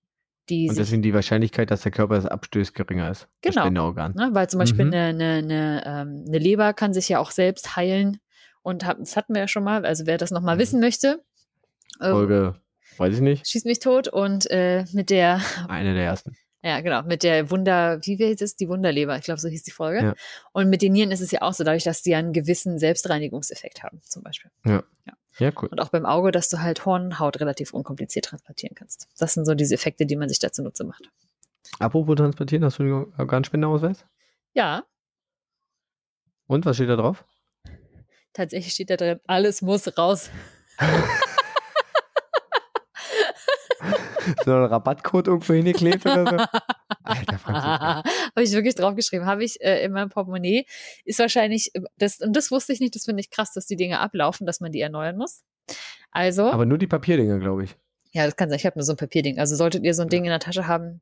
die 0.49 0.69
Und 0.69 0.77
deswegen 0.79 1.03
die 1.03 1.15
Wahrscheinlichkeit, 1.15 1.71
dass 1.71 1.83
der 1.83 1.93
Körper 1.93 2.17
das 2.17 2.27
abstößt, 2.27 2.75
geringer 2.75 3.11
ist. 3.11 3.29
Genau. 3.41 3.69
Ne, 4.15 4.31
weil 4.33 4.49
zum 4.51 4.59
Beispiel 4.59 4.85
Mhm. 4.87 4.93
eine, 4.93 5.05
eine, 5.07 5.33
eine, 5.39 5.83
ähm, 5.87 6.25
eine 6.27 6.39
Leber 6.39 6.73
kann 6.75 6.93
sich 6.93 7.09
ja 7.09 7.19
auch 7.19 7.31
selbst 7.31 7.77
heilen 7.77 8.21
und 8.63 8.85
hab, 8.85 8.99
das 8.99 9.17
hatten 9.17 9.35
wir 9.35 9.43
ja 9.43 9.49
schon 9.49 9.65
mal. 9.65 9.87
Also 9.87 10.07
wer 10.07 10.19
das 10.19 10.31
nochmal 10.31 10.57
Mhm. 10.57 10.61
wissen 10.61 10.81
möchte, 10.81 11.23
äh, 12.01 12.11
Folge, 12.11 12.61
weiß 12.99 13.15
ich 13.15 13.21
nicht, 13.21 13.49
schieß 13.49 13.65
mich 13.65 13.79
tot 13.79 14.09
und 14.09 14.51
äh, 14.51 14.85
mit 14.93 15.11
der 15.11 15.41
eine 15.69 15.95
der 15.95 16.05
ersten. 16.05 16.37
Ja, 16.63 16.81
genau. 16.83 17.03
Mit 17.03 17.23
der 17.23 17.51
Wunder, 17.51 17.99
wie 18.05 18.23
heißt 18.23 18.43
es? 18.43 18.55
Die 18.57 18.69
Wunderleber. 18.69 19.17
Ich 19.17 19.25
glaube, 19.25 19.41
so 19.41 19.49
hieß 19.49 19.63
die 19.63 19.71
Folge. 19.71 20.05
Ja. 20.05 20.15
Und 20.53 20.69
mit 20.69 20.83
den 20.83 20.93
Nieren 20.93 21.11
ist 21.11 21.21
es 21.23 21.31
ja 21.31 21.41
auch 21.43 21.55
so, 21.55 21.65
dadurch, 21.65 21.85
dass 21.85 22.03
die 22.03 22.11
ja 22.11 22.19
einen 22.19 22.33
gewissen 22.35 22.79
Selbstreinigungseffekt 22.79 23.83
haben, 23.83 24.01
zum 24.03 24.23
Beispiel. 24.23 24.51
Ja, 24.65 24.83
cool. 25.63 25.69
Und 25.71 25.81
auch 25.81 25.89
beim 25.89 26.05
Auge, 26.05 26.33
dass 26.33 26.51
du 26.51 26.59
halt 26.61 26.85
Hornhaut 26.85 27.41
relativ 27.41 27.73
unkompliziert 27.73 28.27
transportieren 28.27 28.75
kannst. 28.75 29.09
Das 29.19 29.33
sind 29.33 29.47
so 29.47 29.55
diese 29.55 29.75
Effekte, 29.75 30.05
die 30.05 30.17
man 30.17 30.29
sich 30.29 30.39
dazu 30.39 30.63
nutze 30.63 30.85
macht. 30.85 31.09
Apropos 31.79 32.17
transportieren, 32.17 32.65
hast 32.65 32.79
du 32.79 32.83
einen 32.83 33.15
Organspenderausweis? 33.17 34.05
Ja, 34.53 34.85
Und 36.47 36.67
was 36.67 36.77
steht 36.77 36.89
da 36.91 36.97
drauf? 36.97 37.25
tatsächlich 38.33 38.73
steht 38.75 38.91
da 38.91 38.97
drin, 38.97 39.21
alles 39.27 39.63
muss 39.63 39.97
raus. 39.99 40.31
so 44.45 44.53
ein 44.53 44.65
Rabattcode 44.65 45.29
irgendwo 45.29 45.55
hingeklebt 45.55 46.05
oder 46.07 46.27
so? 46.27 46.59
Alter, 47.05 47.39
Franz. 47.39 47.59
Habe 48.37 48.43
ich 48.43 48.53
wirklich 48.53 48.75
draufgeschrieben. 48.75 49.27
Habe 49.27 49.45
ich 49.45 49.61
äh, 49.61 49.85
in 49.85 49.93
meinem 49.93 50.09
Portemonnaie. 50.11 50.67
Ist 51.05 51.19
wahrscheinlich, 51.19 51.75
äh, 51.75 51.81
das, 51.99 52.21
und 52.21 52.35
das 52.35 52.51
wusste 52.51 52.73
ich 52.73 52.81
nicht, 52.81 52.95
das 52.95 53.05
finde 53.05 53.21
ich 53.21 53.31
krass, 53.31 53.53
dass 53.53 53.67
die 53.67 53.77
Dinge 53.77 54.01
ablaufen, 54.01 54.47
dass 54.47 54.61
man 54.61 54.73
die 54.73 54.81
erneuern 54.81 55.17
muss. 55.17 55.43
Also, 56.11 56.51
Aber 56.51 56.67
nur 56.67 56.79
die 56.79 56.87
Papierdinger, 56.87 57.39
glaube 57.39 57.65
ich. 57.65 57.77
ja, 58.13 58.25
das 58.25 58.37
kann 58.37 58.49
sein. 58.49 58.59
Ich 58.59 58.67
habe 58.67 58.79
nur 58.79 58.85
so 58.85 58.93
ein 58.93 58.97
Papierding. 58.97 59.39
Also 59.39 59.55
solltet 59.57 59.85
ihr 59.85 59.95
so 59.95 60.03
ein 60.03 60.09
Ding 60.09 60.25
in 60.25 60.31
der 60.31 60.41
Tasche 60.41 60.67
haben, 60.67 61.01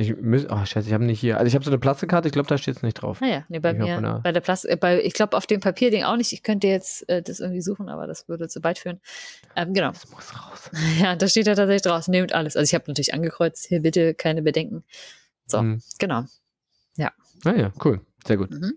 Ich 0.00 0.16
muss, 0.16 0.46
oh 0.48 0.64
scheiße, 0.64 0.86
ich 0.86 0.94
habe 0.94 1.02
nicht 1.04 1.18
hier. 1.18 1.38
Also 1.38 1.48
ich 1.48 1.56
habe 1.56 1.64
so 1.64 1.72
eine 1.72 1.78
Plastikkarte, 1.78 2.28
ich 2.28 2.32
glaube, 2.32 2.48
da 2.48 2.56
steht 2.56 2.76
es 2.76 2.82
nicht 2.84 2.94
drauf. 2.94 3.20
Naja, 3.20 3.44
nee, 3.48 3.58
bei 3.58 3.72
Ich 3.72 3.78
mir, 3.78 4.00
der- 4.00 4.20
bei 4.22 4.30
der 4.30 4.40
Plastik, 4.40 4.70
äh, 4.70 4.76
bei, 4.76 5.02
ich 5.02 5.12
glaube 5.12 5.36
auf 5.36 5.46
dem 5.48 5.58
Papierding 5.60 6.04
auch 6.04 6.16
nicht. 6.16 6.32
Ich 6.32 6.44
könnte 6.44 6.68
jetzt 6.68 7.08
äh, 7.08 7.20
das 7.20 7.40
irgendwie 7.40 7.60
suchen, 7.60 7.88
aber 7.88 8.06
das 8.06 8.28
würde 8.28 8.46
zu 8.46 8.62
weit 8.62 8.78
führen. 8.78 9.00
Ähm, 9.56 9.74
genau. 9.74 9.90
Das 9.90 10.08
muss 10.10 10.32
raus. 10.34 10.70
Ja, 11.00 11.16
da 11.16 11.26
steht 11.26 11.48
da 11.48 11.56
tatsächlich 11.56 11.82
draus, 11.82 12.06
nehmt 12.06 12.32
alles. 12.32 12.56
Also 12.56 12.70
ich 12.70 12.74
habe 12.74 12.84
natürlich 12.86 13.12
angekreuzt, 13.12 13.66
hier 13.66 13.80
bitte 13.82 14.14
keine 14.14 14.40
Bedenken. 14.42 14.84
So, 15.46 15.58
Hm. 15.58 15.82
genau. 15.98 16.24
Ah 17.44 17.54
ja, 17.54 17.72
cool. 17.84 18.00
Sehr 18.26 18.36
gut. 18.36 18.50
Mhm. 18.50 18.72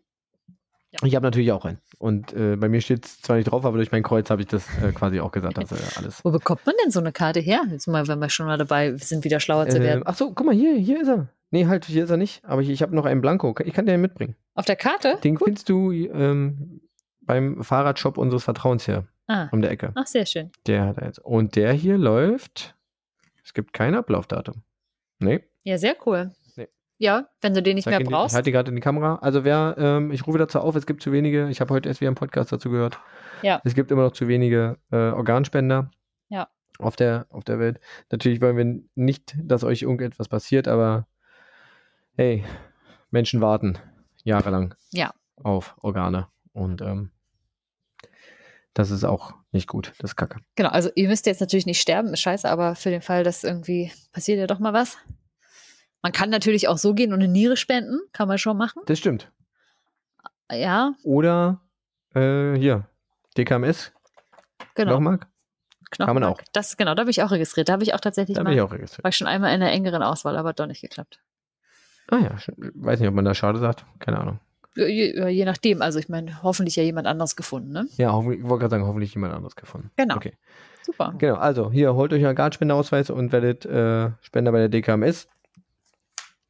Ja. 0.92 1.08
Ich 1.08 1.16
habe 1.16 1.26
natürlich 1.26 1.52
auch 1.52 1.64
einen. 1.66 1.78
Und 2.00 2.34
äh, 2.34 2.56
bei 2.58 2.68
mir 2.68 2.82
steht 2.82 3.06
es 3.06 3.22
zwar 3.22 3.38
nicht 3.38 3.46
drauf, 3.50 3.64
aber 3.66 3.78
durch 3.78 3.92
mein 3.92 4.04
Kreuz 4.04 4.30
habe 4.30 4.42
ich 4.42 4.48
das 4.48 4.66
äh, 4.84 4.92
quasi 4.92 5.20
auch 5.22 5.32
gesagt. 5.32 5.58
Also, 5.58 5.76
äh, 5.76 5.80
alles. 5.96 6.24
Wo 6.26 6.32
bekommt 6.32 6.66
man 6.66 6.76
denn 6.84 6.92
so 6.92 7.00
eine 7.00 7.12
Karte 7.14 7.40
her? 7.40 7.62
Jetzt 7.72 7.88
mal, 7.88 8.08
wenn 8.08 8.20
wir 8.20 8.30
schon 8.30 8.46
mal 8.46 8.58
dabei 8.58 8.96
sind, 8.98 9.24
wieder 9.24 9.40
schlauer 9.40 9.70
zu 9.70 9.80
werden. 9.80 10.04
ach 10.06 10.16
so, 10.16 10.34
guck 10.34 10.46
mal, 10.46 10.54
hier, 10.56 10.76
hier 10.76 11.02
ist 11.02 11.08
er. 11.08 11.30
Nee, 11.52 11.66
halt, 11.68 11.86
hier 11.86 12.04
ist 12.04 12.10
er 12.10 12.18
nicht. 12.18 12.44
Aber 12.46 12.62
ich, 12.62 12.70
ich 12.70 12.82
habe 12.82 12.96
noch 12.96 13.06
einen 13.06 13.22
Blanko. 13.22 13.56
Ich 13.64 13.74
kann 13.74 13.86
dir 13.86 13.94
den 13.94 14.02
mitbringen. 14.02 14.36
Auf 14.54 14.66
der 14.66 14.76
Karte? 14.76 15.18
Den 15.24 15.36
Gut. 15.36 15.46
findest 15.48 15.70
du 15.70 15.92
ähm, 15.92 16.82
beim 17.22 17.64
Fahrradshop 17.64 18.18
unseres 18.18 18.44
Vertrauens 18.44 18.86
hier 18.86 19.06
Ah. 19.28 19.48
um 19.52 19.62
der 19.62 19.72
Ecke. 19.72 19.92
Ach, 19.96 20.08
sehr 20.08 20.26
schön. 20.26 20.52
Der 20.68 20.86
hat 20.88 20.98
er 20.98 21.06
jetzt. 21.08 21.20
Und 21.20 21.56
der 21.56 21.72
hier 21.72 21.98
läuft. 21.98 22.76
Es 23.46 23.54
gibt 23.54 23.72
kein 23.72 23.96
Ablaufdatum. 23.96 24.64
Nee. 25.20 25.42
Ja, 25.64 25.78
sehr 25.78 25.96
cool. 26.06 26.32
Ja, 27.02 27.26
wenn 27.42 27.56
du 27.56 27.64
den 27.64 27.76
nicht 27.76 27.88
mehr 27.88 27.98
dir- 27.98 28.06
brauchst. 28.06 28.34
Ich 28.34 28.36
halte 28.36 28.46
die 28.46 28.52
gerade 28.52 28.70
in 28.70 28.76
die 28.76 28.82
Kamera. 28.82 29.16
Also 29.24 29.44
wer, 29.44 29.74
ähm, 29.80 30.12
ich 30.12 30.28
rufe 30.28 30.38
dazu 30.38 30.60
auf, 30.60 30.76
es 30.76 30.86
gibt 30.86 31.02
zu 31.02 31.12
wenige, 31.12 31.50
ich 31.50 31.60
habe 31.60 31.74
heute 31.74 31.90
erst 31.90 32.00
wieder 32.00 32.10
einen 32.10 32.16
Podcast 32.16 32.52
dazu 32.52 32.70
gehört. 32.70 33.00
Ja. 33.42 33.60
Es 33.64 33.74
gibt 33.74 33.90
immer 33.90 34.04
noch 34.04 34.12
zu 34.12 34.28
wenige 34.28 34.78
äh, 34.92 34.96
Organspender. 35.10 35.90
Ja. 36.30 36.48
Auf 36.78 36.96
der, 36.96 37.26
auf 37.30 37.44
der 37.44 37.58
Welt. 37.58 37.80
Natürlich 38.12 38.40
wollen 38.40 38.56
wir 38.56 38.84
nicht, 38.94 39.36
dass 39.42 39.64
euch 39.64 39.82
irgendetwas 39.82 40.28
passiert, 40.30 40.68
aber 40.68 41.08
hey, 42.18 42.44
Menschen 43.10 43.42
warten 43.42 43.80
jahrelang 44.24 44.76
Ja. 44.92 45.12
auf 45.38 45.76
Organe. 45.82 46.28
Und 46.54 46.82
ähm, 46.82 47.10
das 48.76 48.92
ist 48.92 49.04
auch 49.06 49.34
nicht 49.52 49.68
gut. 49.68 49.94
Das 49.98 50.12
ist 50.12 50.16
kacke. 50.18 50.40
Genau, 50.56 50.70
also 50.70 50.92
ihr 50.94 51.08
müsst 51.10 51.26
jetzt 51.26 51.42
natürlich 51.42 51.66
nicht 51.66 51.82
sterben, 51.82 52.10
ist 52.14 52.22
scheiße, 52.22 52.48
aber 52.48 52.76
für 52.76 52.92
den 52.92 53.02
Fall, 53.02 53.24
dass 53.24 53.44
irgendwie 53.44 53.92
passiert 54.14 54.38
ja 54.38 54.46
doch 54.46 54.60
mal 54.60 54.74
was. 54.74 54.98
Man 56.02 56.12
kann 56.12 56.30
natürlich 56.30 56.68
auch 56.68 56.78
so 56.78 56.94
gehen 56.94 57.14
und 57.14 57.22
eine 57.22 57.32
Niere 57.32 57.58
spenden, 57.58 58.00
kann 58.12 58.28
man 58.28 58.38
schon 58.38 58.58
machen. 58.58 58.82
Das 58.86 58.98
stimmt. 59.00 59.32
Ja, 60.52 60.94
Oder 61.04 61.62
äh, 62.14 62.56
hier, 62.56 62.86
DKMS, 63.38 63.94
genau. 64.76 64.92
Knochenmark. 64.92 65.22
kann 65.92 66.08
man 66.08 66.18
Knochenmark. 66.18 66.44
Das, 66.52 66.76
genau, 66.76 66.94
da 66.96 67.04
bin 67.04 67.12
ich 67.12 67.24
auch 67.24 67.32
registriert. 67.32 67.70
Da 67.70 67.74
habe 67.74 67.84
ich 67.84 67.94
auch 67.94 68.02
tatsächlich 68.02 68.36
Da 68.36 68.44
mal, 68.44 68.50
bin 68.50 68.58
ich 68.58 68.62
auch 68.62 68.74
registriert. 68.74 69.04
war 69.04 69.10
ich 69.10 69.16
schon 69.16 69.28
einmal 69.28 69.56
in 69.56 69.62
einer 69.62 69.72
engeren 69.72 70.04
Auswahl, 70.04 70.36
aber 70.38 70.50
hat 70.50 70.60
doch 70.60 70.68
nicht 70.68 70.82
geklappt. 70.82 71.20
Ah 72.10 72.18
ja, 72.18 72.32
weiß 72.58 73.00
nicht, 73.00 73.08
ob 73.08 73.16
man 73.16 73.24
da 73.24 73.34
schade 73.34 73.60
sagt. 73.60 73.86
Keine 74.00 74.20
Ahnung. 74.20 74.40
Je, 74.76 75.30
je, 75.30 75.46
nachdem, 75.46 75.82
also 75.82 76.00
ich 76.00 76.10
meine, 76.10 76.44
hoffentlich 76.44 76.76
ja 76.76 76.84
jemand 76.84 77.08
anderes 77.08 77.36
gefunden, 77.36 77.72
ne? 77.72 77.88
Ja, 77.98 78.10
ich 78.20 78.26
wollte 78.26 78.60
gerade 78.60 78.70
sagen, 78.70 78.86
hoffentlich 78.86 79.14
jemand 79.14 79.34
anderes 79.34 79.56
gefunden. 79.56 79.92
Genau. 79.98 80.16
Okay. 80.16 80.34
Super. 80.84 81.14
Genau, 81.18 81.36
also 81.36 81.72
hier 81.72 81.94
holt 81.94 82.12
euch 82.12 82.20
einen 82.20 82.28
Organspenderausweis 82.28 83.10
und 83.10 83.32
werdet 83.32 83.66
äh, 83.66 84.12
Spender 84.22 84.52
bei 84.52 84.60
der 84.60 84.70
DKMS. 84.70 85.28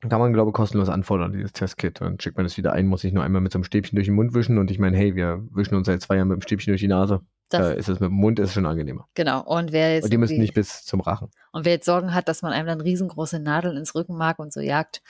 Kann 0.10 0.20
man, 0.20 0.34
glaube 0.34 0.50
ich, 0.50 0.54
kostenlos 0.54 0.90
anfordern, 0.90 1.32
dieses 1.34 1.54
Testkit. 1.54 2.02
Dann 2.02 2.20
schickt 2.20 2.36
man 2.36 2.46
das 2.46 2.58
wieder 2.58 2.74
ein, 2.74 2.88
muss 2.88 3.02
sich 3.02 3.14
nur 3.14 3.24
einmal 3.24 3.42
mit 3.42 3.52
so 3.52 3.58
einem 3.58 3.64
Stäbchen 3.64 3.96
durch 3.96 4.08
den 4.08 4.16
Mund 4.16 4.34
wischen. 4.34 4.58
Und 4.58 4.72
ich 4.72 4.80
meine, 4.80 4.98
hey, 4.98 5.16
wir 5.16 5.44
wischen 5.52 5.76
uns 5.76 5.86
seit 5.86 6.02
zwei 6.02 6.16
Jahren 6.16 6.28
mit 6.28 6.40
dem 6.40 6.42
Stäbchen 6.42 6.72
durch 6.72 6.82
die 6.82 6.88
Nase. 6.88 7.22
Das, 7.50 7.62
Da 7.62 7.72
ist 7.74 7.90
es 7.90 8.00
mit 8.00 8.10
dem 8.10 8.16
Mund 8.16 8.40
ist 8.40 8.54
schon 8.54 8.66
angenehmer. 8.66 9.08
genau. 9.14 9.44
Und 9.44 9.72
wer 9.72 9.96
jetzt 9.96 10.06
Und 10.06 10.14
die 10.14 10.18
müssen 10.18 10.40
nicht 10.40 10.54
bis 10.54 10.86
zum 10.86 11.02
Rachen. 11.02 11.30
Und 11.52 11.66
wer 11.66 11.74
jetzt 11.74 11.86
Sorgen 11.86 12.14
hat, 12.16 12.28
dass 12.28 12.42
man 12.42 12.54
einem 12.54 12.68
dann 12.68 12.82
riesengroße 12.82 13.40
Nadeln 13.40 13.78
ins 13.78 13.94
Rückenmark 13.94 14.40
und 14.40 14.54
so 14.54 14.60
jagt, 14.62 15.04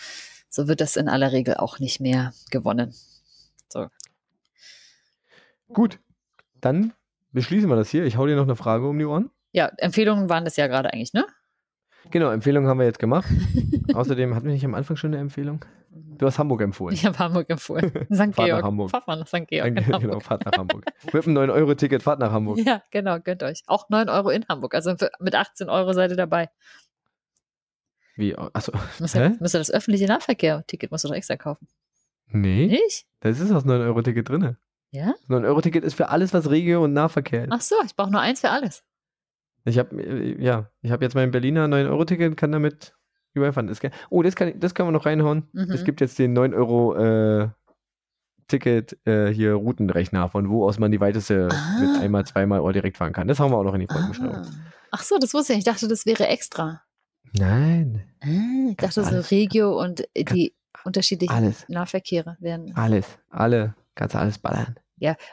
so 0.49 0.67
wird 0.67 0.81
das 0.81 0.97
in 0.97 1.07
aller 1.07 1.31
Regel 1.31 1.55
auch 1.55 1.79
nicht 1.79 2.01
mehr 2.01 2.33
gewonnen. 2.49 2.93
So. 3.69 3.87
Gut, 5.71 5.99
dann 6.59 6.93
beschließen 7.31 7.69
wir 7.69 7.75
das 7.77 7.89
hier. 7.89 8.03
Ich 8.05 8.17
hau 8.17 8.25
dir 8.25 8.35
noch 8.35 8.43
eine 8.43 8.55
Frage 8.57 8.87
um 8.87 8.99
die 8.99 9.05
Ohren. 9.05 9.29
Ja, 9.53 9.67
Empfehlungen 9.77 10.29
waren 10.29 10.43
das 10.43 10.57
ja 10.57 10.67
gerade 10.67 10.91
eigentlich, 10.91 11.13
ne? 11.13 11.25
Genau, 12.09 12.31
Empfehlung 12.31 12.67
haben 12.67 12.79
wir 12.79 12.85
jetzt 12.85 12.99
gemacht. 12.99 13.29
Außerdem 13.93 14.33
hatten 14.35 14.45
wir 14.47 14.53
nicht 14.53 14.65
am 14.65 14.73
Anfang 14.73 14.97
schon 14.97 15.11
eine 15.13 15.21
Empfehlung? 15.21 15.63
Du 15.91 16.25
hast 16.25 16.39
Hamburg 16.39 16.61
empfohlen. 16.61 16.93
Ich 16.93 17.05
habe 17.05 17.17
Hamburg 17.19 17.49
empfohlen. 17.49 17.89
St. 17.89 17.95
Fahrt 18.09 18.37
nach 18.37 18.45
Georg. 18.45 18.63
Hamburg. 18.63 18.91
Fahrt 18.91 19.07
mal 19.07 19.17
nach 19.17 19.27
St. 19.27 19.47
Georg. 19.47 19.67
in 19.67 19.75
genau, 19.75 19.99
Hamburg. 20.01 20.23
fahrt 20.23 20.45
nach 20.45 20.53
Hamburg. 20.57 20.85
Mit 21.11 21.27
einem 21.27 21.37
9-Euro-Ticket, 21.37 22.03
fahrt 22.03 22.19
nach 22.19 22.31
Hamburg. 22.31 22.59
Ja, 22.59 22.81
genau, 22.91 23.19
gönnt 23.19 23.43
euch. 23.43 23.63
Auch 23.67 23.89
9 23.89 24.09
Euro 24.09 24.29
in 24.29 24.45
Hamburg. 24.47 24.73
Also 24.75 24.95
mit 25.19 25.35
18 25.35 25.69
Euro 25.69 25.93
seid 25.93 26.11
ihr 26.11 26.17
dabei. 26.17 26.49
Wie? 28.15 28.35
Achso. 28.37 28.71
Müsst 28.99 29.15
ihr, 29.15 29.35
müsst 29.39 29.55
ihr 29.55 29.59
das 29.59 29.71
öffentliche 29.71 30.05
Nahverkehr-Ticket 30.05 30.91
musst 30.91 31.03
du 31.03 31.07
doch 31.07 31.15
extra 31.15 31.37
kaufen. 31.37 31.67
Nee, 32.27 32.67
Nicht? 32.67 33.05
das 33.19 33.39
ist 33.39 33.51
das 33.51 33.65
9-Euro-Ticket 33.65 34.29
drin. 34.29 34.57
Ja? 34.91 35.13
Das 35.27 35.29
9-Euro-Ticket 35.29 35.83
ist 35.83 35.95
für 35.95 36.09
alles, 36.09 36.33
was 36.33 36.49
Regio 36.49 36.83
und 36.83 36.93
Nahverkehr 36.93 37.45
ist. 37.45 37.51
Ach 37.51 37.61
so, 37.61 37.75
ich 37.85 37.95
brauche 37.95 38.11
nur 38.11 38.21
eins 38.21 38.41
für 38.41 38.49
alles. 38.49 38.83
Ich 39.65 39.77
habe 39.77 40.35
ja, 40.39 40.69
ich 40.81 40.91
habe 40.91 41.03
jetzt 41.05 41.13
mein 41.15 41.31
Berliner 41.31 41.65
9-Euro-Ticket, 41.67 42.35
kann 42.37 42.51
damit 42.51 42.93
überall 43.33 43.53
fahren. 43.53 43.67
Das 43.67 43.79
kann, 43.79 43.91
oh, 44.09 44.23
das, 44.23 44.35
kann, 44.35 44.59
das 44.59 44.73
können 44.75 44.87
wir 44.89 44.93
noch 44.93 45.05
reinhauen. 45.05 45.47
Mhm. 45.53 45.71
Es 45.71 45.83
gibt 45.83 46.01
jetzt 46.01 46.17
den 46.19 46.33
9 46.33 46.53
Euro 46.53 46.95
äh, 46.95 47.49
Ticket 48.47 48.97
äh, 49.07 49.27
hier 49.31 49.53
Routenrechner, 49.53 50.27
von 50.29 50.49
wo 50.49 50.65
aus 50.67 50.77
man 50.79 50.91
die 50.91 50.99
weiteste 50.99 51.47
Ah. 51.51 51.79
mit 51.79 52.01
einmal, 52.01 52.25
zweimal 52.25 52.59
oder 52.59 52.73
direkt 52.73 52.97
fahren 52.97 53.13
kann. 53.13 53.27
Das 53.27 53.39
haben 53.39 53.51
wir 53.51 53.57
auch 53.57 53.63
noch 53.63 53.73
in 53.75 53.81
die 53.81 53.89
Ah. 53.89 53.93
Folgenbeschreibung. 53.93 54.45
Ach 54.91 55.03
so, 55.03 55.17
das 55.19 55.33
wusste 55.33 55.53
ich. 55.53 55.57
nicht. 55.57 55.67
Ich 55.67 55.73
dachte, 55.73 55.87
das 55.87 56.05
wäre 56.05 56.27
extra. 56.27 56.81
Nein, 57.37 58.03
Ah, 58.21 58.27
ich 58.71 58.77
dachte, 58.77 59.03
so. 59.03 59.35
Regio 59.35 59.79
und 59.81 60.03
äh, 60.15 60.25
die 60.25 60.53
unterschiedlichen 60.83 61.33
alles, 61.33 61.65
Nahverkehre 61.69 62.35
werden. 62.39 62.73
alles, 62.75 63.07
alle, 63.29 63.75
kannst 63.95 64.15
du 64.15 64.19
alles 64.19 64.37
ballern. 64.37 64.75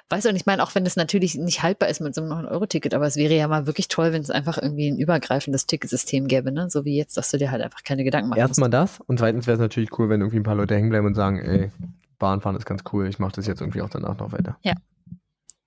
Weißt 0.08 0.24
du, 0.24 0.30
und 0.30 0.36
ich 0.36 0.46
meine, 0.46 0.62
auch 0.62 0.74
wenn 0.74 0.84
das 0.84 0.96
natürlich 0.96 1.34
nicht 1.36 1.62
haltbar 1.62 1.88
ist 1.88 2.00
mit 2.00 2.14
so 2.14 2.22
einem 2.22 2.32
9-Euro-Ticket, 2.32 2.94
aber 2.94 3.06
es 3.06 3.16
wäre 3.16 3.34
ja 3.34 3.46
mal 3.48 3.66
wirklich 3.66 3.88
toll, 3.88 4.12
wenn 4.12 4.22
es 4.22 4.30
einfach 4.30 4.58
irgendwie 4.58 4.90
ein 4.90 4.98
übergreifendes 4.98 5.66
Ticketsystem 5.66 6.26
gäbe, 6.26 6.50
ne? 6.52 6.70
So 6.70 6.84
wie 6.84 6.96
jetzt, 6.96 7.16
dass 7.16 7.30
du 7.30 7.38
dir 7.38 7.50
halt 7.50 7.62
einfach 7.62 7.84
keine 7.84 8.04
Gedanken 8.04 8.30
machen 8.30 8.38
Erstmal 8.38 8.70
das 8.70 9.00
und 9.00 9.18
zweitens 9.18 9.46
wäre 9.46 9.54
es 9.56 9.60
natürlich 9.60 9.96
cool, 9.98 10.08
wenn 10.08 10.20
irgendwie 10.20 10.38
ein 10.38 10.42
paar 10.42 10.54
Leute 10.54 10.74
hängen 10.74 10.90
bleiben 10.90 11.06
und 11.06 11.14
sagen, 11.14 11.38
ey, 11.38 11.70
Bahnfahren 12.18 12.56
ist 12.56 12.66
ganz 12.66 12.82
cool, 12.92 13.06
ich 13.08 13.18
mache 13.18 13.32
das 13.32 13.46
jetzt 13.46 13.60
irgendwie 13.60 13.82
auch 13.82 13.90
danach 13.90 14.18
noch 14.18 14.32
weiter. 14.32 14.58
musst. 14.62 14.74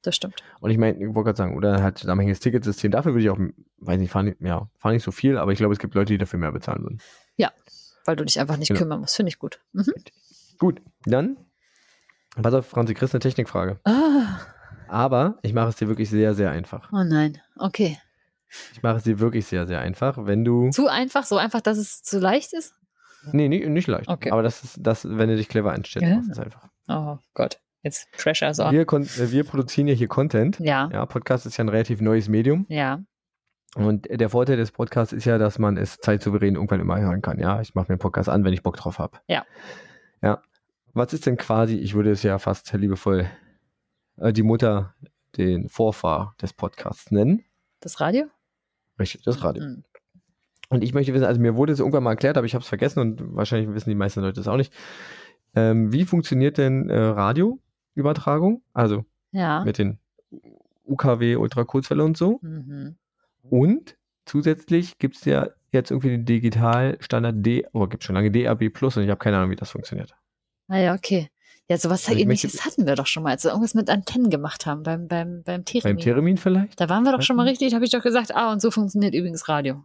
Das 0.03 0.15
stimmt. 0.15 0.41
Und 0.61 0.71
ich 0.71 0.79
meine, 0.79 0.97
ich 0.97 1.05
wollte 1.13 1.25
gerade 1.25 1.37
sagen, 1.37 1.55
oder 1.55 1.83
halt 1.83 1.99
zusammenhängiges 1.99 2.39
Ticketsystem, 2.39 2.89
dafür 2.89 3.13
würde 3.13 3.23
ich 3.23 3.29
auch, 3.29 3.37
weiß 3.77 3.99
nicht, 3.99 4.09
fahren, 4.11 4.35
ja, 4.39 4.67
fahren 4.79 4.93
nicht 4.93 5.03
so 5.03 5.11
viel, 5.11 5.37
aber 5.37 5.51
ich 5.51 5.59
glaube, 5.59 5.73
es 5.73 5.79
gibt 5.79 5.93
Leute, 5.93 6.13
die 6.13 6.17
dafür 6.17 6.39
mehr 6.39 6.51
bezahlen 6.51 6.81
würden. 6.83 6.99
Weil 8.03 8.15
du 8.15 8.25
dich 8.25 8.39
einfach 8.39 8.57
nicht 8.57 8.69
Genau. 8.69 8.79
kümmern 8.79 8.99
musst. 9.01 9.15
Finde 9.15 9.29
ich 9.29 9.37
gut. 9.37 9.59
Mhm. 9.73 9.93
Gut, 10.57 10.81
dann, 11.05 11.37
pass 12.41 12.53
auf, 12.53 12.67
Franzi, 12.67 12.93
kriegst 12.93 13.13
eine 13.15 13.19
Technikfrage. 13.19 13.79
Ah, 13.83 14.39
Aber 14.87 15.37
ich 15.41 15.53
mache 15.53 15.69
es 15.69 15.75
dir 15.77 15.87
wirklich 15.87 16.09
sehr, 16.09 16.33
sehr 16.33 16.51
einfach. 16.51 16.89
oh 16.91 17.03
nein. 17.03 17.39
Okay. 17.57 17.97
Ich 18.73 18.83
mache 18.83 18.97
es 18.97 19.03
dir 19.03 19.19
wirklich 19.19 19.45
sehr, 19.45 19.65
sehr 19.65 19.79
einfach, 19.79 20.17
wenn 20.25 20.43
du, 20.43 20.69
Zu 20.71 20.87
einfach, 20.87 21.23
so 21.23 21.37
einfach, 21.37 21.61
dass 21.61 21.77
es 21.77 22.03
zu 22.03 22.19
leicht 22.19 22.51
ist? 22.53 22.73
nee, 23.31 23.47
nicht, 23.47 23.67
nicht 23.67 23.87
leicht, 23.87 24.09
Okay. 24.09 24.31
aber 24.31 24.43
das 24.43 24.63
ist, 24.63 24.77
das, 24.81 25.07
wenn 25.07 25.29
du 25.29 25.35
dich 25.37 25.47
clever 25.47 25.71
einstellst, 25.71 26.07
Ja. 26.09 26.15
machst 26.15 26.27
du 26.29 26.31
es 26.33 26.39
einfach. 26.39 26.67
Oh 26.87 27.17
Gott. 27.33 27.59
Jetzt 27.83 28.11
Pressure 28.11 28.53
so. 28.53 28.63
Wir, 28.71 28.85
wir 28.85 29.43
produzieren 29.43 29.87
ja 29.87 29.93
hier 29.95 30.07
Content. 30.07 30.59
Ja. 30.59 30.89
Ja, 30.91 31.05
Podcast 31.07 31.45
ist 31.47 31.57
ja 31.57 31.63
ein 31.63 31.69
relativ 31.69 31.99
neues 32.01 32.27
Medium. 32.29 32.65
Ja. 32.69 32.99
Und 33.75 34.07
der 34.11 34.29
Vorteil 34.29 34.57
des 34.57 34.71
Podcasts 34.71 35.13
ist 35.13 35.25
ja, 35.25 35.37
dass 35.37 35.57
man 35.57 35.77
es 35.77 35.97
zeitsouverän 35.97 36.55
irgendwann 36.55 36.79
immer 36.81 36.99
hören 36.99 37.21
kann. 37.21 37.39
Ja, 37.39 37.61
ich 37.61 37.73
mache 37.73 37.85
mir 37.85 37.93
einen 37.93 37.99
Podcast 37.99 38.27
an, 38.29 38.43
wenn 38.43 38.53
ich 38.53 38.61
Bock 38.63 38.75
drauf 38.75 38.99
habe. 38.99 39.17
Ja. 39.27 39.45
Ja. 40.21 40.41
Was 40.93 41.13
ist 41.13 41.25
denn 41.25 41.37
quasi, 41.37 41.75
ich 41.75 41.93
würde 41.93 42.11
es 42.11 42.23
ja 42.23 42.37
fast 42.39 42.71
liebevoll 42.73 43.29
äh, 44.17 44.33
die 44.33 44.43
Mutter, 44.43 44.93
den 45.37 45.69
Vorfahr 45.69 46.35
des 46.41 46.53
Podcasts 46.53 47.11
nennen? 47.11 47.43
Das 47.79 47.99
Radio? 48.01 48.25
Richtig, 48.99 49.23
das 49.23 49.43
Radio. 49.43 49.63
Mhm. 49.63 49.83
Und 50.69 50.83
ich 50.83 50.93
möchte 50.93 51.13
wissen, 51.13 51.25
also 51.25 51.39
mir 51.41 51.55
wurde 51.55 51.73
es 51.73 51.79
irgendwann 51.79 52.03
mal 52.03 52.11
erklärt, 52.11 52.37
aber 52.37 52.45
ich 52.45 52.53
habe 52.53 52.61
es 52.61 52.67
vergessen 52.67 52.99
und 52.99 53.35
wahrscheinlich 53.35 53.73
wissen 53.73 53.89
die 53.89 53.95
meisten 53.95 54.21
Leute 54.21 54.39
das 54.39 54.47
auch 54.47 54.57
nicht. 54.57 54.73
Ähm, 55.53 55.91
wie 55.91 56.05
funktioniert 56.05 56.57
denn 56.57 56.89
äh, 56.89 56.97
Radioübertragung? 56.97 58.61
Also 58.73 59.03
Ja. 59.31 59.63
mit 59.65 59.77
den 59.77 59.99
UKW, 60.85 61.35
Ultrakurzwelle 61.35 62.03
und 62.03 62.15
so. 62.17 62.39
Mhm. 62.41 62.95
Und 63.43 63.97
zusätzlich 64.25 64.97
gibt 64.97 65.17
es 65.17 65.25
ja 65.25 65.49
jetzt 65.71 65.91
irgendwie 65.91 66.09
den 66.09 66.25
Digitalstandard 66.25 67.45
D, 67.45 67.65
oh, 67.73 67.87
gibt 67.87 68.03
schon 68.03 68.15
lange 68.15 68.31
DAB 68.31 68.69
Plus 68.69 68.97
und 68.97 69.03
ich 69.03 69.09
habe 69.09 69.19
keine 69.19 69.37
Ahnung, 69.37 69.51
wie 69.51 69.55
das 69.55 69.71
funktioniert. 69.71 70.15
Ah 70.71 70.77
ja, 70.79 70.93
okay. 70.93 71.29
Ja, 71.69 71.77
sowas 71.77 72.05
Also 72.07 72.15
ich 72.17 72.23
ähnliches 72.23 72.53
möchte- 72.53 72.65
hatten 72.65 72.85
wir 72.87 72.95
doch 72.95 73.07
schon 73.07 73.23
mal, 73.23 73.29
als 73.31 73.43
wir 73.43 73.49
irgendwas 73.51 73.73
mit 73.73 73.89
Antennen 73.89 74.29
gemacht 74.29 74.65
haben 74.65 74.83
beim, 74.83 75.07
beim, 75.07 75.43
beim 75.43 75.63
Beim 75.63 75.65
Theremin. 75.65 75.97
Theremin 76.03 76.37
vielleicht? 76.37 76.79
Da 76.79 76.89
waren 76.89 77.03
wir 77.03 77.11
doch 77.11 77.21
schon 77.21 77.35
mal 77.35 77.47
richtig, 77.47 77.73
habe 77.73 77.85
ich 77.85 77.91
doch 77.91 78.01
gesagt, 78.03 78.35
ah, 78.35 78.51
und 78.51 78.61
so 78.61 78.71
funktioniert 78.71 79.13
übrigens 79.13 79.47
Radio. 79.47 79.83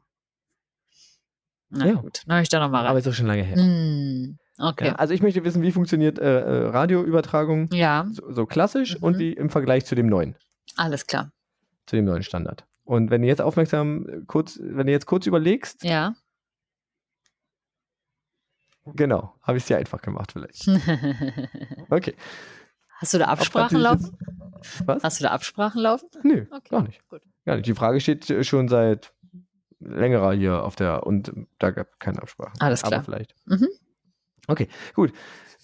Na 1.70 1.87
Ja. 1.87 1.95
gut, 1.95 2.22
dann 2.26 2.37
habe 2.37 2.43
ich 2.43 2.49
da 2.49 2.61
nochmal 2.61 2.82
Aber 2.82 2.91
rein. 2.91 2.99
ist 2.99 3.09
auch 3.09 3.12
schon 3.12 3.26
lange 3.26 3.43
her. 3.43 3.57
Mm, 3.57 4.39
okay. 4.59 4.87
Ja, 4.89 4.95
also 4.97 5.12
ich 5.14 5.22
möchte 5.22 5.45
wissen, 5.45 5.62
wie 5.62 5.72
funktioniert 5.72 6.18
äh, 6.18 6.41
äh, 6.41 6.66
Radioübertragung 6.68 7.68
Ja, 7.72 8.07
so, 8.12 8.32
so 8.32 8.47
klassisch 8.47 8.97
Mhm. 8.99 9.03
und 9.05 9.18
wie 9.18 9.32
im 9.32 9.51
Vergleich 9.51 9.84
zu 9.84 9.95
dem 9.95 10.07
neuen, 10.07 10.37
alles 10.76 11.07
klar. 11.07 11.32
zu 11.87 11.97
dem 11.97 12.05
neuen 12.05 12.22
Standard. 12.22 12.64
Und 12.84 13.11
wenn 13.11 13.22
du 13.22 13.28
jetzt 13.28 13.43
aufmerksam 13.43 14.07
äh, 14.09 14.20
kurz, 14.26 14.59
wenn 14.62 14.87
du 14.87 14.93
jetzt 14.93 15.07
kurz 15.07 15.26
überlegst, 15.26 15.82
Ja. 15.84 16.14
Genau, 18.95 19.34
habe 19.43 19.59
ich 19.59 19.64
es 19.64 19.68
dir 19.68 19.76
einfach 19.78 20.01
gemacht 20.03 20.32
vielleicht. 20.32 20.66
Okay. 21.91 22.14
Hast 22.99 23.12
du 23.14 23.18
da 23.18 23.26
Absprachen 23.26 23.78
laufen? 23.78 24.16
Was? 24.87 25.03
Hast 25.03 25.20
du 25.20 25.24
da 25.24 25.30
Absprachen 25.32 25.82
laufen? 25.82 26.09
Nö, 26.22 26.47
Okay, 26.51 26.68
gar 26.70 26.82
nicht. 26.82 27.07
gut. 27.09 27.22
Gar 27.45 27.57
nicht. 27.57 27.66
Die 27.66 27.74
Frage 27.74 28.01
steht 28.01 28.28
äh, 28.30 28.43
schon 28.43 28.68
seit 28.68 29.12
längerer 29.80 30.32
hier 30.32 30.64
auf 30.64 30.76
der 30.76 31.07
und 31.07 31.30
da 31.59 31.70
gab 31.70 31.89
es 31.93 31.99
keine 31.99 32.22
Absprache. 32.22 32.55
Alles 32.61 32.82
klar. 32.82 32.95
Aber 32.95 33.05
vielleicht. 33.05 33.34
Mhm. 33.45 33.68
Okay, 34.49 34.68
gut. 34.95 35.12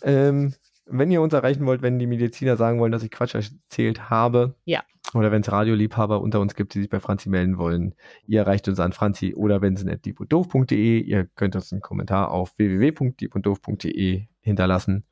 Ähm, 0.03 0.55
wenn 0.85 1.11
ihr 1.11 1.23
uns 1.23 1.33
erreichen 1.33 1.65
wollt, 1.65 1.81
wenn 1.81 1.99
die 1.99 2.07
Mediziner 2.07 2.57
sagen 2.57 2.79
wollen, 2.81 2.93
dass 2.93 3.03
ich 3.03 3.11
Quatsch 3.11 3.35
erzählt 3.35 4.11
habe, 4.11 4.55
Ja. 4.65 4.83
Oder 5.15 5.31
wenn 5.31 5.43
es 5.43 5.53
Radioliebhaber 5.53 6.21
unter 6.21 6.41
uns 6.41 6.55
gibt, 6.55 6.75
die 6.75 6.81
sich 6.81 6.91
bei 6.91 7.01
Franzi 7.01 7.29
melden 7.29 7.59
wollen, 7.59 7.95
ihr 8.27 8.41
erreicht 8.41 8.69
uns 8.69 8.81
an 8.81 8.93
Franzi 8.93 9.35
oder 9.35 9.61
wenn 9.61 9.75
es 9.75 9.87
at 9.87 10.05
diebunddoof.de. 10.05 11.01
Ihr 11.01 11.27
könnt 11.37 11.55
uns 11.55 11.73
einen 11.73 11.83
Kommentar 11.83 12.31
auf 12.31 12.57
www.diebunddoof.de 12.57 14.27
hinterlassen. 14.41 15.05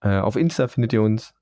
Äh, 0.00 0.18
auf 0.18 0.36
Insta 0.36 0.68
findet 0.68 0.92
ihr 0.92 1.02
uns 1.02 1.34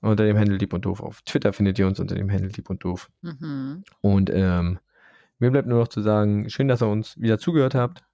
unter 0.00 0.24
dem 0.24 0.38
Handel 0.38 0.58
Dieb 0.58 0.72
und 0.72 0.84
Doof. 0.84 1.00
Auf 1.00 1.22
Twitter 1.22 1.52
findet 1.52 1.78
ihr 1.78 1.86
uns 1.86 1.98
unter 1.98 2.14
dem 2.14 2.30
Handel 2.30 2.52
Dieb 2.52 2.70
und 2.70 2.84
Doof. 2.84 3.10
Mhm. 3.22 3.84
Und 4.00 4.30
ähm, 4.30 4.78
mir 5.38 5.50
bleibt 5.50 5.66
nur 5.66 5.80
noch 5.80 5.88
zu 5.88 6.00
sagen, 6.00 6.48
schön, 6.50 6.68
dass 6.68 6.82
ihr 6.82 6.88
uns 6.88 7.18
wieder 7.20 7.38
zugehört 7.38 7.74
habt. 7.74 8.04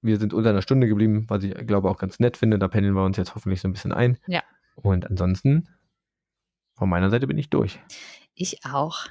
Wir 0.00 0.18
sind 0.18 0.32
unter 0.32 0.50
einer 0.50 0.62
Stunde 0.62 0.86
geblieben, 0.86 1.24
was 1.28 1.42
ich 1.42 1.54
glaube 1.66 1.90
auch 1.90 1.98
ganz 1.98 2.20
nett 2.20 2.36
finde. 2.36 2.58
Da 2.58 2.68
pendeln 2.68 2.94
wir 2.94 3.04
uns 3.04 3.16
jetzt 3.16 3.34
hoffentlich 3.34 3.60
so 3.60 3.68
ein 3.68 3.72
bisschen 3.72 3.92
ein. 3.92 4.18
Ja. 4.26 4.42
Und 4.76 5.10
ansonsten, 5.10 5.68
von 6.74 6.88
meiner 6.88 7.10
Seite 7.10 7.26
bin 7.26 7.38
ich 7.38 7.50
durch. 7.50 7.80
Ich 8.40 8.64
auch. 8.64 9.06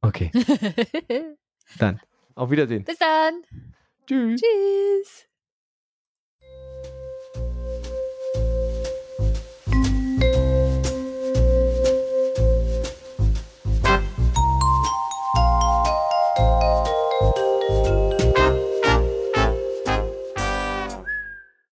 Okay, 0.00 0.30
dann. 1.78 2.00
Auf 2.34 2.50
Wiedersehen. 2.50 2.84
Bis 2.84 2.96
dann. 2.96 3.42
Tschüss. 4.06 4.40
Tschüss. 4.40 5.26